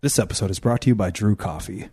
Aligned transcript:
This 0.00 0.20
episode 0.20 0.52
is 0.52 0.60
brought 0.60 0.82
to 0.82 0.90
you 0.90 0.94
by 0.94 1.10
Drew 1.10 1.34
Coffee. 1.34 1.88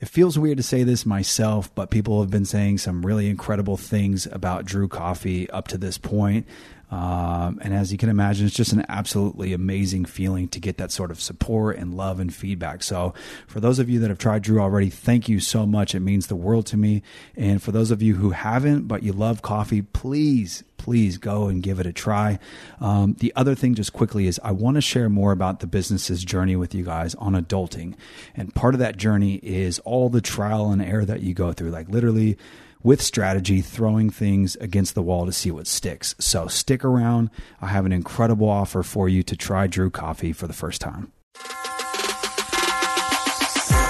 It 0.00 0.08
feels 0.08 0.38
weird 0.38 0.58
to 0.58 0.62
say 0.62 0.84
this 0.84 1.04
myself, 1.04 1.74
but 1.74 1.90
people 1.90 2.20
have 2.20 2.30
been 2.30 2.44
saying 2.44 2.78
some 2.78 3.04
really 3.04 3.28
incredible 3.28 3.76
things 3.76 4.26
about 4.26 4.64
Drew 4.64 4.86
Coffee 4.86 5.50
up 5.50 5.66
to 5.68 5.76
this 5.76 5.98
point. 5.98 6.46
Um, 6.90 7.58
and 7.62 7.74
as 7.74 7.92
you 7.92 7.98
can 7.98 8.08
imagine, 8.08 8.46
it's 8.46 8.54
just 8.54 8.72
an 8.72 8.84
absolutely 8.88 9.52
amazing 9.52 10.06
feeling 10.06 10.48
to 10.48 10.60
get 10.60 10.78
that 10.78 10.90
sort 10.90 11.10
of 11.10 11.20
support 11.20 11.76
and 11.76 11.94
love 11.94 12.18
and 12.18 12.34
feedback. 12.34 12.82
So, 12.82 13.14
for 13.46 13.60
those 13.60 13.78
of 13.78 13.90
you 13.90 13.98
that 14.00 14.08
have 14.08 14.18
tried 14.18 14.42
Drew 14.42 14.60
already, 14.60 14.88
thank 14.88 15.28
you 15.28 15.40
so 15.40 15.66
much. 15.66 15.94
It 15.94 16.00
means 16.00 16.28
the 16.28 16.36
world 16.36 16.66
to 16.66 16.76
me. 16.76 17.02
And 17.36 17.62
for 17.62 17.72
those 17.72 17.90
of 17.90 18.00
you 18.00 18.14
who 18.14 18.30
haven't, 18.30 18.88
but 18.88 19.02
you 19.02 19.12
love 19.12 19.42
coffee, 19.42 19.82
please, 19.82 20.64
please 20.78 21.18
go 21.18 21.48
and 21.48 21.62
give 21.62 21.78
it 21.78 21.86
a 21.86 21.92
try. 21.92 22.38
Um, 22.80 23.16
the 23.18 23.32
other 23.36 23.54
thing, 23.54 23.74
just 23.74 23.92
quickly, 23.92 24.26
is 24.26 24.40
I 24.42 24.52
want 24.52 24.76
to 24.76 24.80
share 24.80 25.10
more 25.10 25.32
about 25.32 25.60
the 25.60 25.66
business's 25.66 26.24
journey 26.24 26.56
with 26.56 26.74
you 26.74 26.84
guys 26.84 27.14
on 27.16 27.34
adulting. 27.34 27.94
And 28.34 28.54
part 28.54 28.74
of 28.74 28.80
that 28.80 28.96
journey 28.96 29.34
is 29.42 29.78
all 29.80 30.08
the 30.08 30.22
trial 30.22 30.70
and 30.70 30.80
error 30.80 31.04
that 31.04 31.20
you 31.20 31.34
go 31.34 31.52
through, 31.52 31.70
like 31.70 31.88
literally 31.90 32.38
with 32.82 33.02
strategy, 33.02 33.60
throwing 33.60 34.10
things 34.10 34.56
against 34.56 34.94
the 34.94 35.02
wall 35.02 35.26
to 35.26 35.32
see 35.32 35.50
what 35.50 35.66
sticks. 35.66 36.14
So 36.18 36.46
stick 36.46 36.84
around. 36.84 37.30
I 37.60 37.68
have 37.68 37.86
an 37.86 37.92
incredible 37.92 38.48
offer 38.48 38.82
for 38.82 39.08
you 39.08 39.22
to 39.24 39.36
try 39.36 39.66
Drew 39.66 39.90
Coffee 39.90 40.32
for 40.32 40.46
the 40.46 40.52
first 40.52 40.80
time. 40.80 41.12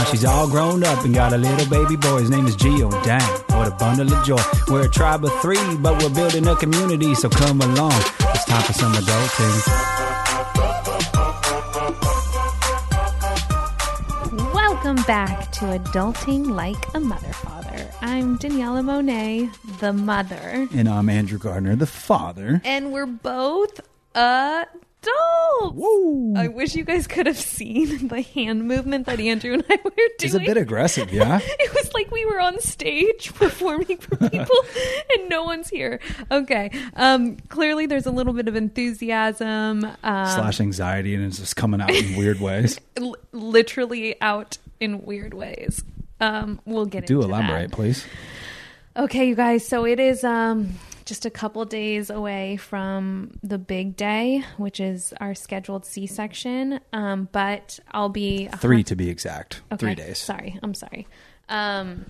now 0.00 0.06
she's 0.06 0.24
all 0.24 0.48
grown 0.48 0.82
up 0.82 1.04
and 1.04 1.14
got 1.14 1.34
a 1.34 1.36
little 1.36 1.68
baby 1.68 1.94
boy. 1.94 2.20
His 2.20 2.30
name 2.30 2.46
is 2.46 2.56
Gio. 2.56 2.90
Dang, 3.04 3.20
what 3.56 3.68
a 3.68 3.70
bundle 3.72 4.10
of 4.10 4.24
joy. 4.24 4.40
We're 4.68 4.86
a 4.86 4.88
tribe 4.88 5.24
of 5.24 5.32
three, 5.42 5.60
but 5.76 6.02
we're 6.02 6.08
building 6.08 6.46
a 6.46 6.56
community, 6.56 7.14
so 7.14 7.28
come 7.28 7.60
along. 7.60 7.92
It's 8.34 8.44
time 8.46 8.62
for 8.62 8.72
some 8.72 8.92
adulting. 8.94 9.56
Welcome 14.54 15.02
back 15.04 15.52
to 15.52 15.66
Adulting 15.78 16.48
Like 16.48 16.82
a 16.94 17.00
Mother 17.00 17.32
Father. 17.34 17.90
I'm 18.00 18.38
Daniella 18.38 18.82
Monet, 18.82 19.50
the 19.80 19.92
mother, 19.92 20.66
And 20.74 20.88
I'm 20.88 21.10
Andrew 21.10 21.38
Gardner, 21.38 21.76
the 21.76 21.86
father. 21.86 22.62
and 22.64 22.90
we're 22.90 23.04
both 23.06 23.80
adults. 24.14 24.70
Woo! 25.72 26.34
I 26.36 26.48
wish 26.48 26.74
you 26.74 26.84
guys 26.84 27.06
could 27.06 27.26
have 27.26 27.38
seen 27.38 28.08
the 28.08 28.22
hand 28.22 28.66
movement 28.66 29.06
that 29.06 29.20
Andrew 29.20 29.52
and 29.54 29.64
I 29.68 29.78
were 29.84 29.90
doing. 29.90 30.08
It's 30.20 30.34
a 30.34 30.38
bit 30.40 30.56
aggressive, 30.56 31.12
yeah? 31.12 31.40
It 31.60 31.74
was 31.74 31.92
like 31.94 32.10
we 32.10 32.24
were 32.24 32.40
on 32.40 32.58
stage 32.60 33.32
performing 33.34 33.98
for 33.98 34.16
people 34.30 34.56
and 35.14 35.28
no 35.28 35.44
one's 35.44 35.68
here. 35.68 36.00
Okay. 36.30 36.70
Um, 36.94 37.36
clearly 37.48 37.86
there's 37.86 38.06
a 38.06 38.10
little 38.10 38.32
bit 38.32 38.48
of 38.48 38.56
enthusiasm. 38.56 39.84
Um, 39.84 40.26
Slash 40.26 40.60
anxiety, 40.60 41.14
and 41.14 41.24
it's 41.24 41.38
just 41.38 41.56
coming 41.56 41.80
out 41.80 41.90
in 41.90 42.16
weird 42.16 42.40
ways. 42.40 42.78
l- 42.96 43.16
literally 43.32 44.20
out 44.20 44.58
in 44.80 45.02
weird 45.02 45.34
ways. 45.34 45.84
Um, 46.20 46.60
we'll 46.64 46.86
get 46.86 47.06
Do 47.06 47.22
elaborate, 47.22 47.70
that. 47.70 47.76
please. 47.76 48.04
Okay, 48.96 49.28
you 49.28 49.34
guys. 49.34 49.66
So 49.66 49.84
it 49.86 50.00
is 50.00 50.24
um, 50.24 50.70
just 51.10 51.26
a 51.26 51.30
couple 51.30 51.64
days 51.64 52.08
away 52.08 52.56
from 52.56 53.32
the 53.42 53.58
big 53.58 53.96
day, 53.96 54.44
which 54.58 54.78
is 54.78 55.12
our 55.20 55.34
scheduled 55.34 55.84
C-section. 55.84 56.78
Um, 56.92 57.28
but 57.32 57.80
I'll 57.90 58.08
be 58.08 58.46
Three 58.58 58.76
hun- 58.76 58.84
to 58.84 58.94
be 58.94 59.10
exact. 59.10 59.60
Okay, 59.72 59.78
Three 59.86 59.94
days. 59.96 60.18
Sorry, 60.18 60.56
I'm 60.62 60.72
sorry. 60.72 61.08
Um, 61.48 62.06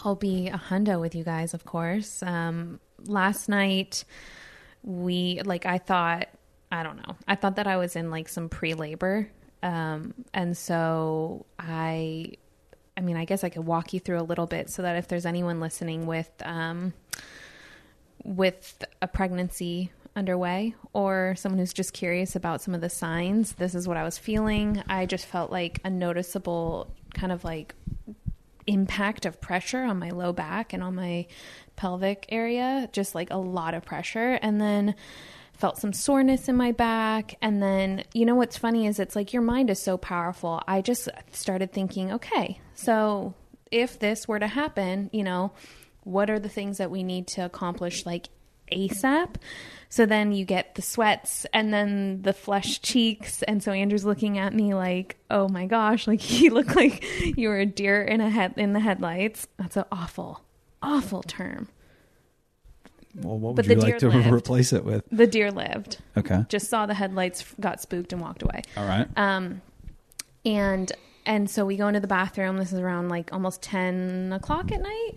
I'll 0.00 0.14
be 0.14 0.48
a 0.48 0.58
hundo 0.58 1.00
with 1.00 1.14
you 1.14 1.24
guys, 1.24 1.54
of 1.54 1.64
course. 1.64 2.22
Um, 2.22 2.80
last 3.06 3.48
night 3.48 4.04
we 4.82 5.40
like 5.46 5.64
I 5.64 5.78
thought 5.78 6.28
I 6.70 6.82
don't 6.82 6.96
know. 6.98 7.16
I 7.26 7.34
thought 7.34 7.56
that 7.56 7.66
I 7.66 7.78
was 7.78 7.96
in 7.96 8.10
like 8.10 8.28
some 8.28 8.50
pre-labor. 8.50 9.30
Um, 9.62 10.12
and 10.34 10.54
so 10.54 11.46
I 11.58 12.32
I 12.94 13.00
mean, 13.00 13.16
I 13.16 13.24
guess 13.24 13.42
I 13.42 13.48
could 13.48 13.64
walk 13.64 13.94
you 13.94 14.00
through 14.00 14.20
a 14.20 14.26
little 14.30 14.46
bit 14.46 14.68
so 14.68 14.82
that 14.82 14.96
if 14.96 15.08
there's 15.08 15.24
anyone 15.24 15.60
listening 15.60 16.04
with 16.04 16.30
um 16.44 16.92
with 18.28 18.84
a 19.00 19.08
pregnancy 19.08 19.90
underway 20.14 20.74
or 20.92 21.34
someone 21.36 21.58
who's 21.58 21.72
just 21.72 21.92
curious 21.92 22.36
about 22.36 22.60
some 22.60 22.74
of 22.74 22.80
the 22.80 22.90
signs, 22.90 23.52
this 23.52 23.74
is 23.74 23.88
what 23.88 23.96
I 23.96 24.04
was 24.04 24.18
feeling. 24.18 24.82
I 24.88 25.06
just 25.06 25.26
felt 25.26 25.50
like 25.50 25.80
a 25.84 25.90
noticeable 25.90 26.92
kind 27.14 27.32
of 27.32 27.42
like 27.44 27.74
impact 28.66 29.24
of 29.24 29.40
pressure 29.40 29.82
on 29.82 29.98
my 29.98 30.10
low 30.10 30.32
back 30.32 30.72
and 30.72 30.82
on 30.82 30.94
my 30.94 31.26
pelvic 31.76 32.26
area, 32.28 32.88
just 32.92 33.14
like 33.14 33.30
a 33.30 33.38
lot 33.38 33.72
of 33.72 33.84
pressure. 33.84 34.38
And 34.42 34.60
then 34.60 34.94
felt 35.54 35.78
some 35.78 35.92
soreness 35.92 36.48
in 36.48 36.56
my 36.56 36.70
back. 36.72 37.36
And 37.42 37.62
then, 37.62 38.04
you 38.12 38.26
know 38.26 38.36
what's 38.36 38.58
funny 38.58 38.86
is 38.86 39.00
it's 39.00 39.16
like 39.16 39.32
your 39.32 39.42
mind 39.42 39.70
is 39.70 39.82
so 39.82 39.96
powerful. 39.96 40.62
I 40.68 40.82
just 40.82 41.08
started 41.32 41.72
thinking, 41.72 42.12
okay, 42.12 42.60
so 42.74 43.34
if 43.70 43.98
this 43.98 44.28
were 44.28 44.38
to 44.38 44.46
happen, 44.46 45.10
you 45.12 45.24
know, 45.24 45.52
what 46.08 46.30
are 46.30 46.38
the 46.38 46.48
things 46.48 46.78
that 46.78 46.90
we 46.90 47.02
need 47.02 47.26
to 47.28 47.44
accomplish 47.44 48.04
like 48.06 48.28
ASAP? 48.72 49.36
So 49.90 50.04
then 50.04 50.32
you 50.32 50.44
get 50.44 50.74
the 50.74 50.82
sweats 50.82 51.46
and 51.54 51.72
then 51.72 52.20
the 52.22 52.32
flushed 52.32 52.82
cheeks. 52.82 53.42
And 53.44 53.62
so 53.62 53.72
Andrew's 53.72 54.04
looking 54.04 54.36
at 54.38 54.52
me 54.52 54.74
like, 54.74 55.16
oh 55.30 55.48
my 55.48 55.66
gosh, 55.66 56.06
like 56.06 56.40
you 56.40 56.50
look 56.50 56.74
like 56.74 57.04
you 57.38 57.48
were 57.48 57.58
a 57.58 57.66
deer 57.66 58.02
in 58.02 58.20
a 58.20 58.28
head 58.28 58.54
in 58.56 58.72
the 58.74 58.80
headlights. 58.80 59.48
That's 59.58 59.76
an 59.76 59.84
awful, 59.90 60.42
awful 60.82 61.22
term. 61.22 61.68
Well, 63.14 63.38
what 63.38 63.56
would 63.56 63.66
But 63.66 63.76
you 63.76 63.82
like 63.82 63.98
to 63.98 64.08
lived. 64.10 64.28
replace 64.30 64.72
it 64.72 64.84
with? 64.84 65.02
The 65.10 65.26
deer 65.26 65.50
lived. 65.50 65.98
Okay. 66.16 66.44
Just 66.48 66.68
saw 66.68 66.86
the 66.86 66.94
headlights, 66.94 67.44
got 67.58 67.80
spooked, 67.80 68.12
and 68.12 68.20
walked 68.22 68.42
away. 68.42 68.62
All 68.76 68.86
right. 68.86 69.08
Um, 69.16 69.62
and 70.44 70.92
and 71.26 71.50
so 71.50 71.64
we 71.66 71.76
go 71.76 71.88
into 71.88 72.00
the 72.00 72.06
bathroom. 72.06 72.58
This 72.58 72.72
is 72.72 72.78
around 72.78 73.08
like 73.08 73.32
almost 73.32 73.62
ten 73.62 74.32
o'clock 74.32 74.70
at 74.70 74.80
night, 74.82 75.12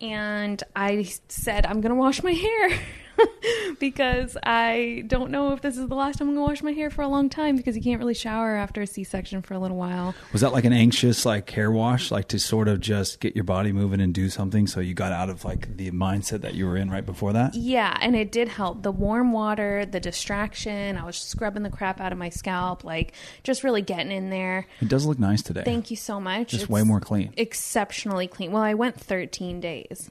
and 0.00 0.62
I 0.74 1.08
said 1.28 1.66
I'm 1.66 1.80
gonna 1.80 1.94
wash 1.94 2.22
my 2.22 2.32
hair 2.32 2.80
because 3.78 4.36
I 4.42 5.04
don't 5.06 5.30
know 5.30 5.52
if 5.52 5.60
this 5.60 5.76
is 5.76 5.88
the 5.88 5.94
last 5.94 6.18
time 6.18 6.28
I'm 6.28 6.34
gonna 6.34 6.46
wash 6.46 6.62
my 6.62 6.72
hair 6.72 6.90
for 6.90 7.02
a 7.02 7.08
long 7.08 7.28
time 7.28 7.56
because 7.56 7.76
you 7.76 7.82
can't 7.82 7.98
really 7.98 8.14
shower 8.14 8.56
after 8.56 8.82
a 8.82 8.86
C-section 8.86 9.42
for 9.42 9.54
a 9.54 9.58
little 9.58 9.76
while. 9.76 10.14
Was 10.32 10.40
that 10.40 10.52
like 10.52 10.64
an 10.64 10.72
anxious 10.72 11.24
like 11.24 11.50
hair 11.50 11.70
wash, 11.70 12.10
like 12.10 12.28
to 12.28 12.38
sort 12.38 12.68
of 12.68 12.80
just 12.80 13.20
get 13.20 13.34
your 13.34 13.44
body 13.44 13.72
moving 13.72 14.00
and 14.00 14.12
do 14.14 14.28
something 14.30 14.66
so 14.66 14.80
you 14.80 14.94
got 14.94 15.12
out 15.12 15.30
of 15.30 15.44
like 15.44 15.76
the 15.76 15.90
mindset 15.90 16.40
that 16.42 16.54
you 16.54 16.66
were 16.66 16.76
in 16.76 16.90
right 16.90 17.04
before 17.04 17.32
that? 17.32 17.54
Yeah, 17.54 17.96
and 18.00 18.16
it 18.16 18.32
did 18.32 18.48
help. 18.48 18.82
The 18.82 18.92
warm 18.92 19.32
water, 19.32 19.86
the 19.86 20.00
distraction. 20.00 20.96
I 20.96 21.04
was 21.04 21.16
scrubbing 21.16 21.62
the 21.62 21.70
crap 21.70 22.00
out 22.00 22.12
of 22.12 22.18
my 22.18 22.28
scalp, 22.28 22.84
like 22.84 23.12
just 23.42 23.64
really 23.64 23.82
getting 23.82 24.12
in 24.12 24.30
there. 24.30 24.66
It 24.80 24.88
does 24.88 25.06
look 25.06 25.18
nice 25.18 25.42
today. 25.42 25.62
Thank 25.64 25.90
you 25.90 25.96
so 25.96 26.20
much. 26.20 26.48
Just 26.48 26.64
It's 26.64 26.70
way 26.70 26.82
more 26.82 27.00
clean. 27.00 27.32
Exceptionally 27.36 28.26
clean. 28.28 28.52
Well, 28.52 28.62
I 28.62 28.74
went 28.74 28.98
13 29.00 29.60
days. 29.60 30.10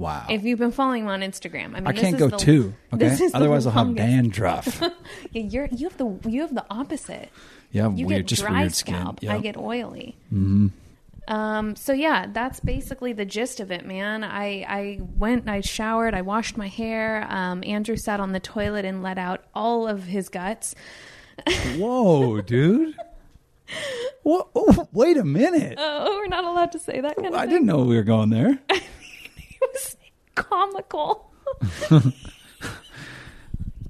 Wow. 0.00 0.24
If 0.30 0.44
you've 0.44 0.58
been 0.58 0.72
following 0.72 1.04
me 1.04 1.10
on 1.12 1.20
Instagram, 1.20 1.74
I 1.74 1.80
mean, 1.80 1.86
I 1.88 1.92
this 1.92 2.00
can't 2.00 2.14
is 2.14 2.20
go 2.20 2.28
the- 2.28 2.36
two. 2.38 2.74
Okay. 2.94 3.08
this 3.08 3.20
is 3.20 3.32
the 3.32 3.36
Otherwise, 3.36 3.66
I'll 3.66 3.72
have 3.72 3.94
dandruff. 3.94 4.80
Yeah, 5.32 5.42
you're 5.42 5.66
you 5.66 5.88
have 5.88 5.98
the 5.98 6.18
you 6.28 6.40
have 6.40 6.54
the 6.54 6.64
opposite. 6.70 7.28
You 7.70 7.82
have 7.82 7.98
You 7.98 8.06
weird, 8.06 8.22
get 8.22 8.26
just 8.28 8.42
dry 8.42 8.60
weird 8.60 8.74
scalp. 8.74 9.18
skin. 9.18 9.30
I 9.30 9.38
get 9.40 9.56
oily. 9.58 10.16
Mm-hmm. 10.32 10.68
Um. 11.28 11.76
So 11.76 11.92
yeah, 11.92 12.26
that's 12.32 12.60
basically 12.60 13.12
the 13.12 13.26
gist 13.26 13.60
of 13.60 13.70
it, 13.70 13.84
man. 13.84 14.24
I 14.24 14.64
I 14.66 15.00
went, 15.18 15.48
I 15.50 15.60
showered, 15.60 16.14
I 16.14 16.22
washed 16.22 16.56
my 16.56 16.68
hair. 16.68 17.26
Um. 17.28 17.62
Andrew 17.64 17.96
sat 17.96 18.20
on 18.20 18.32
the 18.32 18.40
toilet 18.40 18.86
and 18.86 19.02
let 19.02 19.18
out 19.18 19.44
all 19.54 19.86
of 19.86 20.04
his 20.04 20.30
guts. 20.30 20.74
Whoa, 21.76 22.40
dude. 22.54 22.94
What? 24.22 24.48
Oh, 24.54 24.88
wait 24.92 25.16
a 25.16 25.24
minute. 25.24 25.76
Oh, 25.78 26.16
we're 26.16 26.26
not 26.26 26.44
allowed 26.44 26.72
to 26.72 26.78
say 26.78 27.00
that 27.00 27.16
kind 27.16 27.28
of 27.28 27.34
I 27.34 27.42
thing. 27.42 27.50
didn't 27.50 27.66
know 27.66 27.84
we 27.84 27.96
were 27.96 28.02
going 28.02 28.30
there. 28.30 28.58
it 29.62 29.70
was 29.72 29.96
comical. 30.34 31.30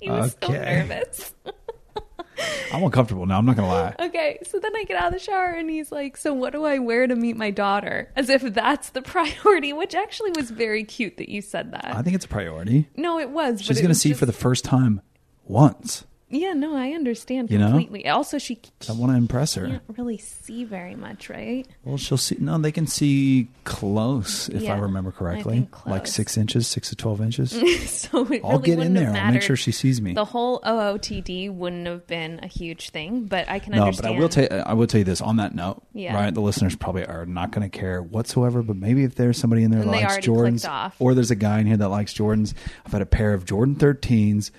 he 0.01 0.11
was 0.11 0.37
so 0.43 0.49
nervous. 0.53 1.35
I'm 2.73 2.83
uncomfortable 2.83 3.27
now. 3.27 3.37
I'm 3.39 3.45
not 3.45 3.57
gonna 3.57 3.69
lie. 3.69 3.95
Okay, 4.01 4.39
so 4.45 4.59
then 4.59 4.75
I 4.75 4.85
get 4.85 4.97
out 4.97 5.09
of 5.09 5.13
the 5.13 5.19
shower 5.19 5.49
and 5.49 5.69
he's 5.69 5.93
like, 5.93 6.17
So 6.17 6.33
what 6.33 6.53
do 6.53 6.65
I 6.65 6.79
wear 6.79 7.07
to 7.07 7.15
meet 7.15 7.37
my 7.37 7.51
daughter? 7.51 8.11
As 8.17 8.31
if 8.31 8.43
that's 8.43 8.91
the 8.91 9.03
priority, 9.03 9.73
which 9.73 9.95
actually 9.95 10.31
was 10.33 10.51
very 10.51 10.85
cute 10.85 11.19
that 11.19 11.29
you 11.29 11.43
said 11.43 11.73
that. 11.73 11.95
I 11.95 12.01
think 12.03 12.17
it's 12.17 12.25
a 12.25 12.29
priority. 12.29 12.89
no, 12.97 13.19
it 13.19 13.31
was. 13.31 13.61
She's 13.61 13.81
gonna 13.83 13.95
see 13.95 14.11
just- 14.11 14.21
for 14.21 14.27
the 14.27 14.33
first 14.33 14.65
time 14.65 15.03
once. 15.45 16.05
Yeah, 16.33 16.53
no, 16.53 16.77
I 16.77 16.93
understand 16.93 17.51
You 17.51 17.59
know? 17.59 17.71
completely. 17.71 18.07
Also, 18.09 18.39
she 18.39 18.61
I 18.89 18.93
want 18.93 19.11
to 19.13 19.17
impress 19.17 19.55
her. 19.55 19.67
can't 19.67 19.83
really 19.99 20.17
see 20.19 20.63
very 20.65 20.95
much, 20.95 21.29
right? 21.29 21.67
Well, 21.85 21.97
she'll 21.97 22.19
see. 22.19 22.37
No, 22.39 22.57
they 22.59 22.71
can 22.71 22.87
see 22.87 23.49
close, 23.65 24.49
if 24.49 24.63
I 24.63 24.65
Yeah, 24.77 24.81
remember 24.81 25.11
I 25.11 25.19
correctly. 25.19 25.55
think 25.55 25.87
Like 25.87 26.07
six 26.07 26.37
inches, 26.37 26.69
six 26.69 26.91
to 26.91 26.97
12 26.97 27.21
inches. 27.21 27.51
so 27.91 28.25
it 28.33 28.43
I'll 28.45 28.61
really 28.61 28.63
get 28.77 28.79
in 28.79 28.95
there. 28.95 29.13
I'll 29.13 29.33
make 29.33 29.43
sure 29.43 29.57
she 29.57 29.73
sees 29.73 30.01
me. 30.01 30.13
the 30.13 30.25
whole 30.25 30.61
OOTD 30.61 31.53
wouldn't 31.53 31.87
have 31.89 32.07
been 32.07 32.39
a 32.45 32.47
huge 32.47 32.91
thing, 32.91 33.25
but 33.25 33.49
I 33.49 33.59
can 33.59 33.73
No, 33.75 33.87
understand. 33.87 34.15
but 34.15 34.17
I 34.17 34.21
will 34.21 34.29
tell 34.29 34.63
I 34.67 34.73
will 34.75 34.87
tell 34.87 34.99
you 35.01 35.05
this 35.05 35.21
on 35.21 35.37
that 35.39 35.55
note. 35.55 35.83
Yeah. 35.95 36.15
Right, 36.15 36.33
the 36.33 36.41
listeners 36.41 36.77
probably 36.77 37.05
are 37.07 37.27
not 37.27 37.51
going 37.51 37.69
to 37.69 37.77
care 37.77 38.01
whatsoever. 38.03 38.63
But 38.63 38.77
maybe 38.77 39.03
if 39.03 39.17
there's 39.17 39.37
somebody 39.37 39.65
in 39.65 39.73
there 39.73 39.81
that 39.81 39.89
And 39.89 40.01
likes 40.05 40.19
Jordans, 40.19 40.93
or 41.01 41.15
there's 41.15 41.33
a 41.33 41.35
guy 41.37 41.59
in 41.59 41.67
here 41.67 41.77
that 41.77 41.89
likes 41.89 42.15
Jordans. 42.15 42.55
I've 42.87 42.93
had 42.93 43.03
a 43.03 43.07
pair 43.07 43.35
of 43.35 43.45
Jordan 43.45 43.75
13s, 43.75 44.53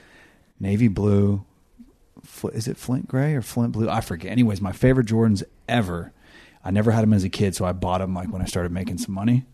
navy 0.59 0.89
blue. 0.89 1.45
Is 2.49 2.67
it 2.67 2.77
Flint 2.77 3.07
gray 3.07 3.33
or 3.35 3.41
Flint 3.41 3.73
blue? 3.73 3.89
I 3.89 4.01
forget. 4.01 4.31
Anyways, 4.31 4.61
my 4.61 4.71
favorite 4.71 5.07
Jordans 5.07 5.43
ever. 5.67 6.11
I 6.63 6.69
never 6.69 6.91
had 6.91 7.01
them 7.01 7.13
as 7.13 7.23
a 7.23 7.29
kid, 7.29 7.55
so 7.55 7.65
I 7.65 7.71
bought 7.71 7.99
them 7.99 8.13
like 8.13 8.31
when 8.31 8.41
I 8.41 8.45
started 8.45 8.71
making 8.71 8.99
some 8.99 9.15
money, 9.15 9.45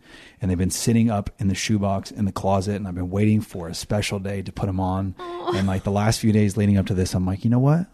and 0.42 0.52
they've 0.52 0.58
been 0.58 0.70
sitting 0.70 1.10
up 1.10 1.30
in 1.40 1.48
the 1.48 1.56
shoebox 1.56 2.12
in 2.12 2.26
the 2.26 2.34
closet, 2.34 2.76
and 2.76 2.86
I've 2.86 2.96
been 2.96 3.10
waiting 3.10 3.40
for 3.40 3.70
a 3.70 3.74
special 3.74 4.20
day 4.20 4.42
to 4.42 4.52
put 4.52 4.66
them 4.66 4.80
on. 4.82 5.16
And 5.56 5.68
like 5.68 5.84
the 5.84 5.92
last 5.92 6.20
few 6.20 6.34
days 6.34 6.58
leading 6.58 6.78
up 6.78 6.88
to 6.88 6.94
this, 6.94 7.14
I'm 7.14 7.26
like, 7.26 7.46
you 7.46 7.50
know 7.50 7.60
what? 7.60 7.86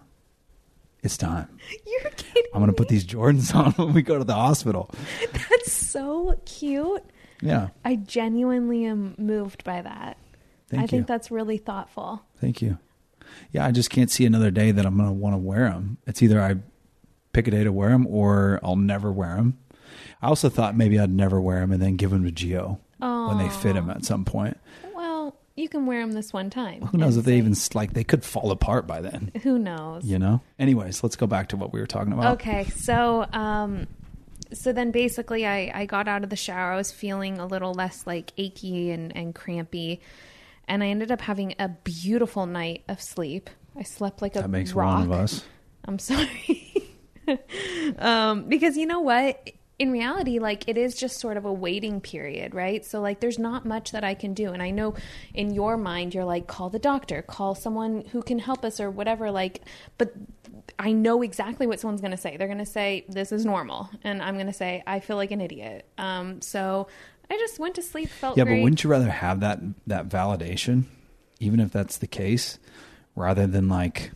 It's 1.03 1.15
time. 1.17 1.47
You're 1.85 2.11
kidding. 2.11 2.49
I'm 2.55 2.61
gonna 2.61 2.73
put 2.73 2.87
these 2.87 3.05
Jordans 3.05 3.53
on 3.55 3.73
when 3.73 3.93
we 3.93 4.01
go 4.01 4.17
to 4.17 4.23
the 4.23 4.33
hospital. 4.33 4.89
That's 5.31 5.71
so 5.71 6.39
cute. 6.45 7.03
Yeah, 7.41 7.69
I 7.85 7.97
genuinely 7.97 8.85
am 8.85 9.13
moved 9.19 9.63
by 9.63 9.81
that. 9.81 10.17
Thank 10.69 10.83
I 10.83 10.87
think 10.87 11.05
that's 11.05 11.29
really 11.29 11.57
thoughtful. 11.57 12.23
thank 12.39 12.61
you. 12.63 12.79
Yeah, 13.51 13.65
I 13.65 13.71
just 13.71 13.89
can't 13.89 14.09
see 14.11 14.25
another 14.25 14.51
day 14.51 14.71
that 14.71 14.85
I'm 14.85 14.97
gonna 14.97 15.13
want 15.13 15.33
to 15.33 15.39
wear 15.39 15.69
them. 15.69 15.97
It's 16.07 16.21
either 16.21 16.41
I 16.41 16.55
pick 17.33 17.47
a 17.47 17.51
day 17.51 17.63
to 17.63 17.71
wear 17.71 17.89
them 17.89 18.07
or 18.07 18.59
I'll 18.63 18.75
never 18.75 19.11
wear 19.11 19.35
them. 19.35 19.57
I 20.21 20.27
also 20.27 20.49
thought 20.49 20.75
maybe 20.75 20.99
I'd 20.99 21.11
never 21.11 21.41
wear 21.41 21.59
them 21.59 21.71
and 21.71 21.81
then 21.81 21.97
give 21.97 22.11
them 22.11 22.23
to 22.23 22.31
Gio 22.31 22.79
when 22.99 23.37
they 23.37 23.49
fit 23.49 23.75
him 23.75 23.89
at 23.89 24.05
some 24.05 24.23
point. 24.23 24.57
Well, 24.95 25.35
you 25.55 25.67
can 25.67 25.85
wear 25.85 26.01
them 26.01 26.13
this 26.13 26.31
one 26.31 26.49
time. 26.49 26.81
Who 26.81 26.97
knows 26.97 27.17
if 27.17 27.25
they 27.25 27.37
even 27.37 27.55
like 27.73 27.93
they 27.93 28.03
could 28.03 28.23
fall 28.23 28.51
apart 28.51 28.87
by 28.87 29.01
then. 29.01 29.31
Who 29.43 29.59
knows? 29.59 30.05
You 30.05 30.19
know. 30.19 30.41
Anyways, 30.57 31.03
let's 31.03 31.15
go 31.15 31.27
back 31.27 31.49
to 31.49 31.57
what 31.57 31.73
we 31.73 31.79
were 31.79 31.87
talking 31.87 32.13
about. 32.13 32.35
Okay, 32.35 32.65
so 32.69 33.25
um, 33.33 33.87
so 34.53 34.71
then 34.71 34.91
basically, 34.91 35.45
I 35.45 35.71
I 35.73 35.85
got 35.85 36.07
out 36.07 36.23
of 36.23 36.29
the 36.29 36.35
shower. 36.35 36.71
I 36.71 36.77
was 36.77 36.91
feeling 36.91 37.39
a 37.39 37.45
little 37.45 37.73
less 37.73 38.07
like 38.07 38.31
achy 38.37 38.91
and 38.91 39.15
and 39.15 39.35
crampy, 39.35 39.99
and 40.67 40.83
I 40.83 40.87
ended 40.87 41.11
up 41.11 41.21
having 41.21 41.55
a 41.59 41.69
beautiful 41.69 42.45
night 42.45 42.83
of 42.87 43.01
sleep. 43.01 43.49
I 43.77 43.83
slept 43.83 44.21
like 44.21 44.35
a 44.35 44.39
That 44.41 44.49
makes 44.49 44.73
rock. 44.73 44.99
one 44.99 45.03
of 45.03 45.11
us. 45.11 45.43
I'm 45.85 45.99
sorry. 45.99 46.91
um, 47.99 48.45
because 48.47 48.77
you 48.77 48.85
know 48.85 48.99
what? 49.01 49.51
In 49.79 49.91
reality, 49.91 50.39
like 50.39 50.69
it 50.69 50.77
is 50.77 50.95
just 50.95 51.19
sort 51.19 51.35
of 51.35 51.45
a 51.45 51.51
waiting 51.51 51.99
period, 51.99 52.53
right? 52.53 52.85
So, 52.85 53.01
like, 53.01 53.19
there's 53.19 53.39
not 53.39 53.65
much 53.65 53.91
that 53.91 54.03
I 54.03 54.13
can 54.13 54.33
do. 54.33 54.51
And 54.51 54.61
I 54.61 54.69
know 54.69 54.93
in 55.33 55.53
your 55.53 55.77
mind, 55.77 56.13
you're 56.13 56.23
like, 56.25 56.47
call 56.47 56.69
the 56.69 56.79
doctor, 56.79 57.21
call 57.23 57.55
someone 57.55 58.05
who 58.11 58.21
can 58.21 58.39
help 58.39 58.63
us 58.63 58.79
or 58.79 58.91
whatever. 58.91 59.31
Like, 59.31 59.61
but 59.97 60.13
I 60.77 60.91
know 60.91 61.21
exactly 61.23 61.65
what 61.67 61.79
someone's 61.79 62.01
going 62.01 62.11
to 62.11 62.17
say. 62.17 62.37
They're 62.37 62.47
going 62.47 62.59
to 62.59 62.65
say, 62.65 63.03
this 63.09 63.31
is 63.31 63.45
normal. 63.45 63.89
And 64.03 64.21
I'm 64.21 64.35
going 64.35 64.47
to 64.47 64.53
say, 64.53 64.83
I 64.85 64.99
feel 64.99 65.17
like 65.17 65.31
an 65.31 65.41
idiot. 65.41 65.87
Um, 65.97 66.41
so 66.41 66.87
I 67.33 67.37
just 67.37 67.57
went 67.57 67.73
to 67.75 67.81
sleep, 67.81 68.09
felt 68.09 68.37
Yeah, 68.37 68.43
great. 68.43 68.57
but 68.57 68.63
wouldn't 68.63 68.83
you 68.83 68.89
rather 68.91 69.09
have 69.09 69.39
that 69.39 69.59
that 69.87 70.07
validation, 70.07 70.83
even 71.39 71.59
if 71.59 71.71
that's 71.71 71.97
the 71.97 72.05
case, 72.07 72.59
rather 73.15 73.47
than 73.47 73.67
like, 73.69 74.11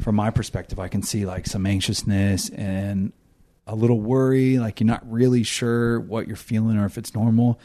from 0.00 0.14
my 0.16 0.30
perspective, 0.30 0.78
I 0.78 0.88
can 0.88 1.02
see 1.02 1.26
like 1.26 1.46
some 1.46 1.66
anxiousness 1.66 2.48
and 2.50 3.12
a 3.66 3.74
little 3.74 4.00
worry, 4.00 4.58
like 4.58 4.80
you're 4.80 4.86
not 4.86 5.10
really 5.10 5.42
sure 5.42 6.00
what 6.00 6.26
you're 6.26 6.36
feeling 6.36 6.78
or 6.78 6.86
if 6.86 6.96
it's 6.96 7.14
normal. 7.14 7.60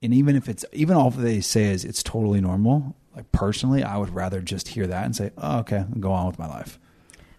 And 0.00 0.14
even 0.14 0.36
if 0.36 0.48
it's 0.48 0.64
even 0.72 0.96
all 0.96 1.10
they 1.10 1.40
say 1.40 1.64
is 1.64 1.84
it's 1.84 2.02
totally 2.04 2.40
normal, 2.40 2.94
like 3.16 3.32
personally, 3.32 3.82
I 3.82 3.96
would 3.96 4.10
rather 4.10 4.40
just 4.40 4.68
hear 4.68 4.86
that 4.86 5.04
and 5.04 5.16
say, 5.16 5.30
"Oh, 5.36 5.58
okay, 5.60 5.84
go 5.98 6.12
on 6.12 6.26
with 6.28 6.38
my 6.38 6.46
life." 6.46 6.78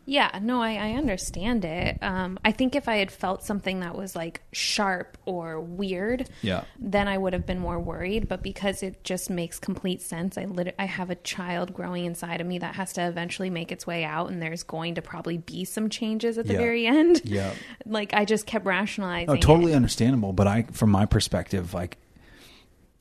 Yeah, 0.06 0.38
no, 0.42 0.62
I, 0.62 0.74
I 0.74 0.92
understand 0.96 1.64
it. 1.64 1.98
Um, 2.02 2.38
I 2.44 2.52
think 2.52 2.76
if 2.76 2.90
I 2.90 2.98
had 2.98 3.10
felt 3.10 3.42
something 3.44 3.80
that 3.80 3.96
was 3.96 4.18
like 4.18 4.42
sharp 4.52 5.18
or 5.26 5.62
weird, 5.62 6.30
Yeah. 6.42 6.66
then 6.78 7.08
I 7.08 7.18
would 7.18 7.32
have 7.32 7.46
been 7.46 7.60
more 7.60 7.80
worried. 7.80 8.28
But 8.28 8.44
because 8.44 8.84
it 8.84 9.06
just 9.06 9.30
makes 9.30 9.60
complete 9.60 10.02
sense, 10.02 10.38
I 10.38 10.44
lit- 10.44 10.76
I 10.78 10.86
have 10.86 11.10
a 11.10 11.16
child 11.16 11.74
growing 11.74 12.04
inside 12.04 12.42
of 12.42 12.48
me 12.48 12.60
that 12.60 12.76
has 12.76 12.92
to 12.94 13.08
eventually 13.08 13.50
make 13.50 13.72
its 13.72 13.88
way 13.88 14.04
out, 14.04 14.30
and 14.30 14.42
there's 14.42 14.64
going 14.64 14.96
to 14.96 15.02
probably 15.02 15.38
be 15.38 15.64
some 15.64 15.90
changes 15.90 16.38
at 16.38 16.48
the 16.48 16.54
Yeah. 16.54 16.60
very 16.60 16.86
end. 16.86 17.22
Yeah. 17.24 17.54
like 17.86 18.14
I 18.14 18.26
just 18.26 18.46
kept 18.46 18.66
rationalizing. 18.66 19.30
Oh, 19.30 19.34
it. 19.34 19.42
totally 19.42 19.74
understandable. 19.74 20.34
But 20.34 20.48
I, 20.48 20.64
from 20.74 20.90
my 20.92 21.06
perspective, 21.06 21.74
like 21.74 21.98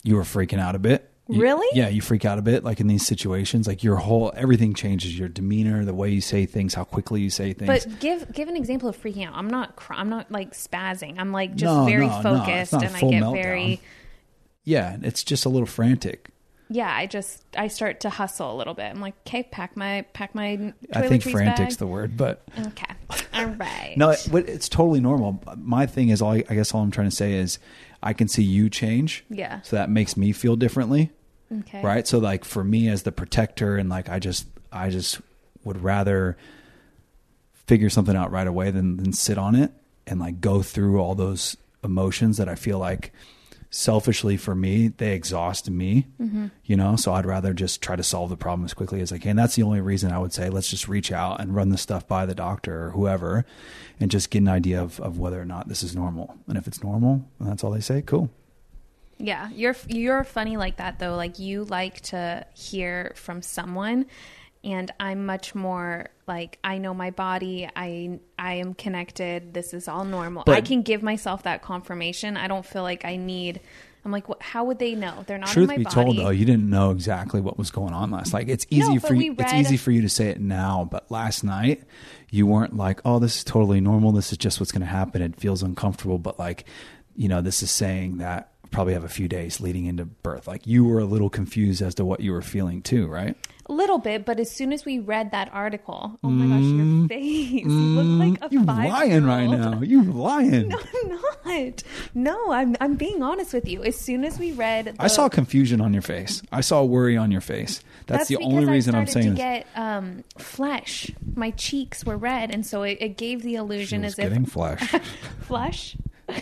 you 0.04 0.14
were 0.16 0.22
freaking 0.22 0.60
out 0.60 0.76
a 0.76 0.78
bit. 0.78 1.08
You- 1.28 1.40
Really? 1.40 1.66
yeah, 1.78 1.88
you 1.88 2.00
freak 2.02 2.24
out 2.24 2.38
a 2.38 2.42
bit, 2.42 2.64
like 2.64 2.80
in 2.80 2.88
these 2.88 3.06
situations. 3.06 3.66
Like 3.68 3.84
your 3.84 3.96
whole 3.96 4.32
everything 4.36 4.74
changes. 4.74 5.16
Your 5.18 5.28
demeanor, 5.28 5.84
the 5.84 5.94
way 5.94 6.10
you 6.10 6.20
say 6.20 6.46
things, 6.46 6.74
how 6.74 6.84
quickly 6.84 7.20
you 7.20 7.30
say 7.30 7.52
things. 7.52 7.68
But 7.68 8.00
give 8.00 8.32
give 8.32 8.48
an 8.48 8.56
example 8.56 8.88
of 8.88 9.00
freaking 9.00 9.26
out. 9.28 9.34
I'm 9.34 9.48
not 9.48 9.76
cr- 9.76 9.94
I'm 9.94 10.08
not 10.08 10.30
like 10.32 10.52
spazzing. 10.52 11.18
I'm 11.18 11.30
like 11.32 11.54
just 11.54 11.64
No, 11.72 11.84
very 11.84 12.06
no, 12.08 12.16
no, 12.20 12.22
focused, 12.22 12.72
not 12.72 12.82
a 12.82 12.86
and 12.86 12.96
I 12.96 13.00
get 13.00 13.22
meltdown. 13.22 13.32
very 13.42 13.80
yeah, 14.64 14.96
it's 15.02 15.24
just 15.24 15.44
a 15.44 15.48
little 15.48 15.66
frantic. 15.66 16.28
yeah. 16.68 16.92
I 16.92 17.06
just 17.06 17.44
I 17.56 17.68
start 17.68 18.00
to 18.00 18.10
hustle 18.10 18.54
a 18.54 18.56
little 18.56 18.74
bit. 18.74 18.84
I'm 18.86 19.00
like, 19.00 19.14
okay, 19.26 19.42
pack 19.44 19.76
my 19.76 20.02
pack 20.12 20.34
my 20.34 20.72
I 20.92 21.06
think 21.08 21.22
frantic's 21.22 21.74
bag. 21.74 21.78
the 21.78 21.86
word, 21.86 22.16
but 22.16 22.42
Okay. 22.66 22.86
All 23.34 23.46
right. 23.46 23.94
no, 23.98 24.10
it, 24.10 24.28
it's 24.34 24.68
totally 24.68 25.00
normal. 25.00 25.42
My 25.56 25.86
thing 25.86 26.08
is, 26.08 26.20
all 26.20 26.32
I, 26.32 26.44
I 26.48 26.54
guess 26.54 26.74
all 26.74 26.82
I'm 26.82 26.90
trying 26.90 27.10
to 27.10 27.14
say 27.16 27.34
is, 27.34 27.58
I 28.02 28.12
can 28.12 28.28
see 28.28 28.42
you 28.42 28.68
change. 28.68 29.24
Yeah. 29.30 29.60
So 29.62 29.76
that 29.76 29.90
makes 29.90 30.16
me 30.16 30.32
feel 30.32 30.56
differently. 30.56 31.10
Okay. 31.60 31.82
right 31.82 32.08
so 32.08 32.18
like 32.18 32.46
for 32.46 32.64
me 32.64 32.88
as 32.88 33.02
the 33.02 33.12
protector 33.12 33.76
and 33.76 33.90
like 33.90 34.08
i 34.08 34.18
just 34.18 34.46
i 34.72 34.88
just 34.88 35.20
would 35.64 35.82
rather 35.82 36.38
figure 37.66 37.90
something 37.90 38.16
out 38.16 38.30
right 38.30 38.46
away 38.46 38.70
than 38.70 38.96
than 38.96 39.12
sit 39.12 39.36
on 39.36 39.54
it 39.54 39.70
and 40.06 40.18
like 40.18 40.40
go 40.40 40.62
through 40.62 40.98
all 40.98 41.14
those 41.14 41.58
emotions 41.84 42.38
that 42.38 42.48
i 42.48 42.54
feel 42.54 42.78
like 42.78 43.12
selfishly 43.74 44.36
for 44.36 44.54
me 44.54 44.88
they 44.88 45.14
exhaust 45.14 45.70
me 45.70 46.06
you 46.64 46.76
know? 46.76 46.94
So 46.94 47.14
i'd 47.14 47.26
rather 47.26 47.54
just 47.54 47.80
try 47.82 47.96
to 47.96 48.02
solve 48.02 48.28
the 48.30 48.36
problem 48.36 48.64
as 48.64 48.74
quickly 48.74 49.00
as 49.00 49.12
i 49.12 49.18
can. 49.18 49.34
That's 49.34 49.56
the 49.56 49.62
only 49.62 49.80
reason 49.80 50.12
i 50.12 50.18
would 50.18 50.32
say 50.32 50.50
let's 50.50 50.68
just 50.68 50.88
reach 50.88 51.10
out 51.10 51.40
and 51.40 51.54
run 51.54 51.70
the 51.70 51.78
stuff 51.78 52.06
by 52.06 52.26
the 52.26 52.34
doctor 52.34 52.86
or 52.86 52.90
whoever 52.90 53.44
and 53.98 54.10
just 54.10 54.30
get 54.30 54.38
an 54.38 54.48
idea 54.48 54.82
of, 54.82 55.00
of 55.00 55.18
whether 55.18 55.40
or 55.40 55.44
not 55.44 55.68
this 55.68 55.82
is 55.82 55.96
normal. 55.96 56.36
And 56.46 56.58
if 56.58 56.66
it's 56.66 56.82
normal 56.82 57.24
and 57.38 57.48
that's 57.48 57.64
all 57.64 57.70
they 57.70 57.80
say. 57.80 58.02
Cool. 58.02 58.30
Yeah, 59.18 59.50
you're 59.50 59.76
you're 59.86 60.24
funny 60.24 60.56
like 60.56 60.76
that 60.78 60.98
though. 60.98 61.14
Like 61.14 61.38
you 61.38 61.64
like 61.64 62.00
to 62.02 62.44
hear 62.54 63.12
from 63.14 63.40
someone, 63.40 64.06
and 64.64 64.90
I'm 65.00 65.26
much 65.26 65.54
more 65.54 66.08
like 66.26 66.58
I 66.62 66.78
know 66.78 66.94
my 66.94 67.10
body. 67.10 67.68
I 67.74 68.18
I 68.38 68.54
am 68.54 68.74
connected. 68.74 69.54
This 69.54 69.74
is 69.74 69.88
all 69.88 70.04
normal. 70.04 70.44
But- 70.46 70.56
I 70.56 70.60
can 70.60 70.82
give 70.82 71.02
myself 71.02 71.42
that 71.44 71.62
confirmation. 71.62 72.36
I 72.36 72.48
don't 72.48 72.64
feel 72.66 72.82
like 72.82 73.04
I 73.04 73.16
need. 73.16 73.60
I'm 74.04 74.10
like, 74.10 74.28
what, 74.28 74.42
how 74.42 74.64
would 74.64 74.80
they 74.80 74.96
know? 74.96 75.22
They're 75.28 75.38
not 75.38 75.50
Truth 75.50 75.62
in 75.62 75.68
my 75.68 75.76
be 75.76 75.84
body. 75.84 75.94
told, 75.94 76.16
though, 76.18 76.30
you 76.30 76.44
didn't 76.44 76.68
know 76.68 76.90
exactly 76.90 77.40
what 77.40 77.56
was 77.56 77.70
going 77.70 77.92
on 77.94 78.10
last 78.10 78.32
night. 78.32 78.48
It's 78.50 78.66
easy 78.68 78.94
No, 78.94 78.98
for 78.98 79.14
you. 79.14 79.32
we 79.32 79.44
It's 79.44 79.52
easy 79.52 79.76
for 79.76 79.92
you 79.92 80.02
to 80.02 80.08
say 80.08 80.26
it 80.30 80.40
now, 80.40 80.88
but 80.90 81.08
last 81.08 81.44
night 81.44 81.84
you 82.28 82.44
weren't 82.48 82.76
like, 82.76 83.00
"Oh, 83.04 83.20
this 83.20 83.36
is 83.36 83.44
totally 83.44 83.80
normal. 83.80 84.10
This 84.10 84.32
is 84.32 84.38
just 84.38 84.58
what's 84.58 84.72
going 84.72 84.80
to 84.80 84.86
happen." 84.88 85.22
It 85.22 85.38
feels 85.38 85.62
uncomfortable, 85.62 86.18
but 86.18 86.36
like, 86.36 86.64
you 87.14 87.28
know, 87.28 87.40
this 87.42 87.62
is 87.62 87.70
saying 87.70 88.18
that 88.18 88.48
probably 88.72 88.94
have 88.94 89.04
a 89.04 89.08
few 89.08 89.28
days 89.28 89.60
leading 89.60 89.84
into 89.86 90.04
birth. 90.06 90.48
Like 90.48 90.66
you 90.66 90.84
were 90.84 90.98
a 90.98 91.04
little 91.04 91.30
confused 91.30 91.80
as 91.82 91.94
to 91.96 92.04
what 92.04 92.18
you 92.20 92.32
were 92.32 92.42
feeling 92.42 92.82
too, 92.82 93.06
right? 93.06 93.36
A 93.72 93.74
little 93.74 93.98
bit, 93.98 94.24
but 94.24 94.38
as 94.38 94.50
soon 94.50 94.72
as 94.72 94.84
we 94.84 94.98
read 94.98 95.30
that 95.32 95.48
article, 95.52 96.18
oh 96.22 96.28
my 96.28 96.46
gosh, 96.46 96.62
your 96.64 97.08
face! 97.08 97.64
you 97.64 97.68
look 97.68 98.38
like 98.40 98.44
a 98.44 98.48
Mm. 98.48 98.52
You 98.52 98.64
five 98.64 98.90
lying 98.90 99.24
right 99.24 99.46
now. 99.46 99.80
You're 99.80 100.04
lying. 100.04 100.68
No, 100.72 100.78
I'm 101.00 101.08
not. 101.64 101.82
No, 102.14 102.52
I'm 102.52 102.76
I'm 102.80 102.94
being 102.96 103.22
honest 103.22 103.52
with 103.52 103.68
you. 103.68 103.82
As 103.82 103.96
soon 103.96 104.24
as 104.24 104.38
we 104.38 104.52
read, 104.52 104.84
the, 104.86 104.94
I 105.02 105.06
saw 105.08 105.28
confusion 105.28 105.80
on 105.80 105.92
your 105.92 106.02
face. 106.02 106.42
I 106.52 106.60
saw 106.60 106.82
worry 106.84 107.16
on 107.16 107.30
your 107.32 107.40
face. 107.40 107.82
That's, 108.06 108.28
the 108.28 108.36
because 108.36 108.52
only 108.52 108.66
reason 108.66 108.94
I'm 108.94 109.06
saying 109.06 109.26
to 109.26 109.30
this. 109.32 109.38
get 109.38 109.66
um, 109.74 110.24
flesh. 110.38 111.10
My 111.34 111.50
cheeks 111.52 112.04
were 112.04 112.16
red, 112.16 112.50
and 112.52 112.64
so 112.66 112.82
it, 112.82 112.98
it 113.00 113.16
gave 113.16 113.42
the 113.42 113.54
illusion 113.56 114.04
as 114.04 114.14
getting 114.16 114.44
if 114.44 114.50
flesh. 114.50 114.80
flesh. 115.40 115.96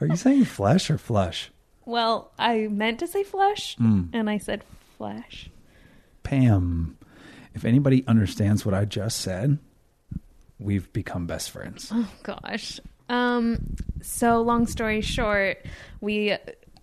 Are 0.00 0.06
you 0.06 0.16
saying 0.16 0.44
flesh 0.44 0.90
or 0.90 0.98
flush? 0.98 1.50
Well, 1.84 2.30
I 2.38 2.68
meant 2.68 2.98
to 3.00 3.06
say 3.06 3.22
flesh, 3.22 3.76
Mm. 3.76 4.08
and 4.12 4.28
I 4.30 4.38
said 4.38 4.64
flesh. 4.96 5.50
Pam, 6.22 6.96
if 7.54 7.64
anybody 7.64 8.04
understands 8.06 8.64
what 8.66 8.74
I 8.74 8.84
just 8.84 9.20
said, 9.20 9.58
we've 10.58 10.92
become 10.92 11.26
best 11.26 11.50
friends. 11.50 11.90
Oh 11.92 12.08
gosh. 12.22 12.80
Um. 13.08 13.76
So 14.02 14.42
long 14.42 14.66
story 14.66 15.00
short, 15.00 15.64
we 16.00 16.36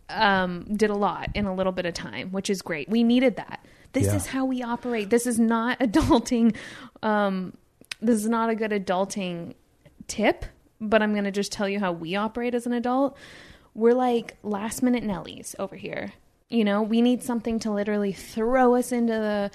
um 0.09 0.63
did 0.75 0.89
a 0.89 0.95
lot 0.95 1.29
in 1.33 1.45
a 1.45 1.53
little 1.53 1.71
bit 1.73 1.85
of 1.85 1.93
time, 1.93 2.31
which 2.31 2.49
is 2.49 2.61
great. 2.61 2.87
We 2.89 3.03
needed 3.03 3.35
that 3.37 3.65
This 3.93 4.07
Yeah. 4.07 4.15
is 4.15 4.27
how 4.27 4.45
we 4.45 4.63
operate. 4.63 5.09
This 5.09 5.27
is 5.27 5.39
not 5.39 5.79
adulting. 5.81 6.55
Um, 7.01 7.53
this 8.01 8.15
is 8.15 8.27
not 8.29 8.49
a 8.49 8.55
good 8.55 8.71
adulting 8.71 9.53
tip, 10.07 10.45
but 10.81 11.01
I'm 11.01 11.13
going 11.13 11.23
to 11.25 11.31
just 11.31 11.51
tell 11.51 11.67
you 11.69 11.79
how 11.79 11.91
we 11.93 12.15
operate 12.15 12.53
as 12.55 12.65
an 12.65 12.73
adult. 12.73 13.15
We're 13.75 13.93
like 13.93 14.35
last 14.43 14.83
minute 14.83 15.03
Nellies 15.03 15.55
over 15.59 15.75
here. 15.75 16.13
You 16.53 16.63
know, 16.63 16.83
we 16.83 17.01
need 17.01 17.23
something 17.23 17.59
to 17.59 17.71
literally 17.71 18.13
throw 18.13 18.75
us 18.75 18.91
into 18.91 19.13
the 19.13 19.51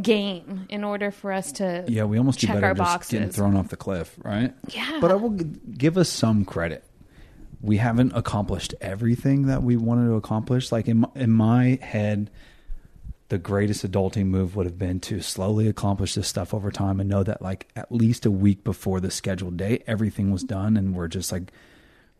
game 0.00 0.66
in 0.68 0.84
order 0.84 1.10
for 1.10 1.32
us 1.32 1.52
to 1.52 1.84
Yeah, 1.88 2.04
we 2.04 2.18
almost 2.18 2.40
do 2.40 2.46
check 2.46 2.56
better 2.56 2.66
our 2.66 2.74
just 2.74 3.10
getting 3.10 3.30
thrown 3.30 3.56
off 3.56 3.68
the 3.68 3.76
cliff, 3.76 4.14
right? 4.22 4.54
Yeah. 4.68 4.98
But 5.00 5.10
I 5.10 5.14
will 5.14 5.30
g- 5.30 5.46
give 5.76 5.96
us 5.96 6.08
some 6.08 6.44
credit. 6.44 6.84
We 7.60 7.76
haven't 7.78 8.12
accomplished 8.14 8.74
everything 8.80 9.46
that 9.46 9.62
we 9.62 9.76
wanted 9.76 10.06
to 10.06 10.14
accomplish. 10.14 10.72
Like 10.72 10.88
in 10.88 10.98
my, 11.00 11.08
in 11.14 11.30
my 11.30 11.78
head, 11.80 12.30
the 13.28 13.38
greatest 13.38 13.90
adulting 13.90 14.26
move 14.26 14.54
would 14.56 14.66
have 14.66 14.78
been 14.78 15.00
to 15.00 15.22
slowly 15.22 15.68
accomplish 15.68 16.14
this 16.14 16.28
stuff 16.28 16.52
over 16.52 16.70
time 16.70 17.00
and 17.00 17.08
know 17.08 17.22
that 17.22 17.40
like 17.40 17.68
at 17.74 17.90
least 17.90 18.26
a 18.26 18.30
week 18.30 18.62
before 18.62 19.00
the 19.00 19.10
scheduled 19.10 19.56
date, 19.56 19.84
everything 19.86 20.30
was 20.30 20.42
done 20.42 20.76
and 20.76 20.94
we're 20.94 21.08
just 21.08 21.32
like 21.32 21.50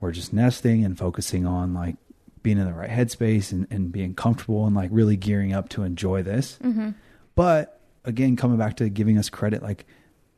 we're 0.01 0.11
just 0.11 0.33
nesting 0.33 0.85
and 0.85 0.99
focusing 0.99 1.47
on 1.47 1.75
like 1.75 1.97
being 2.43 2.59
in 2.59 2.65
the 2.67 2.73
right 2.73 2.91
headspace 2.91 3.53
and, 3.53 3.67
and 3.71 3.93
being 3.93 4.15
comfortable 4.15 4.67
and 4.67 4.75
like 4.77 4.91
really 4.93 5.17
gearing 5.17 5.53
up 5.53 5.69
to 5.71 5.83
enjoy 5.83 6.23
this. 6.23 6.59
Mm-hmm. 6.63 6.91
But 7.35 7.81
again, 8.05 8.37
coming 8.37 8.59
back 8.59 8.77
to 8.79 8.89
giving 8.89 9.19
us 9.19 9.29
credit, 9.31 9.63
like 9.63 9.85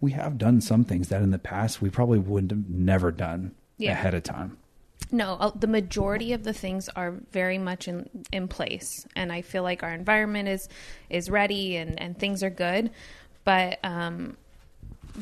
we 0.01 0.13
have 0.13 0.37
done 0.39 0.61
some 0.61 0.85
things 0.85 1.09
that 1.09 1.23
in 1.23 1.31
the 1.31 1.39
past 1.39 1.81
we 1.81 1.91
probably 1.91 2.19
wouldn't 2.19 2.51
have 2.53 2.69
never 2.69 3.11
done 3.11 3.55
Yeah. 3.79 3.93
ahead 3.93 4.15
of 4.15 4.23
time. 4.23 4.59
No, 5.11 5.35
uh, 5.35 5.51
the 5.55 5.67
majority 5.67 6.33
of 6.33 6.45
the 6.45 6.53
things 6.53 6.89
are 6.97 7.15
very 7.31 7.59
much 7.59 7.89
in 7.89 8.09
in 8.33 8.49
place, 8.49 9.07
and 9.15 9.31
I 9.33 9.43
feel 9.43 9.63
like 9.63 9.83
our 9.83 9.93
environment 9.93 10.49
is 10.49 10.69
is 11.11 11.29
ready 11.31 11.77
and 11.77 12.01
and 12.01 12.19
things 12.19 12.43
are 12.43 12.51
good, 12.51 12.91
but 13.45 13.79
um, 13.85 14.37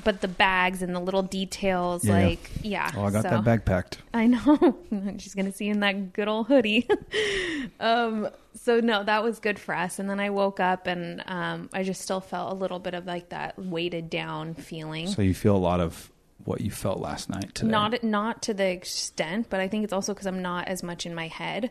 but 0.04 0.20
the 0.20 0.28
bags 0.28 0.82
and 0.82 0.94
the 0.94 1.00
little 1.00 1.22
details, 1.22 2.04
Yeah. 2.04 2.12
like 2.26 2.50
yeah. 2.62 2.90
Oh, 2.96 3.04
I 3.04 3.11
got 3.11 3.22
so- 3.22 3.30
that 3.30 3.44
bag 3.44 3.64
packed. 3.64 3.99
I 4.14 4.26
know. 4.26 4.78
She's 5.18 5.34
gonna 5.34 5.52
see 5.52 5.68
in 5.68 5.80
that 5.80 6.12
good 6.12 6.28
old 6.28 6.46
hoodie. 6.46 6.88
um, 7.80 8.28
so 8.54 8.80
no, 8.80 9.02
that 9.04 9.22
was 9.22 9.38
good 9.38 9.58
for 9.58 9.75
us. 9.75 9.99
And 9.99 10.08
then 10.08 10.20
I 10.20 10.30
woke 10.30 10.61
up 10.61 10.87
and 10.87 11.22
um, 11.26 11.68
I 11.72 11.82
just 11.82 12.00
still 12.02 12.20
felt 12.20 12.52
a 12.52 12.54
little 12.54 12.78
bit 12.78 12.94
of 12.94 13.06
like 13.06 13.30
that 13.30 13.58
weighted 13.58 14.11
down 14.11 14.54
feeling. 14.54 15.08
So 15.08 15.22
you 15.22 15.34
feel 15.34 15.56
a 15.56 15.58
lot 15.58 15.80
of 15.80 16.11
what 16.44 16.61
you 16.61 16.70
felt 16.70 17.00
last 17.00 17.28
night 17.28 17.54
today. 17.54 17.70
Not 17.70 18.02
not 18.02 18.42
to 18.42 18.54
the 18.54 18.66
extent, 18.66 19.49
but 19.50 19.61
I 19.61 19.68
think 19.68 19.84
it's 19.84 19.92
also 19.92 20.12
because 20.14 20.26
I'm 20.26 20.42
not 20.42 20.68
as 20.68 20.82
much 20.82 21.06
in 21.06 21.14
my 21.14 21.28
head. 21.28 21.70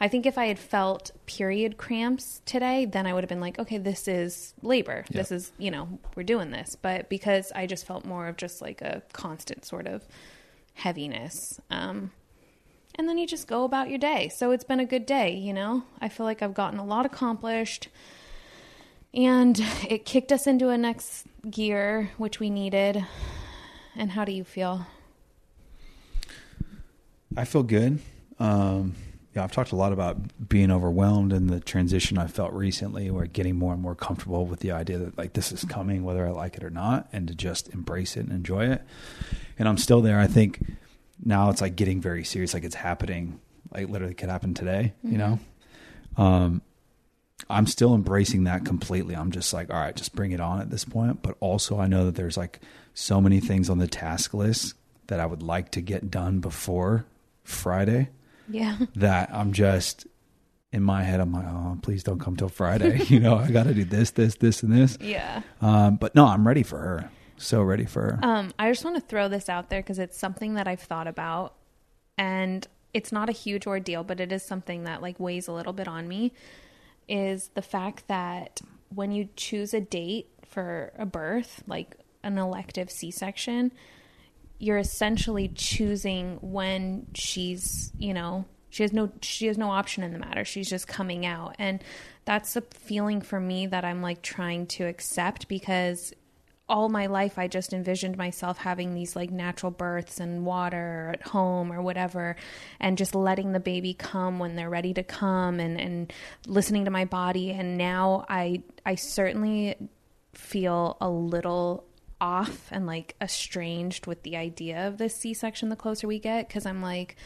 I 0.00 0.08
think 0.08 0.26
if 0.26 0.38
I 0.38 0.46
had 0.46 0.58
felt 0.58 1.10
period 1.26 1.76
cramps 1.76 2.40
today, 2.46 2.84
then 2.84 3.06
I 3.06 3.14
would 3.14 3.24
have 3.24 3.28
been 3.28 3.40
like, 3.40 3.58
okay, 3.58 3.78
this 3.78 4.08
is 4.08 4.54
labor. 4.62 5.04
Yeah. 5.10 5.18
This 5.18 5.32
is 5.32 5.52
you 5.58 5.70
know 5.70 5.98
we're 6.14 6.22
doing 6.22 6.50
this. 6.50 6.76
But 6.80 7.08
because 7.08 7.52
I 7.54 7.66
just 7.66 7.86
felt 7.86 8.04
more 8.04 8.28
of 8.28 8.36
just 8.36 8.62
like 8.62 8.80
a 8.82 9.02
constant 9.12 9.64
sort 9.64 9.86
of 9.86 10.06
heaviness. 10.74 11.60
Um, 11.70 12.12
and 12.96 13.08
then 13.08 13.18
you 13.18 13.26
just 13.26 13.46
go 13.46 13.64
about 13.64 13.88
your 13.88 13.98
day. 13.98 14.28
So 14.28 14.50
it's 14.50 14.64
been 14.64 14.80
a 14.80 14.84
good 14.84 15.06
day, 15.06 15.34
you 15.34 15.52
know? 15.52 15.82
I 16.00 16.08
feel 16.08 16.26
like 16.26 16.42
I've 16.42 16.54
gotten 16.54 16.78
a 16.78 16.84
lot 16.84 17.06
accomplished. 17.06 17.88
And 19.14 19.58
it 19.88 20.04
kicked 20.04 20.32
us 20.32 20.46
into 20.46 20.68
a 20.68 20.78
next 20.78 21.26
gear, 21.48 22.10
which 22.18 22.40
we 22.40 22.50
needed. 22.50 23.04
And 23.96 24.12
how 24.12 24.24
do 24.24 24.32
you 24.32 24.44
feel? 24.44 24.86
I 27.36 27.44
feel 27.44 27.62
good. 27.62 28.00
Um, 28.38 28.94
yeah, 29.34 29.44
I've 29.44 29.52
talked 29.52 29.72
a 29.72 29.76
lot 29.76 29.92
about 29.92 30.48
being 30.48 30.70
overwhelmed 30.70 31.32
and 31.32 31.48
the 31.48 31.60
transition 31.60 32.18
I 32.18 32.26
felt 32.26 32.52
recently, 32.52 33.10
where 33.10 33.26
getting 33.26 33.56
more 33.56 33.72
and 33.72 33.80
more 33.80 33.94
comfortable 33.94 34.46
with 34.46 34.60
the 34.60 34.72
idea 34.72 34.98
that 34.98 35.16
like 35.16 35.32
this 35.32 35.52
is 35.52 35.64
coming, 35.64 36.04
whether 36.04 36.26
I 36.26 36.30
like 36.30 36.56
it 36.56 36.64
or 36.64 36.70
not, 36.70 37.08
and 37.12 37.26
to 37.28 37.34
just 37.34 37.68
embrace 37.70 38.16
it 38.16 38.20
and 38.20 38.32
enjoy 38.32 38.66
it. 38.66 38.82
And 39.58 39.68
I'm 39.68 39.78
still 39.78 40.02
there. 40.02 40.18
I 40.18 40.26
think 40.26 40.62
now 41.24 41.48
it's 41.48 41.62
like 41.62 41.76
getting 41.76 42.00
very 42.00 42.24
serious, 42.24 42.52
like 42.52 42.64
it's 42.64 42.74
happening, 42.74 43.40
like 43.72 43.88
literally 43.88 44.14
could 44.14 44.28
happen 44.28 44.52
today. 44.52 44.92
You 45.02 45.16
know, 45.16 45.38
um, 46.18 46.60
I'm 47.48 47.66
still 47.66 47.94
embracing 47.94 48.44
that 48.44 48.66
completely. 48.66 49.16
I'm 49.16 49.30
just 49.30 49.54
like, 49.54 49.72
all 49.72 49.80
right, 49.80 49.96
just 49.96 50.14
bring 50.14 50.32
it 50.32 50.40
on 50.40 50.60
at 50.60 50.70
this 50.70 50.84
point. 50.84 51.22
But 51.22 51.36
also, 51.40 51.78
I 51.80 51.86
know 51.86 52.04
that 52.04 52.16
there's 52.16 52.36
like 52.36 52.60
so 52.94 53.20
many 53.20 53.40
things 53.40 53.70
on 53.70 53.78
the 53.78 53.86
task 53.86 54.34
list 54.34 54.74
that 55.06 55.20
I 55.20 55.26
would 55.26 55.42
like 55.42 55.70
to 55.72 55.80
get 55.80 56.10
done 56.10 56.40
before 56.40 57.04
Friday 57.44 58.08
Yeah. 58.48 58.78
that 58.96 59.30
I'm 59.32 59.52
just 59.52 60.06
in 60.72 60.82
my 60.82 61.02
head. 61.02 61.20
I'm 61.20 61.32
like, 61.32 61.44
oh, 61.46 61.78
please 61.82 62.02
don't 62.02 62.18
come 62.18 62.36
till 62.36 62.48
Friday. 62.48 63.02
you 63.08 63.20
know, 63.20 63.36
I 63.36 63.50
got 63.50 63.64
to 63.64 63.74
do 63.74 63.84
this, 63.84 64.10
this, 64.12 64.36
this, 64.36 64.62
and 64.62 64.72
this. 64.72 64.96
Yeah. 65.00 65.42
Um, 65.60 65.96
but 65.96 66.14
no, 66.14 66.26
I'm 66.26 66.46
ready 66.46 66.62
for 66.62 66.78
her. 66.78 67.10
So 67.36 67.62
ready 67.62 67.84
for 67.84 68.02
her. 68.02 68.18
Um, 68.22 68.52
I 68.58 68.70
just 68.70 68.84
want 68.84 68.96
to 68.96 69.02
throw 69.02 69.28
this 69.28 69.48
out 69.48 69.68
there 69.68 69.80
because 69.82 69.98
it's 69.98 70.16
something 70.16 70.54
that 70.54 70.68
I've 70.68 70.80
thought 70.80 71.08
about, 71.08 71.54
and 72.16 72.66
it's 72.94 73.10
not 73.10 73.28
a 73.28 73.32
huge 73.32 73.66
ordeal, 73.66 74.04
but 74.04 74.20
it 74.20 74.30
is 74.30 74.44
something 74.44 74.84
that 74.84 75.02
like 75.02 75.18
weighs 75.18 75.48
a 75.48 75.52
little 75.52 75.72
bit 75.72 75.88
on 75.88 76.06
me. 76.06 76.32
Is 77.08 77.50
the 77.54 77.62
fact 77.62 78.06
that 78.06 78.60
when 78.94 79.10
you 79.10 79.28
choose 79.34 79.74
a 79.74 79.80
date 79.80 80.28
for 80.46 80.92
a 80.96 81.04
birth, 81.04 81.64
like 81.66 81.96
an 82.22 82.38
elective 82.38 82.90
C-section, 82.90 83.72
you're 84.58 84.78
essentially 84.78 85.48
choosing 85.48 86.38
when 86.40 87.06
she's, 87.14 87.92
you 87.98 88.14
know, 88.14 88.44
she 88.70 88.84
has 88.84 88.92
no 88.92 89.12
she 89.20 89.48
has 89.48 89.58
no 89.58 89.70
option 89.70 90.02
in 90.02 90.12
the 90.12 90.18
matter. 90.18 90.44
She's 90.44 90.68
just 90.68 90.88
coming 90.88 91.26
out. 91.26 91.56
And 91.58 91.82
that's 92.24 92.56
a 92.56 92.62
feeling 92.62 93.20
for 93.20 93.38
me 93.38 93.66
that 93.66 93.84
I'm 93.84 94.00
like 94.00 94.22
trying 94.22 94.66
to 94.68 94.86
accept 94.86 95.46
because 95.46 96.14
all 96.68 96.88
my 96.88 97.06
life 97.06 97.38
I 97.38 97.48
just 97.48 97.74
envisioned 97.74 98.16
myself 98.16 98.56
having 98.56 98.94
these 98.94 99.14
like 99.14 99.30
natural 99.30 99.70
births 99.70 100.20
and 100.20 100.46
water 100.46 101.10
at 101.12 101.22
home 101.22 101.70
or 101.70 101.82
whatever 101.82 102.36
and 102.80 102.96
just 102.96 103.14
letting 103.14 103.52
the 103.52 103.60
baby 103.60 103.92
come 103.92 104.38
when 104.38 104.56
they're 104.56 104.70
ready 104.70 104.94
to 104.94 105.02
come 105.02 105.60
and 105.60 105.78
and 105.78 106.12
listening 106.46 106.86
to 106.86 106.90
my 106.90 107.04
body 107.04 107.50
and 107.50 107.76
now 107.76 108.24
I 108.28 108.62
I 108.86 108.94
certainly 108.94 109.76
feel 110.32 110.96
a 111.00 111.10
little 111.10 111.84
off 112.22 112.68
and 112.70 112.86
like 112.86 113.16
estranged 113.20 114.06
with 114.06 114.22
the 114.22 114.36
idea 114.36 114.86
of 114.86 114.96
this 114.96 115.16
C-section 115.16 115.68
the 115.68 115.76
closer 115.76 116.06
we 116.06 116.18
get 116.20 116.48
cuz 116.48 116.64
I'm 116.64 116.80
like 116.80 117.16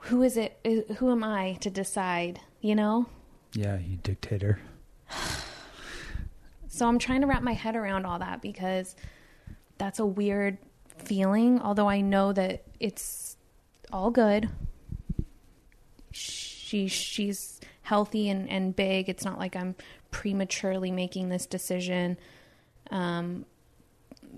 who 0.00 0.22
is 0.22 0.36
it 0.36 0.58
who 0.98 1.10
am 1.10 1.24
I 1.24 1.54
to 1.62 1.70
decide, 1.70 2.40
you 2.60 2.74
know? 2.76 3.06
yeah, 3.54 3.78
you 3.78 3.96
dictator. 3.96 4.60
So 6.68 6.86
I'm 6.86 6.98
trying 6.98 7.22
to 7.22 7.26
wrap 7.26 7.42
my 7.42 7.54
head 7.54 7.74
around 7.74 8.04
all 8.04 8.18
that 8.18 8.42
because 8.42 8.94
that's 9.78 9.98
a 9.98 10.04
weird 10.04 10.58
feeling, 10.98 11.58
although 11.58 11.88
I 11.88 12.02
know 12.02 12.34
that 12.34 12.64
it's 12.78 13.38
all 13.90 14.10
good. 14.10 14.50
She 16.12 16.86
she's 16.88 17.60
healthy 17.80 18.28
and, 18.28 18.50
and 18.50 18.76
big. 18.76 19.08
It's 19.08 19.24
not 19.24 19.38
like 19.38 19.56
I'm 19.56 19.74
prematurely 20.10 20.90
making 20.90 21.30
this 21.30 21.46
decision. 21.46 22.18
Um 22.90 23.46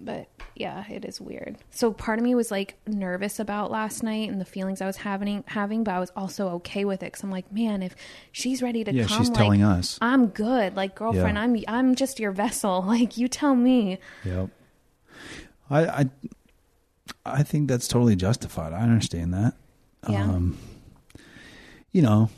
but 0.05 0.29
yeah, 0.55 0.85
it 0.91 1.05
is 1.05 1.21
weird. 1.21 1.57
So 1.71 1.93
part 1.93 2.19
of 2.19 2.25
me 2.25 2.35
was 2.35 2.51
like 2.51 2.77
nervous 2.87 3.39
about 3.39 3.71
last 3.71 4.03
night 4.03 4.29
and 4.29 4.41
the 4.41 4.45
feelings 4.45 4.81
I 4.81 4.87
was 4.87 4.97
having 4.99 5.45
having, 5.47 5.85
but 5.85 5.95
I 5.95 6.01
was 6.01 6.11
also 6.17 6.49
okay 6.57 6.85
with 6.85 7.03
it 7.03 7.13
cuz 7.13 7.23
I'm 7.23 7.31
like, 7.31 7.51
man, 7.53 7.83
if 7.83 7.95
she's 8.33 8.63
ready 8.63 8.85
to 8.85 8.93
Yeah, 8.93 9.05
come 9.07 9.19
she's 9.19 9.29
like, 9.31 9.39
telling 9.39 9.63
us. 9.63 9.99
I'm 10.01 10.29
good. 10.29 10.77
Like 10.77 10.95
girlfriend, 10.95 11.37
Yeah. 11.37 11.43
I'm 11.43 11.57
I'm 11.69 11.95
just 11.95 12.19
your 12.19 12.33
vessel. 12.33 12.83
Like 12.87 13.17
you 13.17 13.29
tell 13.29 13.55
me. 13.55 13.99
Yep. 14.25 14.51
I 15.71 15.87
I 15.87 16.07
I 17.25 17.43
think 17.43 17.69
that's 17.69 17.89
totally 17.89 18.17
justified. 18.17 18.73
I 18.73 18.81
understand 18.81 19.35
that. 19.35 19.55
Yeah. 20.09 20.23
Um, 20.25 20.59
you 21.93 22.03
know, 22.03 22.31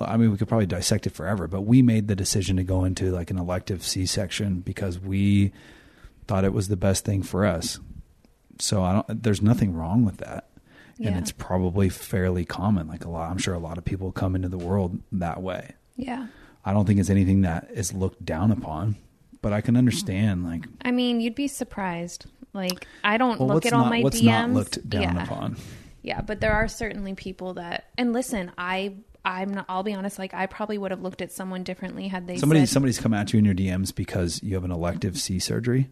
I 0.00 0.16
mean, 0.16 0.30
we 0.30 0.36
could 0.36 0.48
probably 0.48 0.66
dissect 0.66 1.06
it 1.06 1.10
forever, 1.10 1.46
but 1.48 1.62
we 1.62 1.80
made 1.82 2.08
the 2.08 2.16
decision 2.16 2.56
to 2.56 2.64
go 2.64 2.84
into 2.84 3.10
like 3.10 3.30
an 3.30 3.38
elective 3.38 3.82
C-section 3.84 4.60
because 4.60 4.98
we 4.98 5.52
thought 6.26 6.44
it 6.44 6.52
was 6.52 6.68
the 6.68 6.76
best 6.76 7.04
thing 7.04 7.22
for 7.22 7.44
us. 7.44 7.78
So 8.58 8.82
I 8.82 8.92
don't. 8.92 9.22
There's 9.22 9.42
nothing 9.42 9.74
wrong 9.74 10.04
with 10.04 10.18
that, 10.18 10.48
and 10.98 11.16
it's 11.16 11.32
probably 11.32 11.88
fairly 11.88 12.44
common. 12.44 12.86
Like 12.86 13.04
a 13.04 13.10
lot, 13.10 13.30
I'm 13.30 13.38
sure 13.38 13.54
a 13.54 13.58
lot 13.58 13.78
of 13.78 13.84
people 13.84 14.12
come 14.12 14.36
into 14.36 14.48
the 14.48 14.58
world 14.58 15.00
that 15.12 15.42
way. 15.42 15.72
Yeah. 15.96 16.28
I 16.64 16.72
don't 16.72 16.86
think 16.86 16.98
it's 16.98 17.10
anything 17.10 17.42
that 17.42 17.68
is 17.72 17.92
looked 17.92 18.24
down 18.24 18.50
upon, 18.50 18.96
but 19.42 19.52
I 19.52 19.60
can 19.60 19.76
understand 19.76 20.44
like 20.44 20.66
I 20.82 20.90
mean, 20.90 21.20
you'd 21.20 21.34
be 21.34 21.48
surprised. 21.48 22.26
Like 22.52 22.86
I 23.02 23.18
don't 23.18 23.38
well, 23.38 23.48
look 23.48 23.66
at 23.66 23.72
all 23.72 23.82
not 23.82 23.90
my 23.90 24.00
what's 24.00 24.20
DMs. 24.20 24.24
not 24.24 24.50
looked 24.50 24.88
down 24.88 25.02
yeah. 25.02 25.22
upon. 25.24 25.56
Yeah, 26.02 26.20
but 26.20 26.40
there 26.40 26.52
are 26.52 26.68
certainly 26.68 27.14
people 27.14 27.54
that 27.54 27.90
and 27.98 28.12
listen, 28.12 28.52
I 28.56 28.94
I'm 29.24 29.52
not 29.52 29.66
I'll 29.68 29.82
be 29.82 29.94
honest, 29.94 30.18
like 30.18 30.32
I 30.32 30.46
probably 30.46 30.78
would 30.78 30.90
have 30.90 31.02
looked 31.02 31.20
at 31.20 31.32
someone 31.32 31.64
differently 31.64 32.08
had 32.08 32.26
they 32.26 32.38
Somebody 32.38 32.60
said 32.60 32.68
somebody's 32.70 32.98
come 32.98 33.12
at 33.12 33.32
you 33.32 33.38
in 33.38 33.44
your 33.44 33.54
DMs 33.54 33.94
because 33.94 34.42
you 34.42 34.54
have 34.54 34.64
an 34.64 34.70
elective 34.70 35.18
C 35.18 35.38
surgery. 35.38 35.88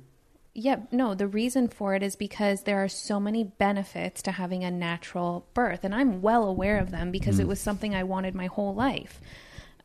Yeah, 0.55 0.81
no, 0.91 1.15
the 1.15 1.27
reason 1.27 1.69
for 1.69 1.95
it 1.95 2.03
is 2.03 2.15
because 2.15 2.65
there 2.65 2.83
are 2.85 2.89
so 2.89 3.19
many 3.19 3.43
benefits 3.43 4.21
to 4.23 4.33
having 4.33 4.65
a 4.65 4.71
natural 4.71 5.47
birth, 5.55 5.83
and 5.83 5.95
I'm 5.95 6.21
well 6.21 6.45
aware 6.45 6.79
of 6.79 6.91
them 6.91 7.11
because 7.11 7.37
Mm. 7.39 7.41
it 7.41 7.49
was 7.49 7.59
something 7.59 7.95
I 7.95 8.03
wanted 8.05 8.35
my 8.35 8.47
whole 8.47 8.75
life. 8.75 9.21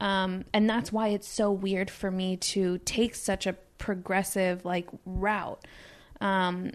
Um, 0.01 0.43
and 0.53 0.69
that's 0.69 0.91
why 0.91 1.07
it's 1.07 1.27
so 1.27 1.51
weird 1.51 1.89
for 1.89 2.12
me 2.12 2.36
to 2.38 2.79
take 2.79 3.15
such 3.15 3.47
a 3.47 3.53
progressive 3.77 4.65
like 4.65 4.88
route. 5.05 5.63
Um, 6.19 6.71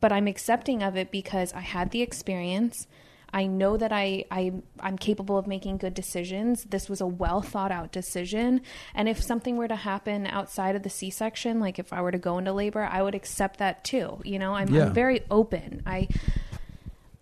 but 0.00 0.12
I'm 0.12 0.26
accepting 0.26 0.82
of 0.82 0.96
it 0.96 1.10
because 1.10 1.52
I 1.54 1.60
had 1.60 1.90
the 1.90 2.02
experience. 2.02 2.86
I 3.32 3.46
know 3.46 3.76
that 3.76 3.92
I, 3.92 4.24
I 4.30 4.52
I'm 4.80 4.96
capable 4.96 5.36
of 5.36 5.46
making 5.46 5.78
good 5.78 5.94
decisions. 5.94 6.64
This 6.64 6.88
was 6.88 7.00
a 7.00 7.06
well 7.06 7.42
thought 7.42 7.72
out 7.72 7.92
decision, 7.92 8.62
and 8.94 9.08
if 9.08 9.22
something 9.22 9.56
were 9.56 9.68
to 9.68 9.76
happen 9.76 10.26
outside 10.26 10.76
of 10.76 10.82
the 10.82 10.90
C-section, 10.90 11.60
like 11.60 11.78
if 11.78 11.92
I 11.92 12.00
were 12.00 12.12
to 12.12 12.18
go 12.18 12.38
into 12.38 12.52
labor, 12.52 12.82
I 12.84 13.02
would 13.02 13.14
accept 13.14 13.58
that 13.58 13.84
too. 13.84 14.20
You 14.24 14.38
know, 14.38 14.54
I'm, 14.54 14.68
Yeah. 14.68 14.86
I'm 14.86 14.94
very 14.94 15.20
open. 15.30 15.82
I 15.86 16.08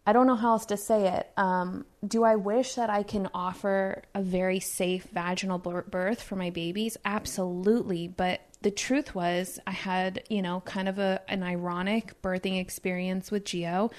I 0.06 0.12
don't 0.12 0.26
know 0.26 0.36
how 0.36 0.52
else 0.52 0.66
to 0.66 0.76
say 0.76 1.08
it. 1.08 1.30
Um, 1.38 1.86
do 2.06 2.24
I 2.24 2.36
wish 2.36 2.74
that 2.74 2.90
I 2.90 3.02
can 3.02 3.30
offer 3.32 4.02
a 4.14 4.20
very 4.22 4.60
safe 4.60 5.04
vaginal 5.04 5.58
birth 5.58 6.20
for 6.22 6.36
my 6.36 6.50
babies? 6.50 6.98
Absolutely. 7.06 8.08
But 8.08 8.42
the 8.64 8.70
truth 8.70 9.14
was, 9.14 9.60
I 9.66 9.72
had, 9.72 10.24
you 10.30 10.40
know, 10.40 10.60
kind 10.64 10.88
of 10.88 10.98
a, 10.98 11.20
an 11.28 11.42
ironic 11.42 12.20
birthing 12.22 12.58
experience 12.58 13.30
with 13.30 13.44
Gio. 13.44 13.92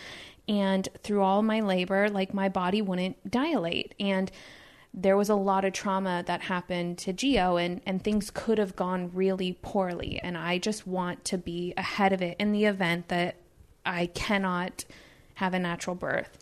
And 0.47 0.89
through 1.03 1.21
all 1.21 1.43
my 1.43 1.59
labor, 1.59 2.09
like 2.09 2.33
my 2.33 2.49
body 2.49 2.81
wouldn't 2.81 3.29
dilate. 3.29 3.93
And 3.99 4.31
there 4.91 5.15
was 5.15 5.29
a 5.29 5.35
lot 5.35 5.65
of 5.65 5.73
trauma 5.73 6.23
that 6.25 6.41
happened 6.41 6.97
to 6.99 7.13
Gio 7.13 7.63
and, 7.63 7.79
and 7.85 8.03
things 8.03 8.31
could 8.31 8.57
have 8.57 8.75
gone 8.75 9.11
really 9.13 9.59
poorly. 9.61 10.19
And 10.23 10.35
I 10.35 10.57
just 10.57 10.87
want 10.87 11.23
to 11.25 11.37
be 11.37 11.75
ahead 11.77 12.11
of 12.11 12.23
it 12.23 12.35
in 12.39 12.51
the 12.51 12.65
event 12.65 13.09
that 13.09 13.35
I 13.85 14.07
cannot 14.07 14.83
have 15.35 15.53
a 15.53 15.59
natural 15.59 15.95
birth. 15.95 16.39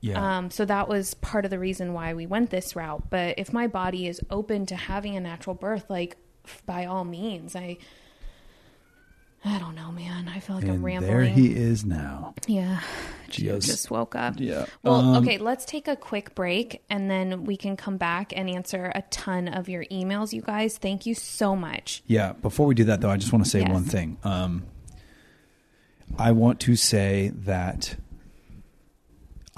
Yeah. 0.00 0.38
Um, 0.38 0.50
so 0.50 0.64
that 0.64 0.88
was 0.88 1.14
part 1.14 1.44
of 1.44 1.52
the 1.52 1.60
reason 1.60 1.92
why 1.92 2.12
we 2.12 2.26
went 2.26 2.50
this 2.50 2.74
route. 2.74 3.08
But 3.08 3.38
if 3.38 3.52
my 3.52 3.68
body 3.68 4.08
is 4.08 4.20
open 4.30 4.66
to 4.66 4.74
having 4.74 5.14
a 5.14 5.20
natural 5.20 5.54
birth, 5.54 5.88
like 5.88 6.16
by 6.66 6.86
all 6.86 7.04
means, 7.04 7.54
I, 7.56 7.78
I 9.44 9.58
don't 9.58 9.74
know, 9.74 9.90
man. 9.90 10.28
I 10.28 10.40
feel 10.40 10.56
like 10.56 10.66
I'm 10.66 10.84
rambling. 10.84 11.10
there 11.10 11.24
he 11.24 11.54
is 11.54 11.84
now. 11.84 12.34
yeah, 12.46 12.80
Gio's- 13.30 13.64
just 13.66 13.90
woke 13.90 14.14
up. 14.14 14.34
Yeah. 14.38 14.66
Well, 14.82 14.94
Um, 14.96 15.22
okay, 15.22 15.38
let's 15.38 15.64
take 15.64 15.88
a 15.88 15.96
quick 15.96 16.34
break 16.34 16.82
and 16.90 17.10
then 17.10 17.44
we 17.44 17.56
can 17.56 17.76
come 17.76 17.96
back 17.96 18.32
and 18.36 18.50
answer 18.50 18.92
a 18.94 19.00
ton 19.10 19.48
of 19.48 19.68
your 19.68 19.84
emails, 19.86 20.32
you 20.34 20.42
guys. 20.42 20.76
Thank 20.76 21.06
you 21.06 21.14
so 21.14 21.56
much. 21.56 22.02
Yeah. 22.06 22.32
Before 22.34 22.66
we 22.66 22.74
do 22.74 22.84
that, 22.84 23.00
though, 23.00 23.10
I 23.10 23.16
just 23.16 23.32
want 23.32 23.44
to 23.44 23.50
say 23.50 23.60
Yes. 23.60 23.70
one 23.70 23.84
thing. 23.84 24.18
Um, 24.24 24.64
I 26.18 26.32
want 26.32 26.60
to 26.60 26.76
say 26.76 27.30
that 27.34 27.96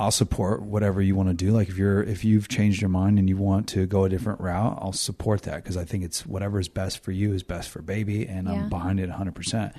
I'll 0.02 0.10
support 0.10 0.62
whatever 0.62 1.00
you 1.00 1.14
want 1.14 1.28
to 1.28 1.34
do. 1.34 1.52
Like 1.52 1.68
if 1.68 1.78
you're 1.78 2.02
if 2.02 2.24
you've 2.24 2.48
changed 2.48 2.80
your 2.80 2.88
mind 2.90 3.20
and 3.20 3.28
you 3.28 3.36
want 3.36 3.68
to 3.68 3.86
go 3.86 4.02
a 4.02 4.08
different 4.08 4.40
route, 4.40 4.76
I'll 4.82 4.92
support 4.92 5.42
that 5.42 5.56
because 5.62 5.76
I 5.76 5.84
think 5.84 6.02
it's 6.02 6.26
whatever 6.26 6.58
is 6.58 6.66
best 6.68 6.98
for 7.04 7.12
you 7.12 7.32
is 7.32 7.44
best 7.44 7.70
for 7.70 7.82
baby, 7.82 8.26
and 8.26 8.48
Yeah. 8.48 8.54
I'm 8.54 8.68
behind 8.68 8.98
it 8.98 9.08
100. 9.08 9.32
percent 9.32 9.74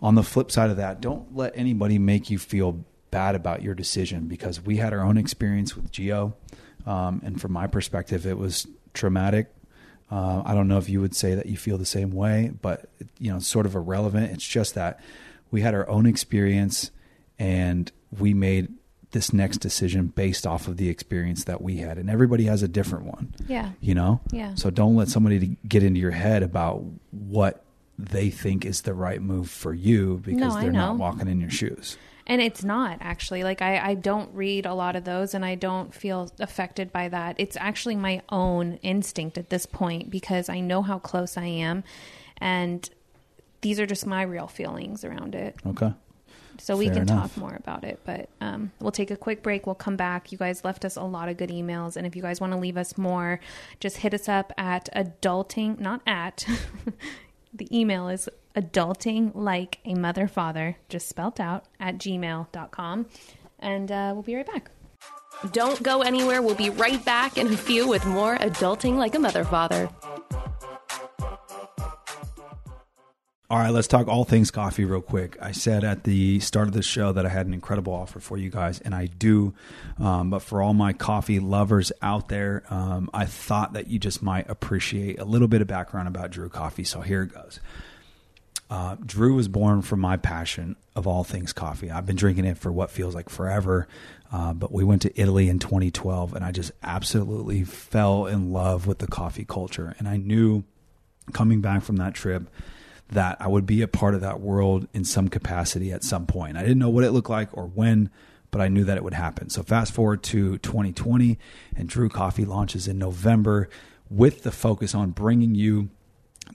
On 0.00 0.14
the 0.14 0.22
flip 0.22 0.50
side 0.50 0.70
of 0.70 0.78
that, 0.78 1.02
don't 1.02 1.36
let 1.36 1.52
anybody 1.54 1.98
make 1.98 2.30
you 2.30 2.38
feel 2.38 2.84
bad 3.10 3.34
about 3.34 3.62
your 3.62 3.74
decision 3.74 4.26
because 4.26 4.58
we 4.58 4.78
had 4.78 4.94
our 4.94 5.00
own 5.02 5.18
experience 5.18 5.76
with 5.76 5.92
Gio, 5.92 6.32
um, 6.86 7.20
and 7.22 7.38
from 7.38 7.52
my 7.52 7.66
perspective, 7.66 8.26
it 8.26 8.38
was 8.38 8.66
traumatic. 8.94 9.52
Uh, 10.10 10.42
I 10.46 10.54
don't 10.54 10.66
know 10.66 10.78
if 10.78 10.88
you 10.88 11.02
would 11.02 11.14
say 11.14 11.34
that 11.34 11.44
you 11.44 11.58
feel 11.58 11.76
the 11.76 11.84
same 11.84 12.10
way, 12.10 12.52
but 12.62 12.88
you 13.18 13.30
know, 13.30 13.36
it's 13.36 13.46
sort 13.46 13.66
of 13.66 13.74
irrelevant. 13.74 14.32
It's 14.32 14.46
just 14.46 14.74
that 14.76 14.98
we 15.50 15.60
had 15.60 15.74
our 15.74 15.86
own 15.90 16.06
experience 16.06 16.90
and 17.38 17.92
we 18.18 18.32
made 18.34 18.72
this 19.12 19.32
next 19.32 19.58
decision 19.58 20.06
based 20.08 20.46
off 20.46 20.68
of 20.68 20.76
the 20.76 20.88
experience 20.88 21.44
that 21.44 21.62
we 21.62 21.76
had, 21.76 21.98
and 21.98 22.10
everybody 22.10 22.44
has 22.44 22.62
a 22.62 22.68
different 22.68 23.04
one. 23.04 23.34
Yeah. 23.46 23.70
You 23.80 23.94
know, 23.94 24.20
Yeah. 24.30 24.54
So 24.54 24.70
don't 24.70 24.96
let 24.96 25.08
somebody 25.08 25.56
get 25.68 25.82
into 25.82 26.00
your 26.00 26.10
head 26.10 26.42
about 26.42 26.84
what 27.10 27.64
they 27.98 28.30
think 28.30 28.64
is 28.64 28.82
the 28.82 28.94
right 28.94 29.22
move 29.22 29.48
for 29.50 29.72
you 29.72 30.20
because 30.24 30.54
No, 30.54 30.60
they're 30.60 30.72
not 30.72 30.96
walking 30.96 31.28
in 31.28 31.40
your 31.40 31.50
shoes. 31.50 31.96
And 32.26 32.40
it's 32.40 32.64
not 32.64 32.98
actually 33.00 33.42
like 33.42 33.60
I, 33.62 33.78
I 33.78 33.94
don't 33.94 34.32
read 34.34 34.64
a 34.64 34.74
lot 34.74 34.96
of 34.96 35.04
those 35.04 35.34
and 35.34 35.44
I 35.44 35.56
don't 35.56 35.92
feel 35.94 36.30
affected 36.38 36.92
by 36.92 37.08
that. 37.08 37.36
It's 37.38 37.56
actually 37.56 37.96
my 37.96 38.22
own 38.28 38.74
instinct 38.82 39.38
at 39.38 39.50
this 39.50 39.66
point 39.66 40.08
because 40.08 40.48
I 40.48 40.60
know 40.60 40.82
how 40.82 40.98
close 40.98 41.36
I 41.36 41.46
am 41.46 41.84
and 42.38 42.88
these 43.60 43.78
are 43.78 43.86
just 43.86 44.06
my 44.06 44.22
real 44.22 44.46
feelings 44.46 45.04
around 45.04 45.34
it. 45.34 45.56
Okay. 45.66 45.92
So 46.58 46.76
we 46.76 46.86
Fair 46.86 46.94
can 46.94 47.02
enough. 47.04 47.34
talk 47.34 47.36
more 47.36 47.54
about 47.56 47.84
it, 47.84 48.00
but 48.04 48.28
um, 48.40 48.72
we'll 48.80 48.92
take 48.92 49.10
a 49.10 49.16
quick 49.16 49.42
break. 49.42 49.66
We'll 49.66 49.74
come 49.74 49.96
back. 49.96 50.30
You 50.32 50.38
guys 50.38 50.64
left 50.64 50.84
us 50.84 50.96
a 50.96 51.02
lot 51.02 51.28
of 51.28 51.36
good 51.36 51.50
emails, 51.50 51.96
and 51.96 52.06
if 52.06 52.14
you 52.14 52.22
guys 52.22 52.40
want 52.40 52.52
to 52.52 52.58
leave 52.58 52.76
us 52.76 52.96
more, 52.96 53.40
just 53.80 53.98
hit 53.98 54.14
us 54.14 54.28
up 54.28 54.52
at 54.56 54.88
adulting, 54.94 55.78
not 55.80 56.02
at. 56.06 56.46
the 57.54 57.76
email 57.76 58.08
is 58.08 58.28
adulting 58.54 59.32
like 59.34 59.78
a 59.84 59.94
mother 59.94 60.28
father, 60.28 60.76
just 60.88 61.08
spelt 61.08 61.40
out 61.40 61.64
at 61.80 61.98
gmail.com. 61.98 63.06
And 63.58 63.92
uh, 63.92 64.10
we'll 64.14 64.22
be 64.22 64.34
right 64.34 64.46
back. 64.46 64.70
Don't 65.52 65.82
go 65.82 66.02
anywhere. 66.02 66.42
We'll 66.42 66.54
be 66.54 66.70
right 66.70 67.04
back 67.04 67.36
in 67.36 67.48
a 67.48 67.56
few 67.56 67.88
with 67.88 68.04
more 68.06 68.36
Adulting 68.38 68.96
Like 68.96 69.14
a 69.14 69.18
Mother 69.18 69.44
Father. 69.44 69.88
All 73.52 73.58
right, 73.58 73.68
let's 73.68 73.86
talk 73.86 74.08
all 74.08 74.24
things 74.24 74.50
coffee 74.50 74.86
real 74.86 75.02
quick. 75.02 75.36
I 75.38 75.52
said 75.52 75.84
at 75.84 76.04
the 76.04 76.40
start 76.40 76.68
of 76.68 76.72
the 76.72 76.80
show 76.80 77.12
that 77.12 77.26
I 77.26 77.28
had 77.28 77.44
an 77.44 77.52
incredible 77.52 77.92
offer 77.92 78.18
for 78.18 78.38
you 78.38 78.48
guys, 78.48 78.80
and 78.80 78.94
I 78.94 79.04
do. 79.04 79.52
Um, 80.00 80.30
but 80.30 80.38
for 80.38 80.62
all 80.62 80.72
my 80.72 80.94
coffee 80.94 81.38
lovers 81.38 81.92
out 82.00 82.28
there, 82.28 82.62
um, 82.70 83.10
I 83.12 83.26
thought 83.26 83.74
that 83.74 83.88
you 83.88 83.98
just 83.98 84.22
might 84.22 84.48
appreciate 84.48 85.18
a 85.18 85.26
little 85.26 85.48
bit 85.48 85.60
of 85.60 85.68
background 85.68 86.08
about 86.08 86.30
Drew 86.30 86.48
Coffee. 86.48 86.82
So 86.82 87.02
here 87.02 87.24
it 87.24 87.34
goes. 87.34 87.60
Uh, 88.70 88.96
Drew 89.04 89.34
was 89.34 89.48
born 89.48 89.82
from 89.82 90.00
my 90.00 90.16
passion 90.16 90.74
of 90.96 91.06
all 91.06 91.22
things 91.22 91.52
coffee. 91.52 91.90
I've 91.90 92.06
been 92.06 92.16
drinking 92.16 92.46
it 92.46 92.56
for 92.56 92.72
what 92.72 92.90
feels 92.90 93.14
like 93.14 93.28
forever. 93.28 93.86
Uh, 94.32 94.54
but 94.54 94.72
we 94.72 94.82
went 94.82 95.02
to 95.02 95.20
Italy 95.20 95.50
in 95.50 95.58
2012, 95.58 96.34
and 96.34 96.42
I 96.42 96.52
just 96.52 96.72
absolutely 96.82 97.64
fell 97.64 98.24
in 98.24 98.50
love 98.50 98.86
with 98.86 98.96
the 98.96 99.06
coffee 99.06 99.44
culture. 99.44 99.94
And 99.98 100.08
I 100.08 100.16
knew 100.16 100.64
coming 101.34 101.60
back 101.60 101.82
from 101.82 101.96
that 101.96 102.14
trip 102.14 102.44
that 103.12 103.36
I 103.40 103.48
would 103.48 103.66
be 103.66 103.82
a 103.82 103.88
part 103.88 104.14
of 104.14 104.20
that 104.22 104.40
world 104.40 104.88
in 104.92 105.04
some 105.04 105.28
capacity 105.28 105.92
at 105.92 106.04
some 106.04 106.26
point. 106.26 106.56
I 106.56 106.62
didn't 106.62 106.78
know 106.78 106.90
what 106.90 107.04
it 107.04 107.12
looked 107.12 107.30
like 107.30 107.48
or 107.52 107.66
when, 107.66 108.10
but 108.50 108.60
I 108.60 108.68
knew 108.68 108.84
that 108.84 108.96
it 108.96 109.04
would 109.04 109.14
happen. 109.14 109.50
So 109.50 109.62
fast 109.62 109.92
forward 109.92 110.22
to 110.24 110.58
2020, 110.58 111.38
and 111.76 111.88
Drew 111.88 112.08
Coffee 112.08 112.44
launches 112.44 112.88
in 112.88 112.98
November 112.98 113.68
with 114.10 114.42
the 114.42 114.52
focus 114.52 114.94
on 114.94 115.10
bringing 115.10 115.54
you 115.54 115.90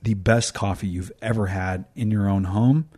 the 0.04 0.14
best 0.14 0.54
coffee 0.54 0.88
you've 0.88 1.12
ever 1.22 1.48
had 1.48 1.86
in 1.96 2.12
your 2.12 2.30
own 2.30 2.46
home 2.46 2.90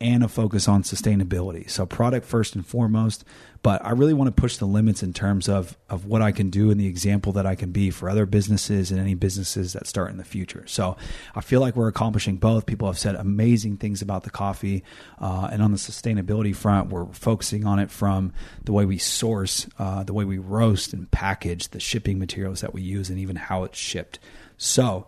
and 0.00 0.22
a 0.22 0.28
focus 0.28 0.68
on 0.68 0.82
sustainability. 0.82 1.68
So 1.68 1.84
product 1.84 2.24
first 2.24 2.54
and 2.54 2.64
foremost, 2.64 3.24
but 3.62 3.84
I 3.84 3.90
really 3.90 4.14
want 4.14 4.34
to 4.34 4.40
push 4.40 4.56
the 4.56 4.66
limits 4.66 5.02
in 5.02 5.12
terms 5.12 5.48
of 5.48 5.76
of 5.88 6.04
what 6.06 6.22
I 6.22 6.32
can 6.32 6.50
do 6.50 6.70
and 6.70 6.80
the 6.80 6.86
example 6.86 7.32
that 7.32 7.46
I 7.46 7.54
can 7.54 7.72
be 7.72 7.90
for 7.90 8.08
other 8.08 8.26
businesses 8.26 8.90
and 8.90 9.00
any 9.00 9.14
businesses 9.14 9.72
that 9.72 9.86
start 9.86 10.10
in 10.10 10.16
the 10.16 10.24
future. 10.24 10.64
So 10.66 10.96
I 11.34 11.40
feel 11.40 11.60
like 11.60 11.74
we're 11.74 11.88
accomplishing 11.88 12.36
both. 12.36 12.66
People 12.66 12.88
have 12.88 12.98
said 12.98 13.14
amazing 13.14 13.78
things 13.78 14.02
about 14.02 14.22
the 14.22 14.30
coffee, 14.30 14.84
uh, 15.18 15.48
and 15.50 15.62
on 15.62 15.72
the 15.72 15.78
sustainability 15.78 16.54
front, 16.54 16.90
we're 16.90 17.06
focusing 17.12 17.66
on 17.66 17.78
it 17.78 17.90
from 17.90 18.32
the 18.64 18.72
way 18.72 18.84
we 18.84 18.98
source, 18.98 19.66
uh, 19.78 20.04
the 20.04 20.14
way 20.14 20.24
we 20.24 20.38
roast 20.38 20.92
and 20.92 21.10
package, 21.10 21.68
the 21.68 21.80
shipping 21.80 22.18
materials 22.18 22.60
that 22.60 22.72
we 22.72 22.82
use, 22.82 23.10
and 23.10 23.18
even 23.18 23.36
how 23.36 23.64
it's 23.64 23.78
shipped. 23.78 24.18
So 24.56 25.06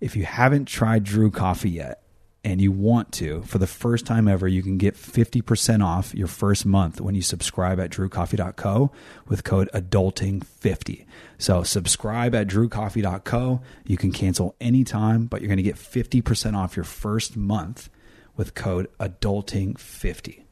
if 0.00 0.16
you 0.16 0.24
haven't 0.24 0.66
tried 0.66 1.04
Drew 1.04 1.30
Coffee 1.30 1.70
yet, 1.70 2.02
and 2.44 2.60
you 2.60 2.72
want 2.72 3.12
to, 3.12 3.42
for 3.42 3.58
the 3.58 3.66
first 3.66 4.04
time 4.04 4.26
ever, 4.26 4.48
you 4.48 4.62
can 4.62 4.76
get 4.76 4.94
50% 4.94 5.84
off 5.84 6.14
your 6.14 6.26
first 6.26 6.66
month 6.66 7.00
when 7.00 7.14
you 7.14 7.22
subscribe 7.22 7.78
at 7.78 7.90
drewcoffee.co 7.90 8.90
with 9.28 9.44
code 9.44 9.70
adulting50. 9.72 11.06
So 11.38 11.62
subscribe 11.62 12.34
at 12.34 12.48
drewcoffee.co. 12.48 13.60
You 13.84 13.96
can 13.96 14.10
cancel 14.10 14.56
anytime, 14.60 15.26
but 15.26 15.40
you're 15.40 15.48
going 15.48 15.56
to 15.58 15.62
get 15.62 15.76
50% 15.76 16.56
off 16.56 16.76
your 16.76 16.84
first 16.84 17.36
month 17.36 17.88
with 18.36 18.54
code 18.54 18.88
adulting50. 18.98 20.42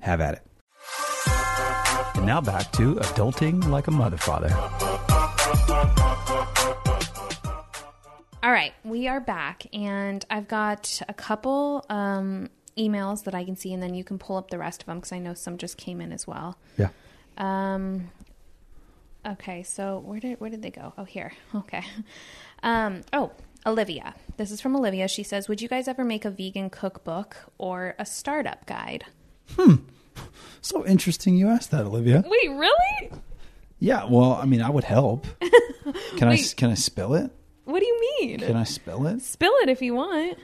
Have 0.00 0.20
at 0.20 0.34
it. 0.34 0.42
And 2.14 2.26
now 2.26 2.42
back 2.42 2.72
to 2.72 2.96
adulting 2.96 3.68
like 3.68 3.86
a 3.86 3.90
mother 3.90 4.18
father. 4.18 4.50
All 8.42 8.50
right, 8.50 8.74
we 8.84 9.06
are 9.06 9.20
back, 9.20 9.66
and 9.72 10.24
I've 10.28 10.48
got 10.48 11.00
a 11.08 11.14
couple 11.14 11.86
um, 11.88 12.50
emails 12.76 13.22
that 13.22 13.36
I 13.36 13.44
can 13.44 13.54
see, 13.54 13.72
and 13.72 13.80
then 13.80 13.94
you 13.94 14.02
can 14.02 14.18
pull 14.18 14.36
up 14.36 14.50
the 14.50 14.58
rest 14.58 14.82
of 14.82 14.86
them 14.86 14.96
because 14.98 15.12
I 15.12 15.20
know 15.20 15.32
some 15.34 15.58
just 15.58 15.76
came 15.76 16.00
in 16.00 16.10
as 16.10 16.26
well. 16.26 16.58
Yeah. 16.76 16.88
Um, 17.38 18.10
okay, 19.24 19.62
so 19.62 20.00
where 20.00 20.18
did 20.18 20.40
where 20.40 20.50
did 20.50 20.60
they 20.60 20.72
go? 20.72 20.92
Oh, 20.98 21.04
here. 21.04 21.32
Okay. 21.54 21.84
Um, 22.64 23.02
oh, 23.12 23.30
Olivia. 23.64 24.14
This 24.38 24.50
is 24.50 24.60
from 24.60 24.74
Olivia. 24.74 25.06
She 25.06 25.22
says, 25.22 25.48
"Would 25.48 25.62
you 25.62 25.68
guys 25.68 25.86
ever 25.86 26.02
make 26.04 26.24
a 26.24 26.30
vegan 26.30 26.68
cookbook 26.68 27.36
or 27.58 27.94
a 27.96 28.04
startup 28.04 28.66
guide?" 28.66 29.04
Hmm. 29.56 29.76
So 30.60 30.86
interesting 30.86 31.36
you 31.36 31.48
asked 31.48 31.70
that, 31.72 31.86
Olivia. 31.86 32.22
Wait, 32.24 32.50
really? 32.50 33.12
Yeah, 33.80 34.04
well, 34.04 34.34
I 34.34 34.44
mean, 34.46 34.62
I 34.62 34.70
would 34.70 34.84
help. 34.84 35.26
Can 36.16 36.28
I 36.28 36.36
can 36.56 36.70
I 36.70 36.74
spill 36.74 37.14
it? 37.14 37.32
What 37.72 37.80
do 37.80 37.86
you 37.86 38.00
mean? 38.20 38.40
Can 38.40 38.54
I 38.54 38.64
spill 38.64 39.06
it? 39.06 39.22
Spill 39.22 39.54
it 39.62 39.70
if 39.70 39.80
you 39.80 39.94
want. 39.94 40.36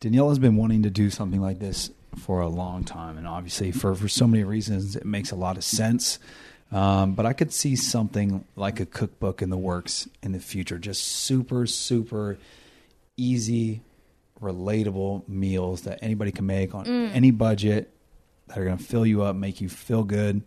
Daniella 0.00 0.30
has 0.30 0.40
been 0.40 0.56
wanting 0.56 0.82
to 0.82 0.90
do 0.90 1.08
something 1.08 1.40
like 1.40 1.60
this 1.60 1.92
for 2.18 2.40
a 2.40 2.48
long 2.48 2.82
time, 2.82 3.16
and 3.16 3.28
obviously, 3.28 3.70
for 3.70 3.94
for 3.94 4.08
so 4.08 4.26
many 4.26 4.42
reasons, 4.42 4.96
it 4.96 5.06
makes 5.06 5.30
a 5.30 5.36
lot 5.36 5.56
of 5.56 5.62
sense. 5.62 6.18
Um, 6.72 7.14
but 7.14 7.26
I 7.26 7.32
could 7.32 7.52
see 7.52 7.76
something 7.76 8.44
like 8.56 8.80
a 8.80 8.86
cookbook 8.86 9.40
in 9.40 9.50
the 9.50 9.56
works 9.56 10.08
in 10.20 10.32
the 10.32 10.40
future. 10.40 10.76
Just 10.76 11.04
super, 11.04 11.64
super 11.66 12.38
easy, 13.16 13.82
relatable 14.40 15.28
meals 15.28 15.82
that 15.82 16.00
anybody 16.02 16.32
can 16.32 16.46
make 16.46 16.74
on 16.74 16.88
any 16.88 17.30
budget 17.30 17.88
that 18.48 18.58
are 18.58 18.64
going 18.64 18.78
to 18.78 18.82
fill 18.82 19.06
you 19.06 19.22
up, 19.22 19.36
make 19.36 19.60
you 19.60 19.68
feel 19.68 20.02
good, 20.02 20.42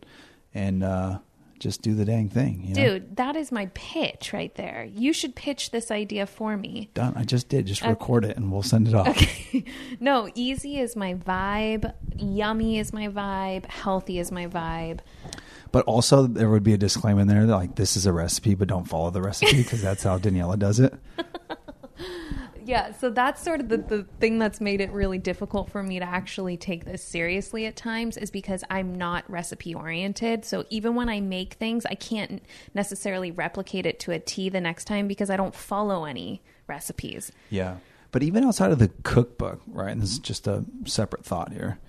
and 0.53 0.83
uh, 0.83 1.19
just 1.59 1.81
do 1.81 1.93
the 1.93 2.05
dang 2.05 2.29
thing. 2.29 2.63
You 2.63 2.75
know? 2.75 2.89
Dude, 2.93 3.17
that 3.17 3.35
is 3.35 3.51
my 3.51 3.67
pitch 3.73 4.33
right 4.33 4.53
there. 4.55 4.87
You 4.91 5.13
should 5.13 5.35
pitch 5.35 5.71
this 5.71 5.91
idea 5.91 6.25
for 6.25 6.57
me. 6.57 6.89
Done. 6.93 7.13
I 7.15 7.23
just 7.23 7.49
did. 7.49 7.65
Just 7.65 7.81
record 7.81 8.25
it 8.25 8.37
and 8.37 8.51
we'll 8.51 8.63
send 8.63 8.87
it 8.87 8.93
off. 8.93 9.17
No, 9.99 10.29
easy 10.35 10.77
is 10.79 10.95
my 10.95 11.15
vibe. 11.15 11.93
Yummy 12.15 12.77
is 12.77 12.93
my 12.93 13.07
vibe. 13.07 13.65
Healthy 13.65 14.19
is 14.19 14.31
my 14.31 14.47
vibe. 14.47 14.99
But 15.71 15.85
also, 15.85 16.27
there 16.27 16.49
would 16.49 16.63
be 16.63 16.73
a 16.73 16.77
disclaimer 16.77 17.21
in 17.21 17.27
there 17.27 17.45
that, 17.45 17.55
like, 17.55 17.75
this 17.75 17.97
is 17.97 18.05
a 18.05 18.13
recipe, 18.13 18.55
but 18.55 18.67
don't 18.67 18.85
follow 18.85 19.09
the 19.09 19.21
recipe 19.21 19.57
because 19.63 19.81
that's 19.81 20.03
how 20.03 20.17
Daniella 20.17 20.57
does 20.57 20.79
it. 20.79 20.93
Yeah, 22.67 22.91
so 22.91 23.09
that's 23.09 23.41
sort 23.41 23.61
of 23.61 23.69
the, 23.69 23.77
the 23.77 24.05
thing 24.19 24.39
that's 24.39 24.59
made 24.59 24.81
it 24.81 24.91
really 24.91 25.17
difficult 25.17 25.71
for 25.71 25.81
me 25.81 25.99
to 25.99 26.05
actually 26.05 26.57
take 26.57 26.83
this 26.83 27.01
seriously 27.01 27.65
at 27.65 27.77
times 27.77 28.17
is 28.17 28.29
because 28.29 28.63
I'm 28.69 28.95
not 28.95 29.23
recipe 29.29 29.73
oriented. 29.73 30.43
So 30.43 30.65
even 30.69 30.93
when 30.93 31.07
I 31.07 31.21
make 31.21 31.53
things, 31.53 31.85
I 31.85 31.95
can't 31.95 32.43
necessarily 32.73 33.31
replicate 33.31 33.85
it 33.85 33.99
to 34.01 34.11
a 34.11 34.19
T 34.19 34.49
the 34.49 34.59
next 34.59 34.83
time 34.83 35.07
because 35.07 35.29
I 35.29 35.37
don't 35.37 35.55
follow 35.55 36.03
any 36.03 36.41
recipes. 36.67 37.31
Yeah. 37.49 37.77
But 38.11 38.23
even 38.23 38.43
outside 38.43 38.71
of 38.71 38.79
the 38.79 38.89
cookbook, 39.03 39.61
right? 39.67 39.91
And 39.91 40.01
this 40.01 40.11
is 40.11 40.19
just 40.19 40.45
a 40.47 40.65
separate 40.85 41.23
thought 41.23 41.53
here. 41.53 41.79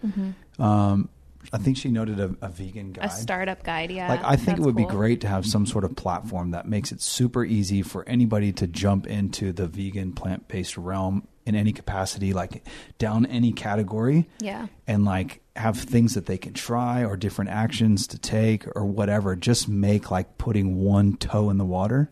Um, 0.62 1.08
I 1.52 1.58
think 1.58 1.76
she 1.76 1.90
noted 1.90 2.20
a, 2.20 2.34
a 2.42 2.48
vegan 2.48 2.92
guide. 2.92 3.06
A 3.06 3.10
startup 3.10 3.62
guide, 3.62 3.90
yeah. 3.90 4.08
like 4.08 4.22
I 4.22 4.36
think 4.36 4.58
it 4.58 4.62
would 4.62 4.76
be 4.76 4.84
great 4.84 5.22
to 5.22 5.28
have 5.28 5.44
mm-hmm. 5.44 5.50
some 5.50 5.66
sort 5.66 5.84
of 5.84 5.96
platform 5.96 6.50
that 6.50 6.68
makes 6.68 6.92
it 6.92 7.00
super 7.00 7.44
easy 7.44 7.82
for 7.82 8.06
anybody 8.08 8.52
to 8.52 8.66
jump 8.66 9.06
into 9.06 9.52
the 9.52 9.66
vegan 9.66 10.12
plant-based 10.12 10.76
realm 10.76 11.26
in 11.46 11.54
any 11.54 11.72
capacity 11.72 12.34
like 12.34 12.62
down 12.98 13.24
any 13.24 13.52
category 13.52 14.28
Yeah. 14.40 14.66
and 14.86 15.06
like 15.06 15.40
have 15.56 15.78
things 15.78 16.12
that 16.14 16.26
they 16.26 16.36
can 16.36 16.52
try 16.52 17.02
or 17.02 17.16
different 17.16 17.50
actions 17.50 18.06
to 18.08 18.18
take 18.18 18.66
or 18.76 18.84
whatever 18.84 19.34
just 19.34 19.66
make 19.66 20.10
like 20.10 20.36
putting 20.36 20.76
one 20.76 21.16
toe 21.16 21.48
in 21.48 21.56
the 21.56 21.64
water 21.64 22.10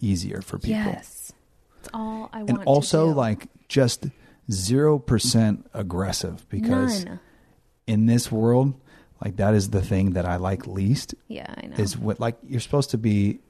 easier 0.00 0.40
for 0.40 0.58
people 0.58 0.92
Yes. 0.92 1.32
It's 1.80 1.88
all 1.92 2.30
I 2.32 2.44
want 2.44 2.50
and 2.50 2.58
also 2.64 3.08
like 3.08 3.48
just 3.66 4.06
0% 4.50 5.64
aggressive 5.74 6.48
because 6.48 7.04
None. 7.04 7.20
In 7.86 8.06
this 8.06 8.30
world 8.32 8.74
like 9.24 9.36
that 9.36 9.54
is 9.54 9.70
the 9.70 9.80
thing 9.80 10.12
that 10.12 10.26
I 10.26 10.36
like 10.36 10.66
least 10.66 11.14
Yeah, 11.28 11.46
I 11.56 11.66
know. 11.68 11.76
is 11.76 11.96
what 11.96 12.20
like 12.20 12.36
you're 12.46 12.60
supposed 12.60 12.90
to 12.90 12.98
be 12.98 13.40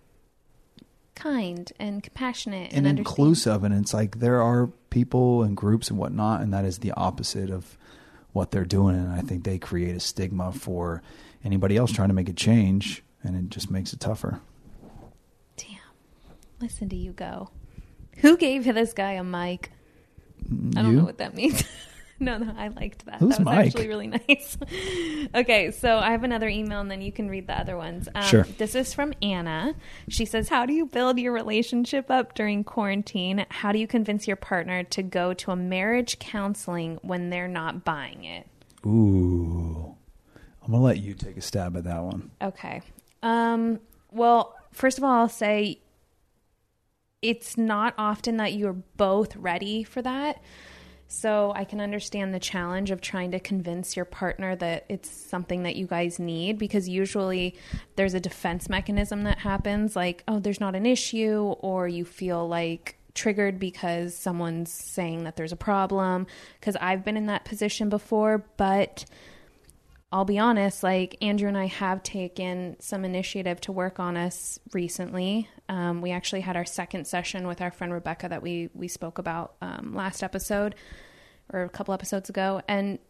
kind 1.14 1.72
and 1.79 2.03
compassionate 2.03 2.72
and, 2.72 2.87
and, 2.87 2.99
inclusive 2.99 3.64
and 3.64 3.75
it's 3.75 3.94
like 3.94 4.18
there 4.18 4.42
are 4.42 4.66
people 4.90 5.42
and 5.42 5.57
groups 5.57 5.88
and 5.88 5.99
whatnot 5.99 6.42
and 6.42 6.53
that 6.53 6.64
is 6.66 6.79
the 6.79 6.92
opposite 6.92 7.49
of 7.49 7.79
what 8.33 8.51
they're 8.51 8.66
doing 8.66 8.94
and 8.94 9.11
i 9.12 9.20
think 9.22 9.42
they 9.44 9.59
create 9.59 9.96
a 9.96 10.01
stigma 10.01 10.53
for 10.53 11.03
anybody 11.42 11.75
else 11.79 11.90
trying 11.90 12.09
to 12.09 12.14
make 12.14 12.29
a 12.29 12.35
change 12.35 13.03
and 13.25 13.35
it 13.35 13.49
just 13.49 13.70
makes 13.70 13.94
it 13.94 14.01
tougher 14.01 14.40
Damn. 15.57 15.79
Listen 16.61 16.88
to 16.90 16.96
you 16.96 17.12
go. 17.12 17.49
Who 18.18 18.37
gave 18.37 18.64
this 18.64 18.92
guy 18.92 19.12
a 19.12 19.25
mic? 19.25 19.72
I 20.77 20.83
don't 20.83 20.96
know 20.96 21.05
what 21.05 21.18
that 21.18 21.35
means. 21.35 21.64
no, 22.21 22.39
no, 22.39 22.55
I 22.57 22.69
liked 22.69 23.05
that. 23.07 23.17
Who's 23.21 23.37
that 23.37 23.41
was 23.41 23.45
Mike? 23.45 23.67
actually 23.67 23.89
really 23.89 24.07
nice. 24.29 24.57
okay, 25.35 25.71
so 25.71 25.99
I 25.99 26.11
have 26.11 26.25
another 26.25 26.49
email 26.49 26.81
and 26.81 26.91
then 26.91 27.03
you 27.03 27.13
can 27.13 27.29
read 27.29 27.47
the 27.47 27.59
other 27.59 27.77
ones. 27.77 28.09
Um, 28.15 28.23
Sure. 28.25 28.43
This 28.59 28.75
is 28.75 28.93
from 28.95 29.13
Anna. 29.23 29.75
She 30.09 30.25
says, 30.25 30.49
How 30.49 30.67
do 30.67 30.73
you 30.73 30.87
build 30.87 31.19
your 31.19 31.33
relationship 31.33 32.11
up 32.11 32.35
during 32.35 32.65
quarantine? 32.65 33.47
How 33.51 33.73
do 33.73 33.79
you 33.79 33.87
convince 33.87 34.27
your 34.27 34.37
partner 34.37 34.83
to 34.85 35.03
go 35.03 35.35
to 35.35 35.51
a 35.51 35.57
marriage 35.57 36.19
counseling 36.19 36.99
when 37.03 37.31
they're 37.31 37.49
not 37.49 37.85
buying 37.85 38.25
it? 38.25 38.47
ooh 38.85 39.97
i'm 40.65 40.71
gonna 40.71 40.83
let 40.83 40.99
you 41.01 41.13
take 41.15 41.37
a 41.37 41.41
stab 41.41 41.77
at 41.77 41.83
that 41.85 42.03
one 42.03 42.31
Okay. 42.41 42.83
Um, 43.23 43.81
well, 44.13 44.55
first 44.73 44.99
of 44.99 45.03
all, 45.05 45.11
I'll 45.23 45.29
say 45.29 45.81
it's 47.23 47.57
not 47.59 47.95
often 47.99 48.37
that 48.37 48.53
you're 48.53 48.73
both 48.97 49.35
ready 49.37 49.83
for 49.83 50.03
that. 50.03 50.41
So 51.09 51.53
I 51.55 51.64
can 51.64 51.81
understand 51.81 52.35
the 52.35 52.40
challenge 52.40 52.90
of 52.90 53.01
trying 53.01 53.31
to 53.31 53.40
convince 53.40 53.95
your 53.95 54.05
partner 54.05 54.57
that 54.57 54.87
it's 54.88 55.09
something 55.09 55.62
that 55.62 55.77
you 55.77 55.87
guys 55.87 56.19
need 56.19 56.59
because 56.59 56.88
usually 56.88 57.55
there's 57.95 58.14
a 58.14 58.21
defense 58.21 58.69
mechanism 58.69 59.23
that 59.23 59.38
happens 59.38 59.95
like, 59.95 60.25
oh, 60.27 60.40
there's 60.40 60.61
not 60.61 60.75
an 60.75 60.85
issue, 60.85 61.55
or 61.61 61.87
you 61.87 62.05
feel 62.05 62.49
like 62.49 62.99
triggered 63.14 63.59
because 63.59 64.16
someone's 64.16 64.73
saying 64.73 65.25
that 65.25 65.37
there's 65.37 65.53
a 65.53 65.57
problem. 65.57 66.27
Because 66.61 66.77
I've 66.77 67.05
been 67.05 67.16
in 67.16 67.27
that 67.27 67.45
position 67.45 67.88
before, 67.88 68.45
but 68.57 69.05
I'll 70.12 70.25
be 70.25 70.38
honest, 70.38 70.83
like 70.83 71.16
Andrew 71.21 71.49
and 71.49 71.59
I 71.59 71.66
have 71.66 72.03
taken 72.03 72.77
some 72.79 73.05
initiative 73.05 73.61
to 73.62 73.73
work 73.73 73.99
on 73.99 74.16
us 74.16 74.59
recently. 74.73 75.49
Um, 75.69 76.01
we 76.01 76.12
actually 76.12 76.42
had 76.42 76.57
our 76.57 76.64
second 76.64 77.07
session 77.07 77.47
with 77.47 77.61
our 77.61 77.73
friend 77.73 77.92
Rebecca 77.92 78.29
that 78.29 78.42
we 78.42 78.71
we 78.73 78.87
spoke 78.87 79.19
about 79.19 79.57
um, 79.61 79.95
last 79.95 80.23
episode 80.23 80.77
or 81.53 81.62
a 81.62 81.69
couple 81.69 81.92
episodes 81.92 82.31
ago, 82.31 82.62
and 82.69 83.01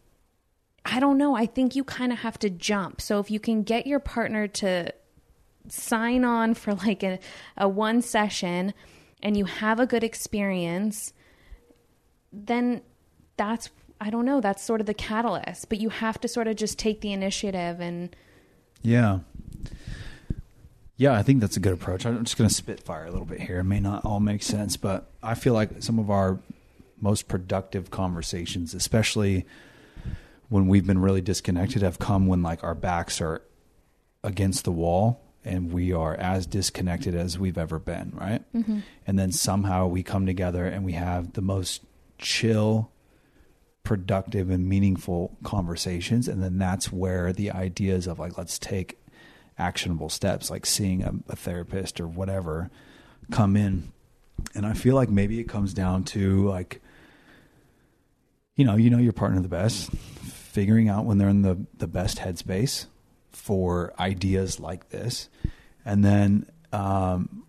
I 0.85 0.99
don't 0.99 1.17
know. 1.17 1.35
I 1.35 1.45
think 1.45 1.75
you 1.75 1.83
kind 1.83 2.11
of 2.11 2.19
have 2.19 2.39
to 2.39 2.49
jump. 2.49 3.01
So 3.01 3.19
if 3.19 3.29
you 3.29 3.39
can 3.39 3.61
get 3.61 3.85
your 3.85 3.99
partner 3.99 4.47
to 4.47 4.91
sign 5.67 6.23
on 6.23 6.53
for 6.53 6.73
like 6.73 7.03
a, 7.03 7.19
a 7.57 7.67
one 7.67 8.01
session 8.01 8.73
and 9.21 9.35
you 9.35 9.45
have 9.45 9.79
a 9.79 9.85
good 9.85 10.03
experience, 10.03 11.13
then 12.31 12.81
that's 13.35 13.69
I 13.99 14.09
don't 14.09 14.25
know, 14.25 14.41
that's 14.41 14.63
sort 14.63 14.79
of 14.79 14.87
the 14.87 14.93
catalyst. 14.93 15.69
But 15.69 15.79
you 15.79 15.89
have 15.89 16.19
to 16.21 16.27
sort 16.27 16.47
of 16.47 16.55
just 16.55 16.77
take 16.77 17.01
the 17.01 17.13
initiative 17.13 17.79
and 17.79 18.15
yeah 18.83 19.19
yeah 20.97 21.13
i 21.13 21.23
think 21.23 21.41
that's 21.41 21.57
a 21.57 21.59
good 21.59 21.73
approach 21.73 22.05
i'm 22.05 22.23
just 22.23 22.37
gonna 22.37 22.47
spitfire 22.47 23.05
a 23.05 23.11
little 23.11 23.25
bit 23.25 23.41
here 23.41 23.59
it 23.59 23.63
may 23.63 23.79
not 23.79 24.05
all 24.05 24.19
make 24.19 24.43
sense 24.43 24.77
but 24.77 25.09
i 25.23 25.33
feel 25.33 25.53
like 25.53 25.81
some 25.81 25.97
of 25.97 26.11
our 26.11 26.39
most 27.01 27.27
productive 27.27 27.89
conversations 27.89 28.75
especially 28.75 29.47
when 30.49 30.67
we've 30.67 30.85
been 30.85 30.99
really 30.99 31.21
disconnected 31.21 31.81
have 31.81 31.99
come 31.99 32.27
when 32.27 32.41
like 32.41 32.63
our 32.63 32.75
backs 32.75 33.19
are 33.19 33.41
against 34.23 34.63
the 34.63 34.71
wall 34.71 35.21
and 35.43 35.71
we 35.71 35.93
are 35.93 36.15
as 36.15 36.45
disconnected 36.45 37.15
as 37.15 37.39
we've 37.39 37.57
ever 37.57 37.79
been, 37.79 38.11
right? 38.13 38.43
Mm-hmm. 38.53 38.79
And 39.05 39.17
then 39.17 39.31
somehow 39.31 39.87
we 39.87 40.03
come 40.03 40.25
together 40.25 40.65
and 40.65 40.83
we 40.83 40.91
have 40.93 41.33
the 41.33 41.41
most 41.41 41.83
chill, 42.17 42.91
productive, 43.87 44.49
and 44.49 44.67
meaningful 44.67 45.37
conversations. 45.45 46.27
And 46.27 46.43
then 46.43 46.57
that's 46.57 46.91
where 46.91 47.31
the 47.31 47.51
ideas 47.51 48.05
of 48.05 48.19
like, 48.19 48.37
let's 48.37 48.59
take 48.59 48.97
actionable 49.57 50.09
steps, 50.09 50.51
like 50.51 50.65
seeing 50.65 51.03
a, 51.03 51.13
a 51.29 51.37
therapist 51.37 52.01
or 52.01 52.07
whatever, 52.07 52.69
come 53.31 53.55
in. 53.55 53.93
And 54.53 54.65
I 54.65 54.73
feel 54.73 54.93
like 54.93 55.09
maybe 55.09 55.39
it 55.39 55.45
comes 55.45 55.73
down 55.73 56.03
to 56.03 56.49
like, 56.49 56.81
you 58.57 58.65
know, 58.65 58.75
you 58.75 58.89
know 58.89 58.97
your 58.97 59.13
partner 59.13 59.39
the 59.39 59.47
best, 59.47 59.89
figuring 59.91 60.89
out 60.89 61.05
when 61.05 61.17
they're 61.17 61.29
in 61.29 61.43
the, 61.43 61.57
the 61.77 61.87
best 61.87 62.17
headspace 62.17 62.87
for 63.31 63.93
ideas 63.97 64.59
like 64.59 64.89
this. 64.89 65.29
And 65.85 66.03
then, 66.03 66.45
um, 66.73 67.45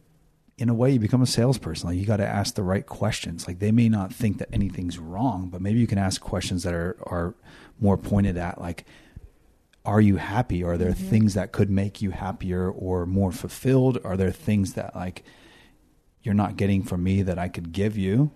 in 0.59 0.69
a 0.69 0.75
way, 0.75 0.91
you 0.91 0.99
become 0.99 1.23
a 1.23 1.27
salesperson. 1.27 1.89
Like 1.89 1.99
you 1.99 2.05
got 2.05 2.17
to 2.17 2.27
ask 2.27 2.55
the 2.55 2.65
right 2.65 2.85
questions. 2.85 3.47
Like 3.47 3.61
they 3.61 3.71
may 3.71 3.89
not 3.89 4.13
think 4.13 4.39
that 4.39 4.49
anything's 4.53 4.99
wrong, 4.99 5.49
but 5.49 5.61
maybe 5.61 5.79
you 5.79 5.87
can 5.87 5.99
ask 5.99 6.21
questions 6.21 6.65
that 6.65 6.75
are, 6.75 6.97
are 7.03 7.35
more 7.81 7.97
pointed 7.97 8.37
at 8.37 8.61
like, 8.61 8.85
are 9.85 10.01
you 10.01 10.17
happy? 10.17 10.65
Are 10.65 10.77
there 10.77 10.91
mm-hmm. 10.91 11.09
things 11.09 11.35
that 11.35 11.53
could 11.53 11.71
make 11.71 12.03
you 12.03 12.11
happier 12.11 12.69
or 12.69 13.07
more 13.07 13.31
fulfilled? 13.31 13.99
Are 14.05 14.17
there 14.17 14.33
things 14.33 14.75
that 14.75 14.95
like 14.97 15.23
you're 16.23 16.35
not 16.35 16.57
getting 16.57 16.83
from 16.83 17.05
me 17.05 17.23
that 17.23 17.39
I 17.39 17.49
could 17.49 17.71
give 17.73 17.97
you? 17.97 18.33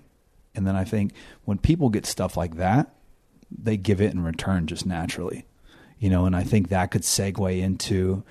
And 0.54 0.66
then 0.66 0.76
I 0.76 0.84
think 0.84 1.12
when 1.44 1.58
people 1.58 1.88
get 1.88 2.06
stuff 2.06 2.36
like 2.36 2.56
that, 2.56 2.94
they 3.50 3.76
give 3.76 4.00
it 4.00 4.12
in 4.12 4.22
return 4.22 4.66
just 4.66 4.86
naturally, 4.86 5.44
you 5.98 6.08
know, 6.08 6.24
and 6.24 6.36
I 6.36 6.44
think 6.44 6.68
that 6.68 6.90
could 6.90 7.02
segue 7.02 7.60
into 7.60 8.22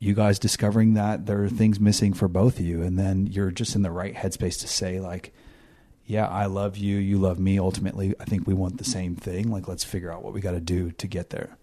you 0.00 0.14
guys 0.14 0.38
discovering 0.38 0.94
that 0.94 1.26
there 1.26 1.44
are 1.44 1.48
things 1.48 1.78
missing 1.78 2.14
for 2.14 2.26
both 2.26 2.58
of 2.58 2.64
you. 2.64 2.82
And 2.82 2.98
then 2.98 3.26
you're 3.26 3.50
just 3.50 3.76
in 3.76 3.82
the 3.82 3.90
right 3.90 4.14
headspace 4.14 4.58
to 4.62 4.66
say, 4.68 4.98
like, 4.98 5.32
yeah, 6.06 6.26
I 6.26 6.46
love 6.46 6.76
you. 6.78 6.96
You 6.96 7.18
love 7.18 7.38
me. 7.38 7.58
Ultimately, 7.58 8.14
I 8.18 8.24
think 8.24 8.46
we 8.46 8.54
want 8.54 8.78
the 8.78 8.84
same 8.84 9.14
thing. 9.14 9.50
Like, 9.50 9.68
let's 9.68 9.84
figure 9.84 10.10
out 10.10 10.24
what 10.24 10.32
we 10.32 10.40
got 10.40 10.52
to 10.52 10.60
do 10.60 10.90
to 10.92 11.06
get 11.06 11.30
there. 11.30 11.56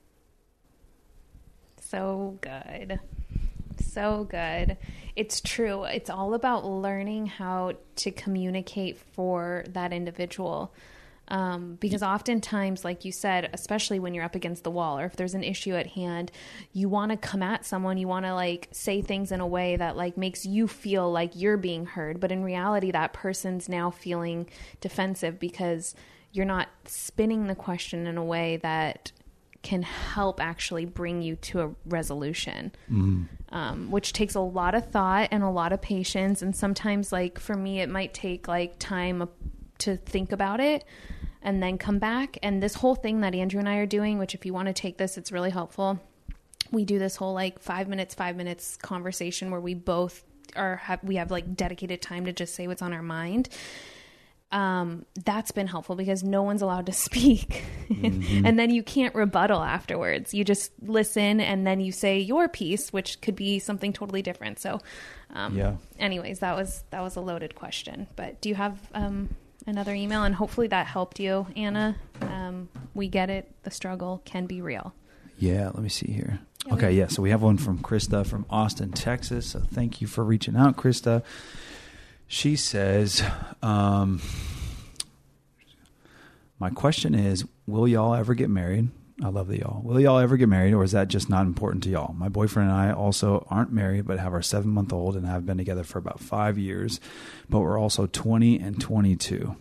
so 1.81 2.37
good. 2.41 2.99
So 3.79 4.25
good. 4.29 4.77
It's 5.15 5.41
true. 5.41 5.83
It's 5.85 6.09
all 6.09 6.33
about 6.33 6.65
learning 6.65 7.25
how 7.27 7.73
to 7.97 8.11
communicate 8.11 8.97
for 8.97 9.65
that 9.69 9.91
individual. 9.93 10.73
Um, 11.29 11.77
because 11.81 12.03
oftentimes, 12.03 12.85
like 12.85 13.03
you 13.03 13.11
said, 13.11 13.49
especially 13.53 13.99
when 13.99 14.13
you're 14.13 14.23
up 14.23 14.35
against 14.35 14.63
the 14.63 14.71
wall 14.71 14.97
or 14.97 15.05
if 15.05 15.15
there's 15.15 15.33
an 15.33 15.43
issue 15.43 15.75
at 15.75 15.87
hand, 15.87 16.31
you 16.71 16.87
want 16.87 17.11
to 17.11 17.17
come 17.17 17.43
at 17.43 17.65
someone, 17.65 17.97
you 17.97 18.07
want 18.07 18.25
to 18.25 18.33
like 18.33 18.69
say 18.71 19.01
things 19.01 19.31
in 19.31 19.41
a 19.41 19.47
way 19.47 19.75
that 19.75 19.97
like 19.97 20.15
makes 20.17 20.45
you 20.45 20.67
feel 20.67 21.11
like 21.11 21.31
you're 21.35 21.57
being 21.57 21.85
heard. 21.85 22.19
But 22.19 22.31
in 22.31 22.43
reality, 22.43 22.91
that 22.91 23.11
person's 23.11 23.67
now 23.67 23.91
feeling 23.91 24.49
defensive 24.79 25.37
because 25.39 25.95
you're 26.31 26.45
not 26.45 26.69
spinning 26.85 27.47
the 27.47 27.55
question 27.55 28.07
in 28.07 28.17
a 28.17 28.23
way 28.23 28.57
that 28.57 29.11
can 29.63 29.81
help 29.81 30.39
actually 30.39 30.85
bring 30.85 31.21
you 31.21 31.35
to 31.35 31.59
a 31.59 31.71
resolution, 31.85 32.71
um, 33.49 33.91
which 33.91 34.13
takes 34.13 34.33
a 34.35 34.39
lot 34.39 34.75
of 34.75 34.91
thought 34.91 35.27
and 35.31 35.43
a 35.43 35.49
lot 35.49 35.73
of 35.73 35.81
patience. 35.81 36.41
And 36.41 36.55
sometimes, 36.55 37.11
like 37.11 37.37
for 37.37 37.55
me, 37.55 37.81
it 37.81 37.89
might 37.89 38.13
take 38.13 38.47
like 38.47 38.79
time 38.79 39.27
to 39.79 39.97
think 39.97 40.31
about 40.31 40.59
it 40.59 40.85
and 41.47 41.63
then 41.63 41.77
come 41.77 41.97
back. 41.97 42.37
And 42.43 42.61
this 42.61 42.75
whole 42.75 42.93
thing 42.95 43.21
that 43.21 43.33
Andrew 43.33 43.59
and 43.59 43.69
I 43.69 43.77
are 43.77 43.85
doing, 43.85 44.19
which 44.19 44.35
if 44.35 44.45
you 44.45 44.53
want 44.53 44.67
to 44.67 44.73
take 44.73 44.97
this, 44.97 45.17
it's 45.17 45.31
really 45.31 45.49
helpful. 45.49 45.99
We 46.71 46.83
do 46.83 46.99
this 46.99 47.15
whole 47.15 47.33
like 47.33 47.59
five 47.59 47.87
minutes, 47.87 48.13
five 48.13 48.35
minutes 48.35 48.75
conversation 48.77 49.49
where 49.49 49.61
we 49.61 49.73
both 49.73 50.23
are 50.55 50.75
have 50.77 51.03
we 51.03 51.15
have 51.15 51.31
like 51.31 51.55
dedicated 51.55 52.01
time 52.01 52.25
to 52.25 52.33
just 52.33 52.53
say 52.55 52.67
what's 52.67 52.81
on 52.81 52.93
our 52.93 53.01
mind 53.01 53.49
um, 54.51 55.05
that's 55.25 55.51
been 55.51 55.67
helpful 55.67 55.95
because 55.97 56.23
no 56.23 56.41
one's 56.41 56.61
allowed 56.61 56.85
to 56.85 56.93
speak. 57.07 57.63
and 57.89 58.57
then 58.57 58.69
you 58.69 58.81
can't 58.81 59.13
rebuttal 59.13 59.61
afterwards. 59.61 60.33
You 60.33 60.43
just 60.45 60.71
listen 60.81 61.41
and 61.41 61.67
then 61.67 61.79
you 61.81 61.91
say 61.91 62.19
your 62.19 62.47
piece, 62.47 62.93
which 62.93 63.19
could 63.21 63.35
be 63.35 63.59
something 63.59 63.91
totally 63.91 64.21
different. 64.21 64.59
So, 64.59 64.79
um, 65.33 65.57
Yeah. 65.57 65.75
anyways, 65.99 66.39
that 66.39 66.55
was, 66.55 66.83
that 66.91 67.01
was 67.01 67.15
a 67.17 67.21
loaded 67.21 67.55
question, 67.55 68.07
but 68.15 68.39
do 68.39 68.47
you 68.49 68.55
have, 68.55 68.79
um, 68.93 69.35
another 69.67 69.93
email 69.93 70.23
and 70.23 70.33
hopefully 70.33 70.67
that 70.67 70.87
helped 70.87 71.19
you, 71.19 71.45
Anna. 71.55 71.95
Um, 72.21 72.69
we 72.93 73.07
get 73.07 73.29
it. 73.29 73.51
The 73.63 73.71
struggle 73.71 74.21
can 74.25 74.45
be 74.45 74.61
real. 74.61 74.93
Yeah, 75.37 75.65
let 75.65 75.79
me 75.79 75.89
see 75.89 76.11
here. 76.11 76.39
Yeah, 76.65 76.73
okay, 76.73 76.91
yeah. 76.93 77.07
So 77.07 77.21
we 77.21 77.29
have 77.29 77.41
one 77.41 77.57
from 77.57 77.79
Krista 77.79 78.25
from 78.25 78.45
Austin, 78.49 78.91
Texas. 78.91 79.51
So 79.51 79.59
thank 79.59 80.01
you 80.01 80.07
for 80.07 80.23
reaching 80.23 80.55
out, 80.55 80.75
Krista. 80.77 81.23
She 82.27 82.55
says, 82.55 83.23
um, 83.61 84.21
"My 86.59 86.69
question 86.71 87.13
is, 87.13 87.45
will 87.67 87.87
y'all 87.87 88.15
ever 88.15 88.33
get 88.33 88.49
married? 88.49 88.89
I 89.23 89.29
love 89.29 89.47
the 89.47 89.59
y'all. 89.59 89.81
Will 89.81 89.99
y'all 89.99 90.19
ever 90.19 90.37
get 90.37 90.47
married, 90.47 90.73
or 90.73 90.83
is 90.83 90.91
that 90.91 91.07
just 91.07 91.27
not 91.27 91.47
important 91.47 91.83
to 91.85 91.89
y'all? 91.89 92.13
My 92.13 92.29
boyfriend 92.29 92.69
and 92.69 92.77
I 92.77 92.91
also 92.91 93.47
aren't 93.49 93.71
married, 93.71 94.05
but 94.05 94.19
have 94.19 94.33
our 94.33 94.43
seven 94.43 94.69
month 94.69 94.93
old 94.93 95.15
and 95.15 95.25
have 95.25 95.45
been 95.45 95.57
together 95.57 95.83
for 95.83 95.97
about 95.97 96.19
five 96.19 96.57
years. 96.57 96.99
But 97.49 97.61
we're 97.61 97.79
also 97.79 98.05
twenty 98.05 98.59
and 98.59 98.79
twenty 98.79 99.15
two. 99.15 99.55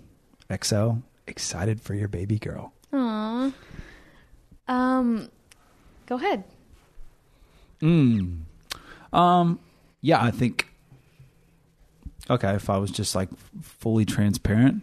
XL, 0.62 0.90
excited 1.26 1.80
for 1.80 1.94
your 1.94 2.08
baby 2.08 2.38
girl." 2.38 2.74
Aw. 2.92 3.52
Um, 4.68 5.30
go 6.04 6.16
ahead. 6.16 6.44
Mm. 7.80 8.40
Um. 9.12 9.58
Yeah, 10.02 10.22
I 10.22 10.32
think. 10.32 10.68
Okay, 12.28 12.54
if 12.54 12.68
I 12.68 12.76
was 12.76 12.90
just 12.90 13.14
like 13.14 13.30
fully 13.62 14.04
transparent, 14.04 14.82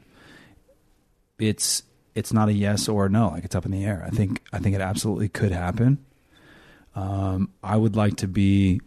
it's 1.37 1.83
it's 2.15 2.33
not 2.33 2.49
a 2.49 2.53
yes 2.53 2.87
or 2.87 3.07
a 3.07 3.09
no. 3.09 3.29
Like 3.29 3.43
it's 3.43 3.55
up 3.55 3.65
in 3.65 3.71
the 3.71 3.83
air. 3.83 4.03
I 4.05 4.09
think 4.09 4.41
I 4.51 4.59
think 4.59 4.75
it 4.75 4.81
absolutely 4.81 5.29
could 5.29 5.51
happen. 5.51 6.03
Um, 6.95 7.49
I 7.63 7.75
would 7.75 7.95
like 7.95 8.17
to 8.17 8.27
be 8.27 8.81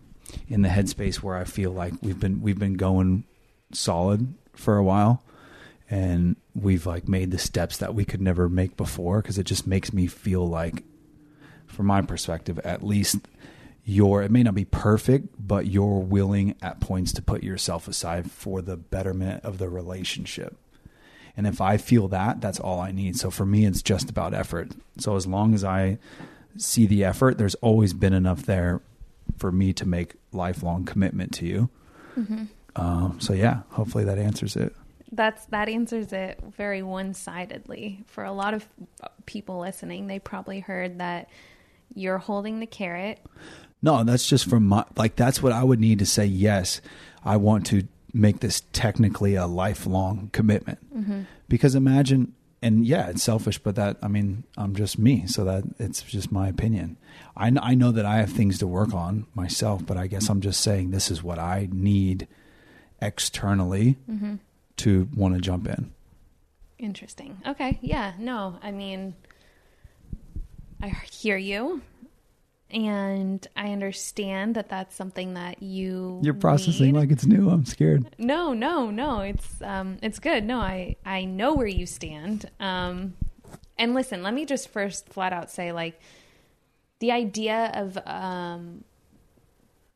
in 0.49 0.63
the 0.63 0.69
headspace 0.69 1.17
where 1.17 1.37
I 1.37 1.45
feel 1.45 1.73
like 1.73 1.95
we've 2.03 2.19
been 2.19 2.41
we've 2.41 2.59
been 2.59 2.75
going 2.75 3.25
solid 3.73 4.35
for 4.55 4.77
a 4.77 4.85
while, 4.85 5.23
and 5.91 6.37
we've 6.55 6.87
like 6.87 7.09
made 7.09 7.31
the 7.31 7.39
steps 7.39 7.79
that 7.79 7.95
we 7.95 8.05
could 8.05 8.21
never 8.21 8.49
make 8.49 8.77
before 8.77 9.23
because 9.23 9.39
it 9.39 9.45
just 9.45 9.67
makes 9.67 9.93
me 9.93 10.07
feel 10.07 10.47
like, 10.47 10.85
from 11.67 11.87
my 11.87 12.03
perspective, 12.03 12.59
at 12.61 12.83
least 12.85 13.19
you're 13.89 14.21
it 14.23 14.33
may 14.33 14.43
not 14.43 14.55
be 14.55 14.65
perfect 14.65 15.29
but 15.39 15.69
you're 15.69 16.01
willing 16.01 16.57
at 16.61 16.81
points 16.81 17.13
to 17.13 17.23
put 17.23 17.45
yourself 17.45 17.87
aside 17.87 18.29
for 18.29 18.61
the 18.61 18.77
betterment 18.77 19.43
of 19.45 19.59
the 19.59 19.69
relationship 19.69 20.57
and 21.37 21.47
if 21.47 21.61
i 21.61 21.77
feel 21.77 22.09
that 22.09 22.41
that's 22.41 22.59
all 22.61 22.81
i 22.81 22.91
need 22.91 23.17
so 23.17 23.31
for 23.31 23.47
me 23.47 23.65
it's 23.67 23.83
just 23.83 24.11
about 24.11 24.33
effort 24.35 24.71
so 24.99 25.17
as 25.17 25.27
long 25.27 25.55
as 25.55 25.65
i 25.65 25.99
see 26.57 26.87
the 26.87 27.05
effort 27.05 27.39
there's 27.39 27.55
always 27.57 27.93
been 27.93 28.13
enough 28.13 28.43
there 28.47 28.81
for 29.39 29.53
me 29.53 29.73
to 29.73 29.87
make 29.87 30.15
lifelong 30.33 30.85
commitment 30.85 31.33
to 31.33 31.47
you 31.47 31.69
um, 32.77 33.19
so 33.21 33.33
yeah 33.33 33.61
hopefully 33.71 34.05
that 34.05 34.19
answers 34.19 34.57
it 34.57 34.75
That's 35.13 35.45
that 35.47 35.69
answers 35.69 36.13
it 36.13 36.41
very 36.57 36.83
one-sidedly. 36.83 38.05
For 38.07 38.25
a 38.25 38.33
lot 38.33 38.55
of 38.55 38.67
people 39.25 39.61
listening, 39.61 40.09
they 40.09 40.19
probably 40.19 40.61
heard 40.61 40.99
that 40.99 41.29
you're 41.95 42.19
holding 42.19 42.59
the 42.59 42.67
carrot. 42.67 43.21
No, 43.83 44.03
that's 44.03 44.27
just 44.27 44.51
from 44.51 44.67
my 44.67 44.85
like 44.97 45.15
that's 45.15 45.41
what 45.41 45.53
I 45.53 45.63
would 45.63 45.79
need 45.79 46.01
to 46.01 46.07
say 46.07 46.27
yes. 46.27 46.81
I 47.25 47.37
want 47.37 47.67
to 47.67 47.87
make 48.17 48.41
this 48.41 48.63
technically 48.73 49.35
a 49.35 49.47
lifelong 49.47 50.31
commitment. 50.33 50.79
Mm-hmm. 50.97 51.23
Because 51.49 51.75
imagine 51.75 52.35
and 52.63 52.87
yeah, 52.87 53.11
it's 53.11 53.23
selfish, 53.23 53.59
but 53.59 53.77
that 53.77 53.99
I 54.03 54.09
mean, 54.09 54.45
I'm 54.57 54.75
just 54.75 54.99
me, 54.99 55.27
so 55.27 55.45
that 55.45 55.65
it's 55.79 56.03
just 56.03 56.33
my 56.33 56.49
opinion. 56.49 56.97
I 57.37 57.53
I 57.61 57.75
know 57.75 57.93
that 57.93 58.05
I 58.07 58.17
have 58.17 58.33
things 58.33 58.59
to 58.59 58.67
work 58.67 58.95
on 58.95 59.27
myself, 59.35 59.85
but 59.85 59.97
I 59.97 60.07
guess 60.07 60.29
I'm 60.29 60.41
just 60.41 60.61
saying 60.61 60.91
this 60.91 61.11
is 61.11 61.23
what 61.23 61.39
I 61.39 61.69
need 61.71 62.27
externally 63.01 63.97
mm-hmm. 64.11 64.37
to 64.79 65.09
want 65.15 65.35
to 65.35 65.41
jump 65.41 65.69
in. 65.69 65.93
Interesting. 66.79 67.41
Okay. 67.47 67.79
Yeah. 67.83 68.15
No, 68.19 68.59
I 68.63 68.71
mean, 68.71 69.15
I 70.83 70.89
hear 70.89 71.37
you. 71.37 71.83
And 72.71 73.47
I 73.57 73.73
understand 73.73 74.57
that 74.57 74.69
that's 74.69 74.97
something 74.97 75.35
that 75.35 75.63
you 75.63 76.21
You're 76.23 76.35
processing 76.35 76.87
need. 76.93 76.97
like 76.97 77.11
it's 77.13 77.25
new. 77.25 77.49
I'm 77.49 77.65
scared. 77.65 78.15
No, 78.19 78.53
no, 78.53 78.91
no. 78.91 79.21
It's 79.21 79.63
um 79.63 79.99
it's 80.03 80.19
good. 80.19 80.45
No, 80.45 80.59
I 80.59 80.97
I 81.05 81.25
know 81.27 81.55
where 81.55 81.67
you 81.69 81.87
stand. 81.87 82.51
Um 82.59 83.15
and 83.79 83.95
listen, 83.95 84.23
let 84.23 84.35
me 84.35 84.45
just 84.47 84.69
first 84.69 85.09
flat 85.11 85.33
out 85.33 85.51
say 85.51 85.71
like 85.73 86.01
the 86.99 87.13
idea 87.13 87.71
of 87.75 87.97
um 88.05 88.83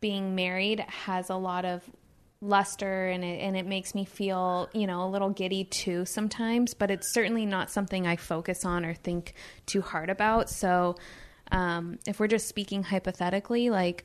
being 0.00 0.35
married 0.35 0.80
has 0.80 1.28
a 1.28 1.37
lot 1.37 1.64
of 1.64 1.83
luster 2.40 3.09
and 3.09 3.22
it 3.22 3.40
and 3.40 3.56
it 3.56 3.66
makes 3.66 3.94
me 3.96 4.04
feel, 4.04 4.68
you 4.72 4.87
know, 4.87 5.04
a 5.04 5.11
little 5.11 5.30
giddy 5.30 5.64
too 5.64 6.04
sometimes, 6.06 6.72
but 6.72 6.90
it's 6.90 7.12
certainly 7.12 7.44
not 7.46 7.68
something 7.68 8.06
I 8.06 8.14
focus 8.14 8.64
on 8.64 8.85
or 8.85 8.94
think 8.94 9.35
too 9.66 9.83
hard 9.83 10.09
about. 10.09 10.48
So 10.48 10.94
um 11.52 11.98
if 12.06 12.20
we're 12.20 12.26
just 12.28 12.48
speaking 12.48 12.82
hypothetically, 12.82 13.70
like 13.70 14.04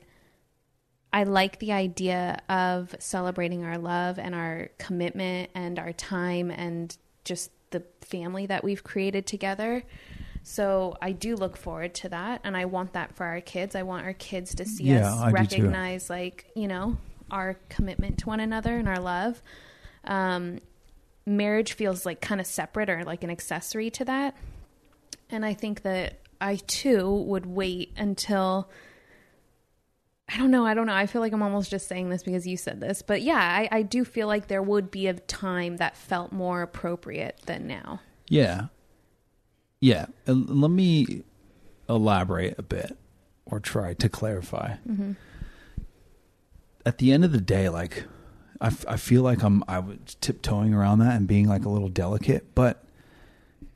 I 1.12 1.22
like 1.22 1.58
the 1.60 1.72
idea 1.72 2.42
of 2.48 2.94
celebrating 2.98 3.64
our 3.64 3.78
love 3.78 4.18
and 4.18 4.34
our 4.34 4.68
commitment 4.78 5.50
and 5.54 5.78
our 5.78 5.92
time 5.92 6.50
and 6.50 6.96
just 7.24 7.50
the 7.70 7.82
family 8.02 8.46
that 8.46 8.62
we've 8.62 8.84
created 8.84 9.26
together. 9.26 9.82
So 10.42 10.96
I 11.02 11.12
do 11.12 11.34
look 11.34 11.56
forward 11.56 11.94
to 11.94 12.08
that 12.10 12.40
and 12.44 12.56
I 12.56 12.66
want 12.66 12.92
that 12.92 13.16
for 13.16 13.24
our 13.24 13.40
kids. 13.40 13.74
I 13.74 13.82
want 13.82 14.04
our 14.04 14.12
kids 14.12 14.54
to 14.56 14.64
see 14.64 14.84
Yeah, 14.84 15.12
us 15.12 15.20
I 15.20 15.30
recognize 15.30 16.10
like, 16.10 16.50
you 16.54 16.68
know, 16.68 16.98
our 17.30 17.56
commitment 17.68 18.18
to 18.18 18.26
one 18.26 18.40
another 18.40 18.76
and 18.76 18.88
our 18.88 19.00
love. 19.00 19.42
Um 20.04 20.60
marriage 21.26 21.72
feels 21.72 22.06
like 22.06 22.20
kind 22.20 22.40
of 22.40 22.46
separate 22.46 22.88
or 22.88 23.02
like 23.04 23.24
an 23.24 23.30
accessory 23.30 23.90
to 23.90 24.04
that. 24.04 24.36
And 25.28 25.44
I 25.44 25.54
think 25.54 25.82
that 25.82 26.20
I 26.40 26.56
too 26.56 27.10
would 27.12 27.46
wait 27.46 27.92
until 27.96 28.70
I 30.28 30.38
don't 30.38 30.50
know. 30.50 30.66
I 30.66 30.74
don't 30.74 30.86
know. 30.86 30.94
I 30.94 31.06
feel 31.06 31.20
like 31.20 31.32
I'm 31.32 31.42
almost 31.42 31.70
just 31.70 31.86
saying 31.86 32.10
this 32.10 32.22
because 32.22 32.46
you 32.46 32.56
said 32.56 32.80
this. 32.80 33.00
But 33.00 33.22
yeah, 33.22 33.38
I, 33.38 33.68
I 33.70 33.82
do 33.82 34.04
feel 34.04 34.26
like 34.26 34.48
there 34.48 34.62
would 34.62 34.90
be 34.90 35.06
a 35.06 35.14
time 35.14 35.76
that 35.76 35.96
felt 35.96 36.32
more 36.32 36.62
appropriate 36.62 37.40
than 37.46 37.66
now. 37.66 38.00
Yeah. 38.28 38.66
Yeah. 39.80 40.06
And 40.26 40.48
let 40.50 40.72
me 40.72 41.22
elaborate 41.88 42.58
a 42.58 42.62
bit 42.62 42.96
or 43.44 43.60
try 43.60 43.94
to 43.94 44.08
clarify. 44.08 44.74
Mm-hmm. 44.88 45.12
At 46.84 46.98
the 46.98 47.12
end 47.12 47.24
of 47.24 47.30
the 47.30 47.40
day, 47.40 47.68
like, 47.68 48.04
I, 48.60 48.68
f- 48.68 48.84
I 48.88 48.96
feel 48.96 49.22
like 49.22 49.42
I'm 49.42 49.62
I 49.68 49.78
was 49.78 50.16
tiptoeing 50.20 50.74
around 50.74 51.00
that 51.00 51.14
and 51.14 51.28
being 51.28 51.48
like 51.48 51.64
a 51.64 51.68
little 51.68 51.88
delicate, 51.88 52.54
but 52.54 52.84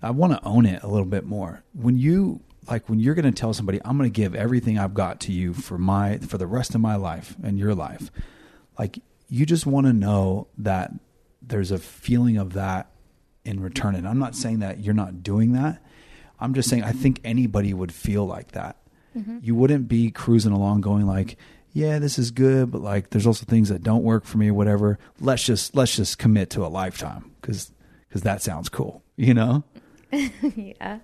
I 0.02 0.10
want 0.10 0.32
to 0.32 0.44
own 0.44 0.66
it 0.66 0.82
a 0.82 0.88
little 0.88 1.06
bit 1.06 1.24
more. 1.24 1.62
When 1.74 1.96
you 1.96 2.40
like 2.70 2.88
when 2.88 3.00
you're 3.00 3.14
going 3.14 3.24
to 3.24 3.32
tell 3.32 3.52
somebody 3.52 3.80
I'm 3.84 3.98
going 3.98 4.10
to 4.10 4.14
give 4.14 4.34
everything 4.34 4.78
I've 4.78 4.94
got 4.94 5.20
to 5.20 5.32
you 5.32 5.52
for 5.52 5.78
my 5.78 6.18
for 6.18 6.38
the 6.38 6.46
rest 6.46 6.74
of 6.74 6.80
my 6.80 6.96
life 6.96 7.36
and 7.42 7.58
your 7.58 7.74
life. 7.74 8.10
Like 8.78 9.00
you 9.28 9.46
just 9.46 9.66
want 9.66 9.86
to 9.86 9.92
know 9.92 10.48
that 10.58 10.92
there's 11.42 11.70
a 11.70 11.78
feeling 11.78 12.36
of 12.36 12.52
that 12.54 12.90
in 13.44 13.60
return. 13.60 13.94
And 13.94 14.06
I'm 14.06 14.18
not 14.18 14.34
saying 14.34 14.60
that 14.60 14.80
you're 14.80 14.94
not 14.94 15.22
doing 15.22 15.52
that. 15.52 15.82
I'm 16.38 16.54
just 16.54 16.68
saying 16.68 16.84
I 16.84 16.92
think 16.92 17.20
anybody 17.24 17.74
would 17.74 17.92
feel 17.92 18.26
like 18.26 18.52
that. 18.52 18.76
Mm-hmm. 19.16 19.38
You 19.42 19.54
wouldn't 19.54 19.88
be 19.88 20.10
cruising 20.10 20.52
along 20.52 20.82
going 20.82 21.06
like, 21.06 21.36
yeah, 21.72 21.98
this 21.98 22.18
is 22.18 22.30
good, 22.30 22.70
but 22.70 22.80
like 22.80 23.10
there's 23.10 23.26
also 23.26 23.44
things 23.44 23.68
that 23.68 23.82
don't 23.82 24.02
work 24.02 24.24
for 24.24 24.38
me, 24.38 24.48
or 24.48 24.54
whatever. 24.54 24.98
Let's 25.20 25.44
just 25.44 25.74
let's 25.74 25.94
just 25.94 26.18
commit 26.18 26.50
to 26.50 26.64
a 26.64 26.68
lifetime 26.68 27.32
cuz 27.42 27.72
cuz 28.10 28.22
that 28.22 28.42
sounds 28.42 28.68
cool, 28.68 29.02
you 29.16 29.34
know? 29.34 29.64
yeah. 30.12 30.98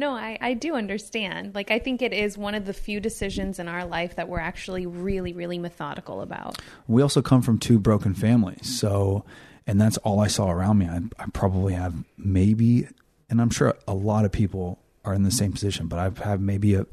No, 0.00 0.12
I, 0.12 0.38
I 0.40 0.54
do 0.54 0.76
understand. 0.76 1.54
Like, 1.54 1.70
I 1.70 1.78
think 1.78 2.00
it 2.00 2.14
is 2.14 2.38
one 2.38 2.54
of 2.54 2.64
the 2.64 2.72
few 2.72 3.00
decisions 3.00 3.58
in 3.58 3.68
our 3.68 3.84
life 3.84 4.16
that 4.16 4.30
we're 4.30 4.40
actually 4.40 4.86
really, 4.86 5.34
really 5.34 5.58
methodical 5.58 6.22
about. 6.22 6.58
We 6.88 7.02
also 7.02 7.20
come 7.20 7.42
from 7.42 7.58
two 7.58 7.78
broken 7.78 8.14
families. 8.14 8.80
So, 8.80 9.26
and 9.66 9.78
that's 9.78 9.98
all 9.98 10.20
I 10.20 10.28
saw 10.28 10.50
around 10.50 10.78
me. 10.78 10.86
I, 10.86 11.00
I 11.18 11.26
probably 11.34 11.74
have 11.74 11.92
maybe, 12.16 12.88
and 13.28 13.42
I'm 13.42 13.50
sure 13.50 13.76
a 13.86 13.92
lot 13.92 14.24
of 14.24 14.32
people 14.32 14.78
are 15.04 15.12
in 15.12 15.24
the 15.24 15.30
same 15.30 15.52
position, 15.52 15.86
but 15.86 15.98
I've 15.98 16.16
had 16.16 16.40
maybe 16.40 16.76
a, 16.76 16.86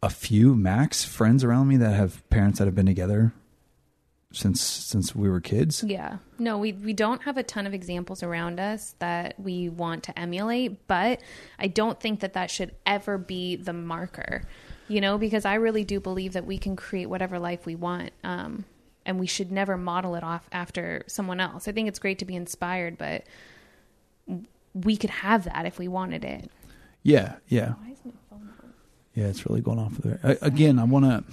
a 0.00 0.08
few 0.08 0.54
max 0.54 1.04
friends 1.04 1.42
around 1.42 1.66
me 1.66 1.78
that 1.78 1.96
have 1.96 2.22
parents 2.30 2.60
that 2.60 2.66
have 2.66 2.76
been 2.76 2.86
together 2.86 3.32
since 4.32 4.60
since 4.60 5.14
we 5.14 5.28
were 5.28 5.40
kids. 5.40 5.82
Yeah. 5.82 6.18
No, 6.38 6.58
we 6.58 6.72
we 6.72 6.92
don't 6.92 7.22
have 7.22 7.36
a 7.36 7.42
ton 7.42 7.66
of 7.66 7.72
examples 7.72 8.22
around 8.22 8.60
us 8.60 8.94
that 8.98 9.40
we 9.40 9.68
want 9.68 10.04
to 10.04 10.18
emulate, 10.18 10.86
but 10.86 11.20
I 11.58 11.68
don't 11.68 11.98
think 11.98 12.20
that 12.20 12.34
that 12.34 12.50
should 12.50 12.74
ever 12.84 13.16
be 13.16 13.56
the 13.56 13.72
marker. 13.72 14.42
You 14.86 15.00
know, 15.00 15.18
because 15.18 15.44
I 15.44 15.54
really 15.54 15.84
do 15.84 16.00
believe 16.00 16.32
that 16.34 16.46
we 16.46 16.58
can 16.58 16.76
create 16.76 17.06
whatever 17.06 17.38
life 17.38 17.64
we 17.64 17.74
want. 17.74 18.12
Um 18.22 18.64
and 19.06 19.18
we 19.18 19.26
should 19.26 19.50
never 19.50 19.78
model 19.78 20.14
it 20.16 20.22
off 20.22 20.46
after 20.52 21.02
someone 21.06 21.40
else. 21.40 21.66
I 21.66 21.72
think 21.72 21.88
it's 21.88 21.98
great 21.98 22.18
to 22.18 22.26
be 22.26 22.36
inspired, 22.36 22.98
but 22.98 23.24
we 24.74 24.98
could 24.98 25.08
have 25.08 25.44
that 25.44 25.64
if 25.64 25.78
we 25.78 25.88
wanted 25.88 26.24
it. 26.24 26.50
Yeah, 27.02 27.36
yeah. 27.48 27.72
Why 27.72 27.92
is 27.92 27.98
my 28.04 28.12
phone? 28.28 28.50
Yeah, 29.14 29.24
it's 29.28 29.48
really 29.48 29.62
going 29.62 29.78
off 29.78 29.96
there. 29.96 30.20
I, 30.22 30.36
again, 30.42 30.78
I 30.78 30.84
want 30.84 31.06
to. 31.06 31.24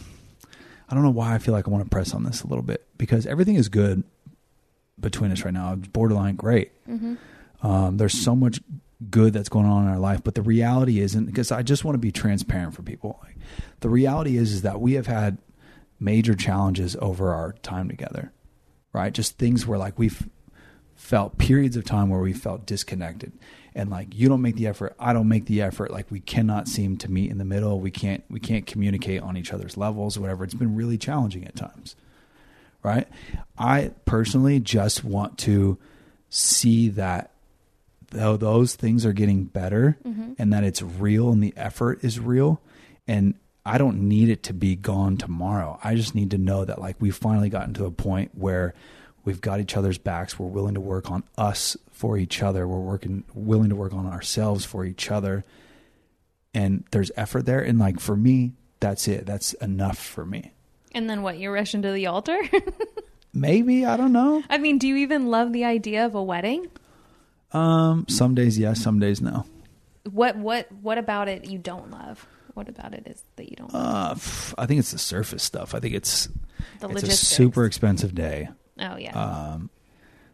I 0.88 0.94
don't 0.94 1.04
know 1.04 1.10
why 1.10 1.34
I 1.34 1.40
feel 1.40 1.54
like 1.54 1.68
I 1.68 1.72
want 1.72 1.84
to 1.84 1.90
press 1.90 2.14
on 2.14 2.24
this 2.24 2.44
a 2.44 2.48
little 2.48 2.64
bit 2.64 2.85
because 2.98 3.26
everything 3.26 3.56
is 3.56 3.70
good 3.70 4.04
between 5.00 5.32
us 5.32 5.44
right 5.44 5.54
now. 5.54 5.74
It's 5.74 5.88
borderline 5.88 6.36
great. 6.36 6.72
Um, 7.62 7.98
there's 7.98 8.14
so 8.14 8.36
much 8.36 8.60
good 9.10 9.34
that's 9.34 9.50
going 9.50 9.66
on 9.66 9.84
in 9.84 9.90
our 9.90 10.00
life, 10.00 10.24
but 10.24 10.36
the 10.36 10.42
reality 10.42 11.00
isn't 11.00 11.26
because 11.26 11.52
I 11.52 11.64
just 11.64 11.84
want 11.84 11.96
to 11.96 12.00
be 12.00 12.12
transparent 12.12 12.74
for 12.76 12.82
people. 12.82 13.20
Like, 13.24 13.36
the 13.82 13.90
reality 13.90 14.38
is 14.38 14.52
is 14.54 14.62
that 14.62 14.80
we 14.80 14.94
have 14.94 15.08
had 15.08 15.38
major 16.00 16.36
challenges 16.36 16.96
over 17.02 17.34
our 17.34 17.54
time 17.62 17.90
together, 17.90 18.32
right? 18.94 19.14
Just 19.14 19.38
things 19.38 19.66
where 19.66 19.78
like 19.78 19.98
we've 20.00 20.28
felt 20.96 21.38
periods 21.38 21.76
of 21.76 21.84
time 21.84 22.10
where 22.10 22.22
we 22.22 22.34
felt 22.34 22.66
disconnected 22.66 23.34
and 23.76 23.90
like 23.90 24.16
you 24.16 24.30
don't 24.30 24.42
make 24.42 24.56
the 24.56 24.66
effort 24.66 24.96
i 24.98 25.12
don't 25.12 25.28
make 25.28 25.46
the 25.46 25.62
effort 25.62 25.92
like 25.92 26.10
we 26.10 26.22
cannot 26.22 26.70
seem 26.70 26.96
to 26.96 27.12
meet 27.12 27.30
in 27.30 27.38
the 27.38 27.44
middle 27.44 27.82
we 27.82 27.92
can't 27.92 28.24
we 28.30 28.40
can't 28.40 28.66
communicate 28.66 29.22
on 29.22 29.36
each 29.36 29.52
other's 29.52 29.76
levels 29.76 30.16
or 30.16 30.22
whatever 30.22 30.46
it's 30.46 30.54
been 30.54 30.74
really 30.74 30.98
challenging 30.98 31.46
at 31.46 31.54
times 31.54 31.98
right? 32.86 33.08
I 33.58 33.92
personally 34.06 34.60
just 34.60 35.04
want 35.04 35.40
to 35.40 35.80
see 36.30 36.90
that 36.90 37.32
though 38.12 38.38
those 38.38 38.76
things 38.76 39.08
are 39.08 39.12
getting 39.12 39.46
better 39.46 39.98
mm-hmm. 40.06 40.34
and 40.38 40.54
that 40.54 40.64
it's 40.64 40.84
real 40.84 41.32
and 41.32 41.44
the 41.44 41.54
effort 41.58 42.04
is 42.04 42.20
real. 42.20 42.62
And 43.08 43.34
i 43.68 43.80
don't 43.80 44.08
need 44.08 44.30
it 44.30 44.44
to 44.44 44.54
be 44.54 44.76
gone 44.76 45.18
tomorrow. 45.18 45.80
I 45.84 45.96
just 45.96 46.14
need 46.14 46.30
to 46.32 46.38
know 46.38 46.64
that 46.64 46.80
like 46.80 46.98
we've 47.00 47.16
finally 47.16 47.50
gotten 47.50 47.74
to 47.76 47.86
a 47.86 47.92
point 47.92 48.32
where 48.36 48.76
we've 49.24 49.42
got 49.42 49.60
each 49.60 49.76
other's 49.76 49.98
backs. 49.98 50.38
We're 50.38 50.46
willing 50.46 50.76
to 50.76 50.82
work 50.82 51.10
on 51.10 51.24
us 51.36 51.76
for 51.92 52.20
each 52.20 52.44
other. 52.44 52.68
We're 52.68 52.78
working 52.78 53.24
willing 53.34 53.70
to 53.70 53.76
work 53.76 53.94
on 53.94 54.06
ourselves 54.06 54.64
for 54.64 54.86
each 54.86 55.10
other. 55.10 55.44
And 56.54 56.84
there's 56.92 57.12
effort 57.18 57.48
there. 57.48 57.62
And 57.62 57.80
like 57.80 58.00
for 58.00 58.16
me 58.16 58.54
that's 58.80 59.08
it. 59.08 59.26
That's 59.26 59.54
enough 59.54 59.98
for 59.98 60.24
me 60.24 60.52
And 60.96 61.08
then 61.10 61.22
what? 61.22 61.38
You 61.38 61.52
rush 61.52 61.76
into 61.76 61.92
the 61.92 62.08
altar? 62.08 62.40
maybe 63.34 63.86
i 63.86 63.98
don't 63.98 64.14
know 64.14 64.42
I 64.50 64.58
mean, 64.58 64.78
do 64.78 64.88
you 64.88 64.96
even 64.96 65.28
love 65.28 65.52
the 65.52 65.66
idea 65.66 66.06
of 66.06 66.16
a 66.16 66.24
wedding? 66.24 66.68
um 67.52 68.06
some 68.08 68.34
days 68.34 68.58
yes 68.58 68.82
some 68.82 69.00
days 69.00 69.22
no 69.22 69.46
What 70.10 70.38
what 70.38 70.72
what 70.72 70.98
about 70.98 71.28
it 71.28 71.46
you 71.50 71.58
don't 71.60 71.92
love? 71.92 72.26
What 72.54 72.70
about 72.70 72.94
it 72.94 73.04
is 73.08 73.22
that 73.36 73.50
you 73.50 73.56
don't 73.58 73.74
love? 73.74 74.54
uh 74.58 74.62
i 74.62 74.66
think 74.66 74.80
it's 74.80 74.92
the 74.92 74.98
surface 74.98 75.44
stuff 75.44 75.76
i 75.76 75.80
think 75.82 75.94
it's 75.96 76.28
The 76.80 76.88
it's 76.88 76.94
logistics. 77.04 77.22
a 77.22 77.26
super 77.26 77.66
expensive 77.66 78.16
day 78.16 78.48
Oh 78.80 78.96
yeah. 78.98 79.14
um, 79.18 79.70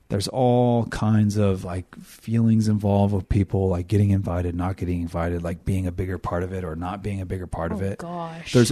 there's 0.10 0.28
all 0.28 0.86
kinds 0.88 1.38
of 1.38 1.63
like 1.63 1.95
feelings 1.95 2.67
involved 2.67 3.13
with 3.15 3.30
people 3.30 3.67
like 3.69 3.88
getting 3.88 4.12
invited 4.12 4.54
not 4.56 4.78
getting 4.78 5.02
invited 5.02 5.41
like 5.43 5.65
being 5.65 5.88
a 5.88 5.91
bigger 5.91 6.17
part 6.19 6.43
of 6.43 6.54
it 6.54 6.63
or 6.63 6.76
not 6.76 7.02
being 7.02 7.19
a 7.21 7.26
bigger 7.26 7.47
part 7.47 7.71
of 7.71 7.82
Oh, 7.82 7.86
it 7.86 7.97
gosh. 7.97 8.54
there's 8.54 8.71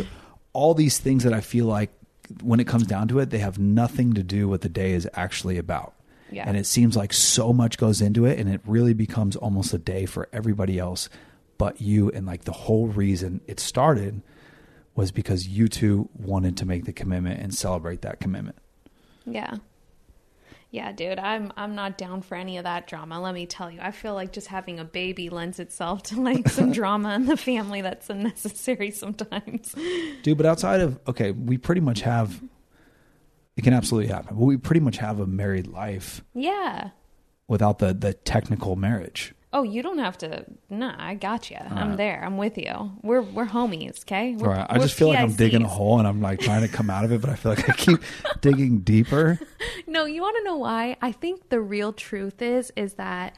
all 0.54 0.74
these 0.74 0.98
things 0.98 1.24
that 1.24 1.34
i 1.34 1.42
feel 1.42 1.66
like 1.66 1.92
when 2.44 2.60
it 2.60 2.68
comes 2.68 2.86
down 2.86 3.08
to 3.08 3.20
it 3.20 3.30
they 3.30 3.40
have 3.40 3.58
nothing 3.60 4.14
to 4.14 4.24
do 4.24 4.48
with 4.48 4.62
the 4.62 4.70
day 4.70 4.92
is 4.94 5.08
actually 5.14 5.58
about 5.58 5.94
Yeah. 6.32 6.44
and 6.48 6.56
it 6.58 6.66
seems 6.66 6.96
like 6.96 7.12
so 7.14 7.52
much 7.54 7.78
goes 7.78 8.02
into 8.02 8.26
it 8.26 8.38
and 8.40 8.50
it 8.54 8.62
really 8.66 8.94
becomes 8.94 9.36
almost 9.36 9.74
a 9.74 9.78
day 9.80 10.06
for 10.06 10.28
everybody 10.34 10.78
else 10.80 11.10
but 11.58 11.82
you 11.82 12.10
and 12.12 12.26
like 12.26 12.44
the 12.46 12.52
whole 12.52 12.88
reason 12.88 13.42
it 13.48 13.60
started 13.60 14.22
was 14.96 15.12
because 15.12 15.48
you 15.48 15.68
two 15.68 16.10
wanted 16.18 16.58
to 16.58 16.66
make 16.66 16.86
the 16.86 16.94
commitment 16.94 17.40
and 17.42 17.54
celebrate 17.54 18.02
that 18.02 18.20
commitment 18.20 18.58
Yeah. 19.26 19.58
Yeah, 20.72 20.92
dude, 20.92 21.18
I'm 21.18 21.52
I'm 21.58 21.74
not 21.74 21.98
down 21.98 22.22
for 22.22 22.36
any 22.36 22.58
of 22.58 22.64
that 22.64 22.86
drama. 22.86 23.20
Let 23.20 23.34
me 23.34 23.48
tell 23.48 23.72
you, 23.72 23.80
I 23.82 23.90
feel 23.92 24.14
like 24.14 24.32
just 24.32 24.48
having 24.48 24.80
a 24.80 24.86
baby 24.86 25.30
lends 25.30 25.60
itself 25.60 26.04
to 26.04 26.22
like 26.22 26.48
some 26.50 26.72
drama 26.72 27.16
in 27.16 27.26
the 27.26 27.38
family 27.38 27.82
that's 27.82 28.10
unnecessary 28.10 28.92
sometimes. 29.04 29.74
Dude, 30.22 30.38
but 30.38 30.46
outside 30.46 30.82
of 30.82 31.00
okay, 31.08 31.32
we 31.32 31.58
pretty 31.58 31.82
much 31.82 32.02
have 32.02 32.42
it 33.58 33.64
can 33.64 33.74
absolutely 33.74 34.12
happen. 34.14 34.38
But 34.38 34.46
we 34.46 34.58
pretty 34.58 34.80
much 34.82 34.98
have 34.98 35.20
a 35.20 35.26
married 35.26 35.66
life 35.68 36.24
Yeah. 36.36 36.92
without 37.48 37.80
the 37.80 37.94
the 37.94 38.14
technical 38.14 38.76
marriage. 38.76 39.34
Oh, 39.52 39.64
you 39.64 39.82
don't 39.82 39.98
have 39.98 40.16
to. 40.20 40.46
Nah, 40.70 40.94
I 40.98 41.16
got 41.16 41.50
you. 41.50 41.58
I'm 41.58 41.90
right. 41.90 41.98
there. 41.98 42.24
I'm 42.24 42.38
with 42.38 42.58
you. 42.58 42.92
We're 43.02 43.22
we're 43.22 43.48
homies, 43.48 44.02
okay? 44.04 44.36
We're, 44.36 44.48
All 44.48 44.54
right. 44.54 44.68
I 44.70 44.78
just 44.78 44.94
feel 44.94 45.08
like 45.08 45.20
I'm 45.20 45.34
digging 45.34 45.64
a 45.64 45.68
hole 45.68 45.98
and 45.98 46.08
I'm 46.08 46.22
like 46.22 46.40
trying 46.40 46.62
to 46.62 46.68
come 46.68 46.90
out 46.90 47.04
of 47.04 47.12
it, 47.12 47.20
but 47.20 47.32
I 47.32 47.36
feel 47.36 47.54
like 47.54 47.68
I 47.68 47.74
keep 47.74 48.00
digging 48.42 48.80
deeper. 48.80 49.40
No, 49.88 50.06
you 50.06 50.22
want 50.22 50.38
to 50.38 50.44
know 50.44 50.58
why? 50.58 50.98
I 51.02 51.12
think 51.12 51.50
the 51.50 51.60
real 51.60 51.94
truth 51.94 52.44
is 52.44 52.72
is 52.76 52.94
that 52.96 53.36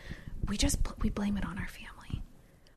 we 0.47 0.57
just 0.57 0.79
we 1.01 1.09
blame 1.09 1.37
it 1.37 1.45
on 1.45 1.57
our 1.57 1.67
family. 1.67 2.21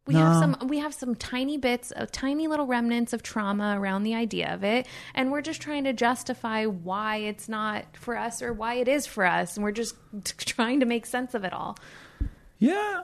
We 0.06 0.14
have 0.14 0.36
some 0.36 0.68
we 0.68 0.78
have 0.78 0.94
some 0.94 1.16
tiny 1.16 1.56
bits 1.56 1.90
of 1.90 2.12
tiny 2.12 2.46
little 2.46 2.66
remnants 2.66 3.12
of 3.12 3.22
trauma 3.22 3.76
around 3.80 4.04
the 4.04 4.14
idea 4.14 4.54
of 4.54 4.62
it 4.62 4.86
and 5.14 5.32
we're 5.32 5.40
just 5.40 5.60
trying 5.60 5.84
to 5.84 5.92
justify 5.92 6.66
why 6.66 7.16
it's 7.16 7.48
not 7.48 7.84
for 7.96 8.16
us 8.16 8.42
or 8.42 8.52
why 8.52 8.74
it 8.74 8.86
is 8.86 9.06
for 9.06 9.24
us 9.24 9.56
and 9.56 9.64
we're 9.64 9.72
just 9.72 9.96
trying 10.38 10.80
to 10.80 10.86
make 10.86 11.04
sense 11.04 11.34
of 11.34 11.42
it 11.42 11.52
all. 11.52 11.76
Yeah. 12.58 13.02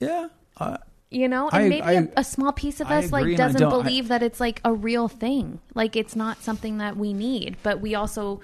Yeah. 0.00 0.28
Uh, 0.56 0.78
You 1.10 1.28
know, 1.28 1.48
and 1.48 1.64
I- 1.64 1.68
maybe 1.68 1.82
I- 1.82 1.92
a 1.92 2.08
a 2.18 2.24
small 2.24 2.52
piece 2.52 2.80
of 2.80 2.88
I 2.88 2.98
us 2.98 3.06
agree 3.06 3.20
like 3.20 3.24
and 3.32 3.34
I 3.34 3.46
doesn't 3.46 3.60
don't- 3.60 3.72
I- 3.72 3.82
believe 3.82 4.08
that 4.08 4.22
it's 4.22 4.40
like 4.40 4.60
a 4.64 4.72
real 4.72 5.08
thing. 5.08 5.60
Like 5.74 5.96
it's 5.96 6.14
not 6.16 6.42
something 6.42 6.78
that 6.78 6.96
we 6.96 7.12
need, 7.12 7.56
but 7.62 7.80
we 7.80 7.94
also 7.94 8.40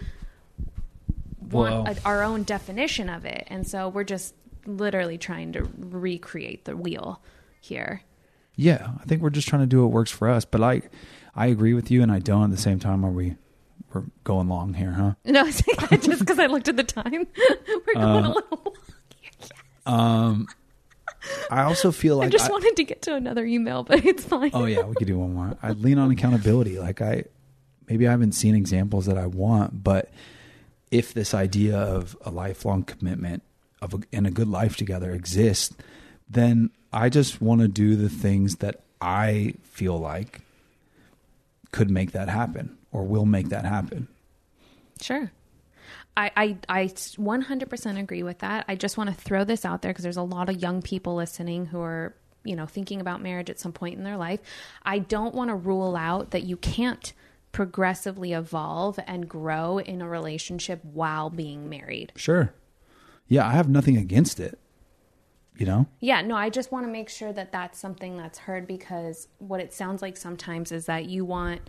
want 1.40 1.74
Well- 1.74 1.86
a, 1.86 1.96
our 2.04 2.22
own 2.22 2.42
definition 2.42 3.08
of 3.08 3.24
it. 3.24 3.46
And 3.48 3.66
so 3.66 3.88
we're 3.88 4.04
just 4.04 4.34
literally 4.66 5.16
trying 5.18 5.52
to 5.52 5.68
recreate 5.78 6.64
the 6.64 6.76
wheel 6.76 7.20
here. 7.60 8.02
yeah. 8.56 8.92
I 9.00 9.04
think 9.04 9.22
we're 9.22 9.30
just 9.30 9.46
trying 9.48 9.62
to 9.62 9.66
do 9.66 9.82
what 9.82 9.92
works 9.92 10.10
for 10.10 10.28
us. 10.28 10.44
But 10.44 10.62
I 10.62 10.82
I 11.34 11.46
agree 11.46 11.74
with 11.74 11.90
you 11.90 12.02
and 12.02 12.10
I 12.10 12.18
don't 12.18 12.44
at 12.44 12.50
the 12.50 12.56
same 12.56 12.78
time 12.80 13.04
are 13.04 13.10
we 13.10 13.36
we're 13.92 14.04
going 14.24 14.48
long 14.48 14.74
here, 14.74 14.92
huh? 14.92 15.14
No, 15.24 15.44
just 15.50 16.18
because 16.20 16.38
I 16.40 16.46
looked 16.46 16.66
at 16.68 16.76
the 16.76 16.82
time, 16.84 17.26
we're 17.86 17.94
going 17.94 18.24
Uh, 18.24 18.28
a 18.28 18.34
little. 18.34 18.74
Long. 19.86 20.00
Um 20.00 20.46
I 21.50 21.62
also 21.62 21.92
feel 21.92 22.16
like 22.16 22.26
I 22.26 22.30
just 22.30 22.48
I- 22.48 22.52
wanted 22.52 22.76
to 22.76 22.84
get 22.84 23.02
to 23.02 23.14
another 23.14 23.44
email, 23.44 23.82
but 23.82 24.04
it's 24.04 24.24
fine. 24.24 24.50
Oh 24.54 24.64
yeah, 24.66 24.82
we 24.82 24.94
could 24.94 25.06
do 25.06 25.18
one 25.18 25.34
more. 25.34 25.56
I 25.62 25.72
lean 25.72 25.98
on 25.98 26.10
accountability. 26.10 26.78
Like 26.78 27.00
I 27.00 27.24
maybe 27.88 28.06
I 28.06 28.10
haven't 28.10 28.32
seen 28.32 28.54
examples 28.54 29.06
that 29.06 29.18
I 29.18 29.26
want, 29.26 29.82
but 29.84 30.10
if 30.90 31.14
this 31.14 31.34
idea 31.34 31.76
of 31.76 32.16
a 32.24 32.30
lifelong 32.30 32.84
commitment 32.84 33.42
of 33.82 33.94
a, 33.94 33.98
and 34.12 34.26
a 34.26 34.30
good 34.30 34.48
life 34.48 34.76
together 34.76 35.10
exists, 35.12 35.74
then 36.28 36.70
I 36.92 37.08
just 37.08 37.40
want 37.42 37.60
to 37.60 37.68
do 37.68 37.96
the 37.96 38.08
things 38.08 38.56
that 38.56 38.80
I 39.00 39.54
feel 39.62 39.98
like 39.98 40.40
could 41.72 41.90
make 41.90 42.12
that 42.12 42.28
happen 42.28 42.76
or 42.92 43.04
will 43.04 43.26
make 43.26 43.50
that 43.50 43.64
happen. 43.64 44.08
Sure. 45.00 45.30
I, 46.16 46.30
I, 46.36 46.58
I 46.68 46.84
100% 46.86 47.98
agree 47.98 48.22
with 48.22 48.38
that. 48.38 48.64
I 48.68 48.74
just 48.74 48.96
want 48.96 49.10
to 49.10 49.16
throw 49.16 49.44
this 49.44 49.64
out 49.64 49.82
there 49.82 49.92
because 49.92 50.02
there's 50.02 50.16
a 50.16 50.22
lot 50.22 50.48
of 50.48 50.60
young 50.60 50.80
people 50.80 51.14
listening 51.14 51.66
who 51.66 51.80
are, 51.80 52.14
you 52.42 52.56
know, 52.56 52.66
thinking 52.66 53.00
about 53.00 53.20
marriage 53.20 53.50
at 53.50 53.60
some 53.60 53.72
point 53.72 53.98
in 53.98 54.04
their 54.04 54.16
life. 54.16 54.40
I 54.82 54.98
don't 54.98 55.34
want 55.34 55.50
to 55.50 55.54
rule 55.54 55.94
out 55.94 56.30
that 56.30 56.44
you 56.44 56.56
can't 56.56 57.12
progressively 57.52 58.32
evolve 58.32 58.98
and 59.06 59.28
grow 59.28 59.78
in 59.78 60.00
a 60.00 60.08
relationship 60.08 60.82
while 60.84 61.30
being 61.30 61.68
married. 61.68 62.12
Sure. 62.16 62.52
Yeah, 63.28 63.46
I 63.46 63.52
have 63.52 63.68
nothing 63.68 63.96
against 63.96 64.40
it. 64.40 64.58
You 65.56 65.64
know? 65.64 65.86
Yeah, 66.00 66.20
no, 66.20 66.36
I 66.36 66.50
just 66.50 66.70
want 66.70 66.86
to 66.86 66.92
make 66.92 67.08
sure 67.08 67.32
that 67.32 67.52
that's 67.52 67.78
something 67.78 68.18
that's 68.18 68.38
heard 68.38 68.66
because 68.66 69.28
what 69.38 69.60
it 69.60 69.72
sounds 69.72 70.02
like 70.02 70.18
sometimes 70.18 70.70
is 70.70 70.84
that 70.84 71.06
you 71.06 71.24
want 71.24 71.62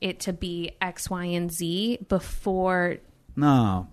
it 0.00 0.20
to 0.20 0.32
be 0.32 0.72
X, 0.80 1.10
Y, 1.10 1.24
and 1.26 1.52
Z 1.52 1.98
before 2.08 2.96
No, 3.36 3.88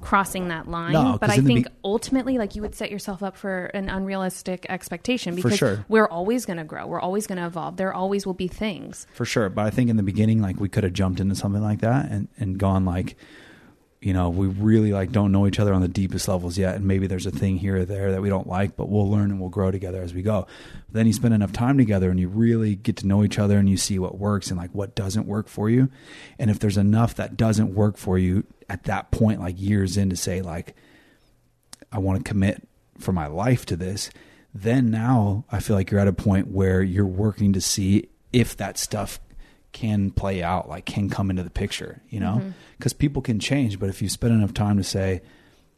crossing 0.00 0.48
that 0.48 0.68
line. 0.68 0.92
No, 0.92 1.18
but 1.20 1.30
I 1.30 1.36
think 1.36 1.66
be- 1.66 1.72
ultimately, 1.84 2.38
like 2.38 2.54
you 2.56 2.62
would 2.62 2.74
set 2.74 2.90
yourself 2.90 3.22
up 3.22 3.36
for 3.36 3.66
an 3.66 3.88
unrealistic 3.88 4.66
expectation 4.68 5.34
because 5.34 5.56
sure. 5.56 5.84
we're 5.88 6.08
always 6.08 6.46
going 6.46 6.56
to 6.56 6.64
grow. 6.64 6.86
We're 6.86 7.00
always 7.00 7.26
going 7.26 7.38
to 7.38 7.46
evolve. 7.46 7.76
There 7.76 7.92
always 7.92 8.26
will 8.26 8.34
be 8.34 8.48
things. 8.48 9.06
for 9.12 9.24
sure. 9.24 9.48
But 9.48 9.66
I 9.66 9.70
think 9.70 9.90
in 9.90 9.96
the 9.96 10.02
beginning, 10.02 10.42
like 10.42 10.58
we 10.58 10.68
could 10.68 10.84
have 10.84 10.92
jumped 10.92 11.20
into 11.20 11.34
something 11.34 11.62
like 11.62 11.80
that 11.80 12.10
and 12.10 12.28
and 12.38 12.58
gone 12.58 12.84
like, 12.84 13.16
you 14.00 14.14
know, 14.14 14.30
we 14.30 14.46
really 14.46 14.92
like 14.92 15.12
don't 15.12 15.32
know 15.32 15.46
each 15.46 15.60
other 15.60 15.74
on 15.74 15.82
the 15.82 15.88
deepest 15.88 16.26
levels 16.28 16.56
yet, 16.56 16.76
and 16.76 16.86
maybe 16.86 17.06
there's 17.06 17.26
a 17.26 17.30
thing 17.30 17.58
here 17.58 17.76
or 17.76 17.84
there 17.84 18.12
that 18.12 18.22
we 18.22 18.30
don't 18.30 18.46
like, 18.46 18.76
but 18.76 18.88
we'll 18.88 19.10
learn 19.10 19.30
and 19.30 19.40
we'll 19.40 19.50
grow 19.50 19.70
together 19.70 20.02
as 20.02 20.14
we 20.14 20.22
go. 20.22 20.46
But 20.86 20.94
then 20.94 21.06
you 21.06 21.12
spend 21.12 21.34
enough 21.34 21.52
time 21.52 21.76
together 21.76 22.10
and 22.10 22.18
you 22.18 22.28
really 22.28 22.76
get 22.76 22.96
to 22.98 23.06
know 23.06 23.22
each 23.22 23.38
other 23.38 23.58
and 23.58 23.68
you 23.68 23.76
see 23.76 23.98
what 23.98 24.16
works 24.16 24.50
and 24.50 24.58
like 24.58 24.70
what 24.74 24.94
doesn't 24.94 25.26
work 25.26 25.48
for 25.48 25.68
you, 25.68 25.90
and 26.38 26.50
if 26.50 26.58
there's 26.58 26.78
enough 26.78 27.14
that 27.16 27.36
doesn't 27.36 27.74
work 27.74 27.98
for 27.98 28.18
you 28.18 28.44
at 28.70 28.84
that 28.84 29.10
point, 29.10 29.40
like 29.40 29.60
years 29.60 29.96
in, 29.96 30.10
to 30.10 30.16
say 30.16 30.40
like, 30.40 30.76
I 31.90 31.98
want 31.98 32.24
to 32.24 32.28
commit 32.28 32.66
for 32.98 33.12
my 33.12 33.26
life 33.26 33.66
to 33.66 33.76
this, 33.76 34.10
then 34.54 34.90
now 34.90 35.44
I 35.50 35.58
feel 35.58 35.74
like 35.74 35.90
you're 35.90 36.00
at 36.00 36.06
a 36.06 36.12
point 36.12 36.48
where 36.48 36.80
you're 36.80 37.04
working 37.04 37.52
to 37.54 37.60
see 37.60 38.08
if 38.32 38.56
that 38.58 38.78
stuff 38.78 39.18
can 39.72 40.12
play 40.12 40.40
out, 40.40 40.68
like 40.68 40.86
can 40.86 41.10
come 41.10 41.30
into 41.30 41.42
the 41.42 41.50
picture, 41.50 42.00
you 42.08 42.20
know? 42.20 42.36
Mm-hmm. 42.38 42.50
Because 42.78 42.92
people 42.92 43.22
can 43.22 43.40
change, 43.40 43.80
but 43.80 43.88
if 43.88 44.00
you 44.00 44.08
spend 44.08 44.34
enough 44.34 44.54
time 44.54 44.76
to 44.76 44.84
say, 44.84 45.20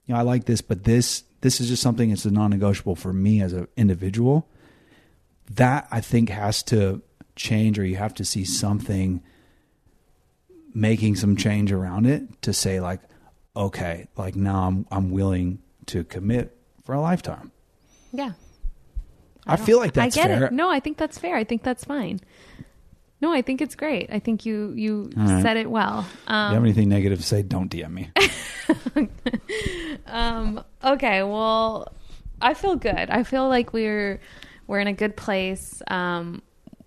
you 0.06 0.14
know, 0.14 0.20
I 0.20 0.22
like 0.22 0.44
this, 0.44 0.60
but 0.60 0.84
this 0.84 1.24
this 1.40 1.60
is 1.60 1.68
just 1.68 1.82
something 1.82 2.10
that's 2.10 2.24
a 2.24 2.30
non-negotiable 2.30 2.94
for 2.94 3.12
me 3.12 3.42
as 3.42 3.52
an 3.52 3.68
individual. 3.76 4.48
That 5.50 5.88
I 5.90 6.00
think 6.00 6.28
has 6.28 6.62
to 6.64 7.02
change, 7.36 7.78
or 7.78 7.84
you 7.84 7.96
have 7.96 8.14
to 8.14 8.24
see 8.24 8.44
something 8.44 9.22
making 10.74 11.16
some 11.16 11.36
change 11.36 11.72
around 11.72 12.06
it 12.06 12.42
to 12.42 12.52
say 12.52 12.80
like, 12.80 13.00
okay, 13.56 14.08
like 14.16 14.36
now 14.36 14.66
I'm 14.68 14.86
I'm 14.90 15.10
willing 15.10 15.60
to 15.86 16.04
commit 16.04 16.56
for 16.84 16.94
a 16.94 17.00
lifetime. 17.00 17.52
Yeah. 18.12 18.32
I, 19.46 19.56
feel 19.56 19.78
like 19.78 19.94
that's 19.94 20.16
I 20.16 20.20
get 20.22 20.28
fair. 20.38 20.46
it. 20.46 20.52
No, 20.52 20.70
I 20.70 20.78
think 20.78 20.98
that's 20.98 21.18
fair. 21.18 21.34
I 21.36 21.42
think 21.44 21.62
that's 21.64 21.84
fine. 21.84 22.20
No, 23.20 23.32
I 23.32 23.42
think 23.42 23.60
it's 23.60 23.74
great. 23.74 24.08
I 24.12 24.18
think 24.20 24.46
you 24.46 24.72
you 24.76 25.10
right. 25.16 25.42
said 25.42 25.56
it 25.56 25.68
well. 25.70 25.98
Um, 25.98 26.04
If 26.06 26.28
you 26.28 26.34
Um, 26.34 26.54
have 26.54 26.62
anything 26.64 26.88
negative 26.88 27.18
to 27.18 27.24
say, 27.24 27.42
don't 27.42 27.70
DM 27.70 27.90
me. 27.92 28.10
um, 30.06 30.62
okay, 30.84 31.22
well, 31.22 31.92
I 32.40 32.54
feel 32.54 32.76
good. 32.76 33.10
I 33.10 33.22
feel 33.22 33.48
like 33.48 33.72
we're 33.72 34.20
we're 34.66 34.80
in 34.80 34.86
a 34.88 34.92
good 34.92 35.16
place. 35.16 35.82
Um, 35.88 36.42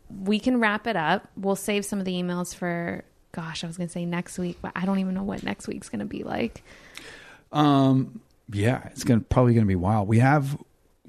we 0.09 0.39
can 0.39 0.59
wrap 0.59 0.87
it 0.87 0.95
up. 0.95 1.27
We'll 1.37 1.55
save 1.55 1.85
some 1.85 1.99
of 1.99 2.05
the 2.05 2.13
emails 2.13 2.53
for. 2.55 3.03
Gosh, 3.35 3.63
I 3.63 3.67
was 3.67 3.75
going 3.75 3.87
to 3.89 3.91
say 3.93 4.05
next 4.05 4.39
week, 4.39 4.57
but 4.61 4.71
I 4.75 4.85
don't 4.85 4.99
even 4.99 5.13
know 5.13 5.23
what 5.23 5.43
next 5.43 5.67
week's 5.67 5.89
going 5.89 5.99
to 5.99 6.05
be 6.05 6.23
like. 6.23 6.63
Um, 7.51 8.21
yeah, 8.51 8.87
it's 8.91 9.03
gonna 9.03 9.21
probably 9.21 9.53
gonna 9.53 9.65
be 9.65 9.75
wild. 9.75 10.07
We 10.07 10.19
have 10.19 10.57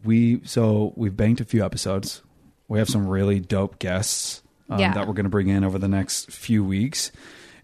we 0.04 0.40
so 0.44 0.92
we've 0.96 1.16
banked 1.16 1.40
a 1.40 1.44
few 1.44 1.64
episodes. 1.64 2.22
We 2.68 2.78
have 2.78 2.88
some 2.88 3.06
really 3.06 3.40
dope 3.40 3.78
guests 3.78 4.42
um, 4.70 4.78
Yeah. 4.80 4.94
that 4.94 5.06
we're 5.06 5.14
gonna 5.14 5.28
bring 5.28 5.48
in 5.48 5.64
over 5.64 5.78
the 5.78 5.88
next 5.88 6.30
few 6.30 6.64
weeks, 6.64 7.12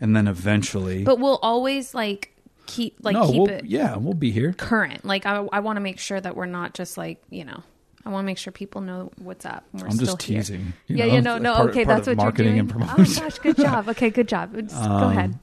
and 0.00 0.14
then 0.14 0.28
eventually, 0.28 1.04
But 1.04 1.18
we'll 1.18 1.38
always 1.42 1.94
like 1.94 2.34
keep 2.66 2.96
like 3.02 3.14
no, 3.14 3.26
keep 3.28 3.36
we'll, 3.36 3.48
it 3.48 3.64
yeah, 3.64 3.96
we'll 3.96 4.14
be 4.14 4.30
here. 4.30 4.52
current. 4.52 5.04
Like 5.04 5.26
I, 5.26 5.46
I 5.52 5.60
want 5.60 5.76
to 5.76 5.80
make 5.80 5.98
sure 5.98 6.20
that 6.20 6.36
we're 6.36 6.46
not 6.46 6.74
just 6.74 6.96
like 6.98 7.22
you 7.30 7.44
know. 7.44 7.62
I 8.04 8.10
want 8.10 8.24
to 8.24 8.26
make 8.26 8.38
sure 8.38 8.52
people 8.52 8.80
know 8.80 9.12
what's 9.18 9.46
up. 9.46 9.64
We're 9.72 9.86
I'm 9.86 9.98
just 9.98 10.18
teasing. 10.18 10.72
Yeah, 10.88 11.06
know, 11.06 11.12
yeah, 11.14 11.20
no, 11.20 11.38
no. 11.38 11.54
part- 11.54 11.70
okay, 11.70 11.84
part 11.84 11.96
that's 11.98 12.06
what 12.08 12.16
marketing 12.16 12.56
you're 12.56 12.64
doing. 12.64 12.80
and 12.82 12.88
promotion. 12.96 13.22
Oh 13.22 13.28
gosh, 13.28 13.38
good 13.38 13.56
job. 13.58 13.88
Okay, 13.88 14.10
good 14.10 14.28
job. 14.28 14.54
Just 14.56 14.74
go 14.74 14.90
Um, 14.90 15.10
ahead. 15.10 15.38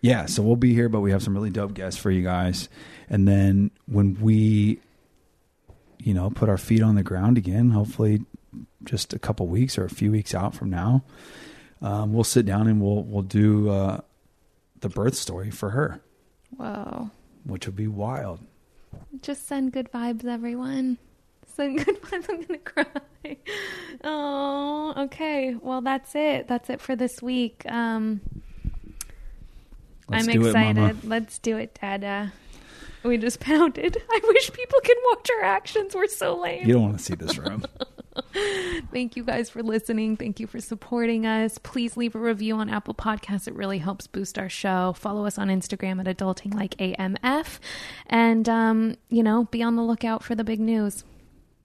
Yeah, 0.00 0.26
so 0.26 0.42
we'll 0.42 0.56
be 0.56 0.74
here, 0.74 0.88
but 0.88 1.00
we 1.00 1.12
have 1.12 1.22
some 1.22 1.32
really 1.34 1.50
dope 1.50 1.74
guests 1.74 2.00
for 2.00 2.10
you 2.10 2.22
guys. 2.24 2.68
And 3.08 3.28
then 3.28 3.70
when 3.86 4.20
we, 4.20 4.80
you 6.00 6.12
know, 6.12 6.28
put 6.30 6.48
our 6.48 6.58
feet 6.58 6.82
on 6.82 6.96
the 6.96 7.04
ground 7.04 7.38
again, 7.38 7.70
hopefully 7.70 8.22
just 8.82 9.12
a 9.12 9.18
couple 9.20 9.46
weeks 9.46 9.78
or 9.78 9.84
a 9.84 9.88
few 9.90 10.10
weeks 10.10 10.34
out 10.34 10.56
from 10.56 10.70
now, 10.70 11.04
um, 11.82 12.12
we'll 12.12 12.24
sit 12.24 12.44
down 12.46 12.66
and 12.66 12.80
we'll 12.80 13.04
we'll 13.04 13.22
do 13.22 13.70
uh, 13.70 14.00
the 14.80 14.88
birth 14.88 15.14
story 15.14 15.50
for 15.52 15.70
her, 15.70 16.00
Whoa. 16.56 17.10
which 17.44 17.66
would 17.66 17.76
be 17.76 17.86
wild. 17.86 18.40
Just 19.20 19.46
send 19.46 19.72
good 19.72 19.90
vibes, 19.92 20.24
everyone. 20.24 20.98
Send 21.54 21.78
good 21.84 22.00
vibes. 22.02 22.28
I'm 22.28 22.42
gonna 22.42 22.58
cry. 22.58 23.36
Oh, 24.04 24.94
okay. 25.04 25.54
Well, 25.60 25.80
that's 25.80 26.14
it. 26.14 26.48
That's 26.48 26.70
it 26.70 26.80
for 26.80 26.96
this 26.96 27.22
week. 27.22 27.62
Um, 27.70 28.20
Let's 30.08 30.28
I'm 30.28 30.42
excited. 30.42 30.78
it. 30.78 31.08
Let's 31.08 31.38
do 31.38 31.56
it, 31.56 31.78
Dada. 31.80 32.32
We 33.02 33.18
just 33.18 33.40
pounded. 33.40 33.96
I 34.10 34.20
wish 34.24 34.52
people 34.52 34.78
could 34.84 34.96
watch 35.10 35.28
our 35.38 35.44
actions. 35.44 35.94
We're 35.94 36.06
so 36.06 36.38
lame. 36.38 36.66
You 36.66 36.74
don't 36.74 36.82
want 36.82 36.98
to 36.98 37.04
see 37.04 37.14
this 37.14 37.38
room. 37.38 37.64
Thank 38.92 39.16
you 39.16 39.24
guys 39.24 39.48
for 39.48 39.62
listening. 39.62 40.16
Thank 40.16 40.38
you 40.38 40.46
for 40.46 40.60
supporting 40.60 41.26
us. 41.26 41.58
Please 41.58 41.96
leave 41.96 42.14
a 42.14 42.18
review 42.18 42.56
on 42.56 42.68
Apple 42.68 42.94
Podcasts. 42.94 43.48
It 43.48 43.54
really 43.54 43.78
helps 43.78 44.06
boost 44.06 44.38
our 44.38 44.48
show. 44.50 44.92
Follow 44.92 45.24
us 45.26 45.38
on 45.38 45.48
Instagram 45.48 46.06
at 46.06 46.16
Adulting 46.16 46.54
Like 46.54 46.76
AMF. 46.76 47.58
And, 48.06 48.48
um, 48.48 48.96
you 49.08 49.22
know, 49.22 49.44
be 49.44 49.62
on 49.62 49.76
the 49.76 49.82
lookout 49.82 50.22
for 50.22 50.34
the 50.34 50.44
big 50.44 50.60
news. 50.60 51.04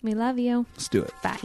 We 0.04 0.14
love 0.14 0.40
you. 0.40 0.66
Let's 0.76 0.88
do 0.90 1.04
it. 1.04 1.14
Bye. 1.24 1.38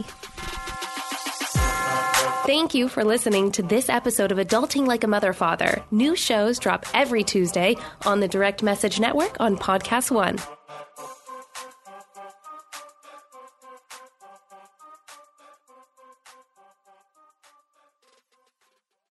Thank 2.45 2.73
you 2.73 2.89
for 2.89 3.05
listening 3.05 3.51
to 3.53 3.63
this 3.63 3.87
episode 3.87 4.31
of 4.31 4.37
Adulting 4.37 4.85
Like 4.85 5.03
a 5.03 5.07
Mother 5.07 5.31
Father. 5.31 5.81
New 5.91 6.15
shows 6.15 6.59
drop 6.59 6.85
every 6.93 7.23
Tuesday 7.23 7.77
on 8.05 8.19
the 8.19 8.27
Direct 8.27 8.61
Message 8.61 8.99
Network 8.99 9.37
on 9.39 9.57
Podcast 9.57 10.11
One. 10.11 10.37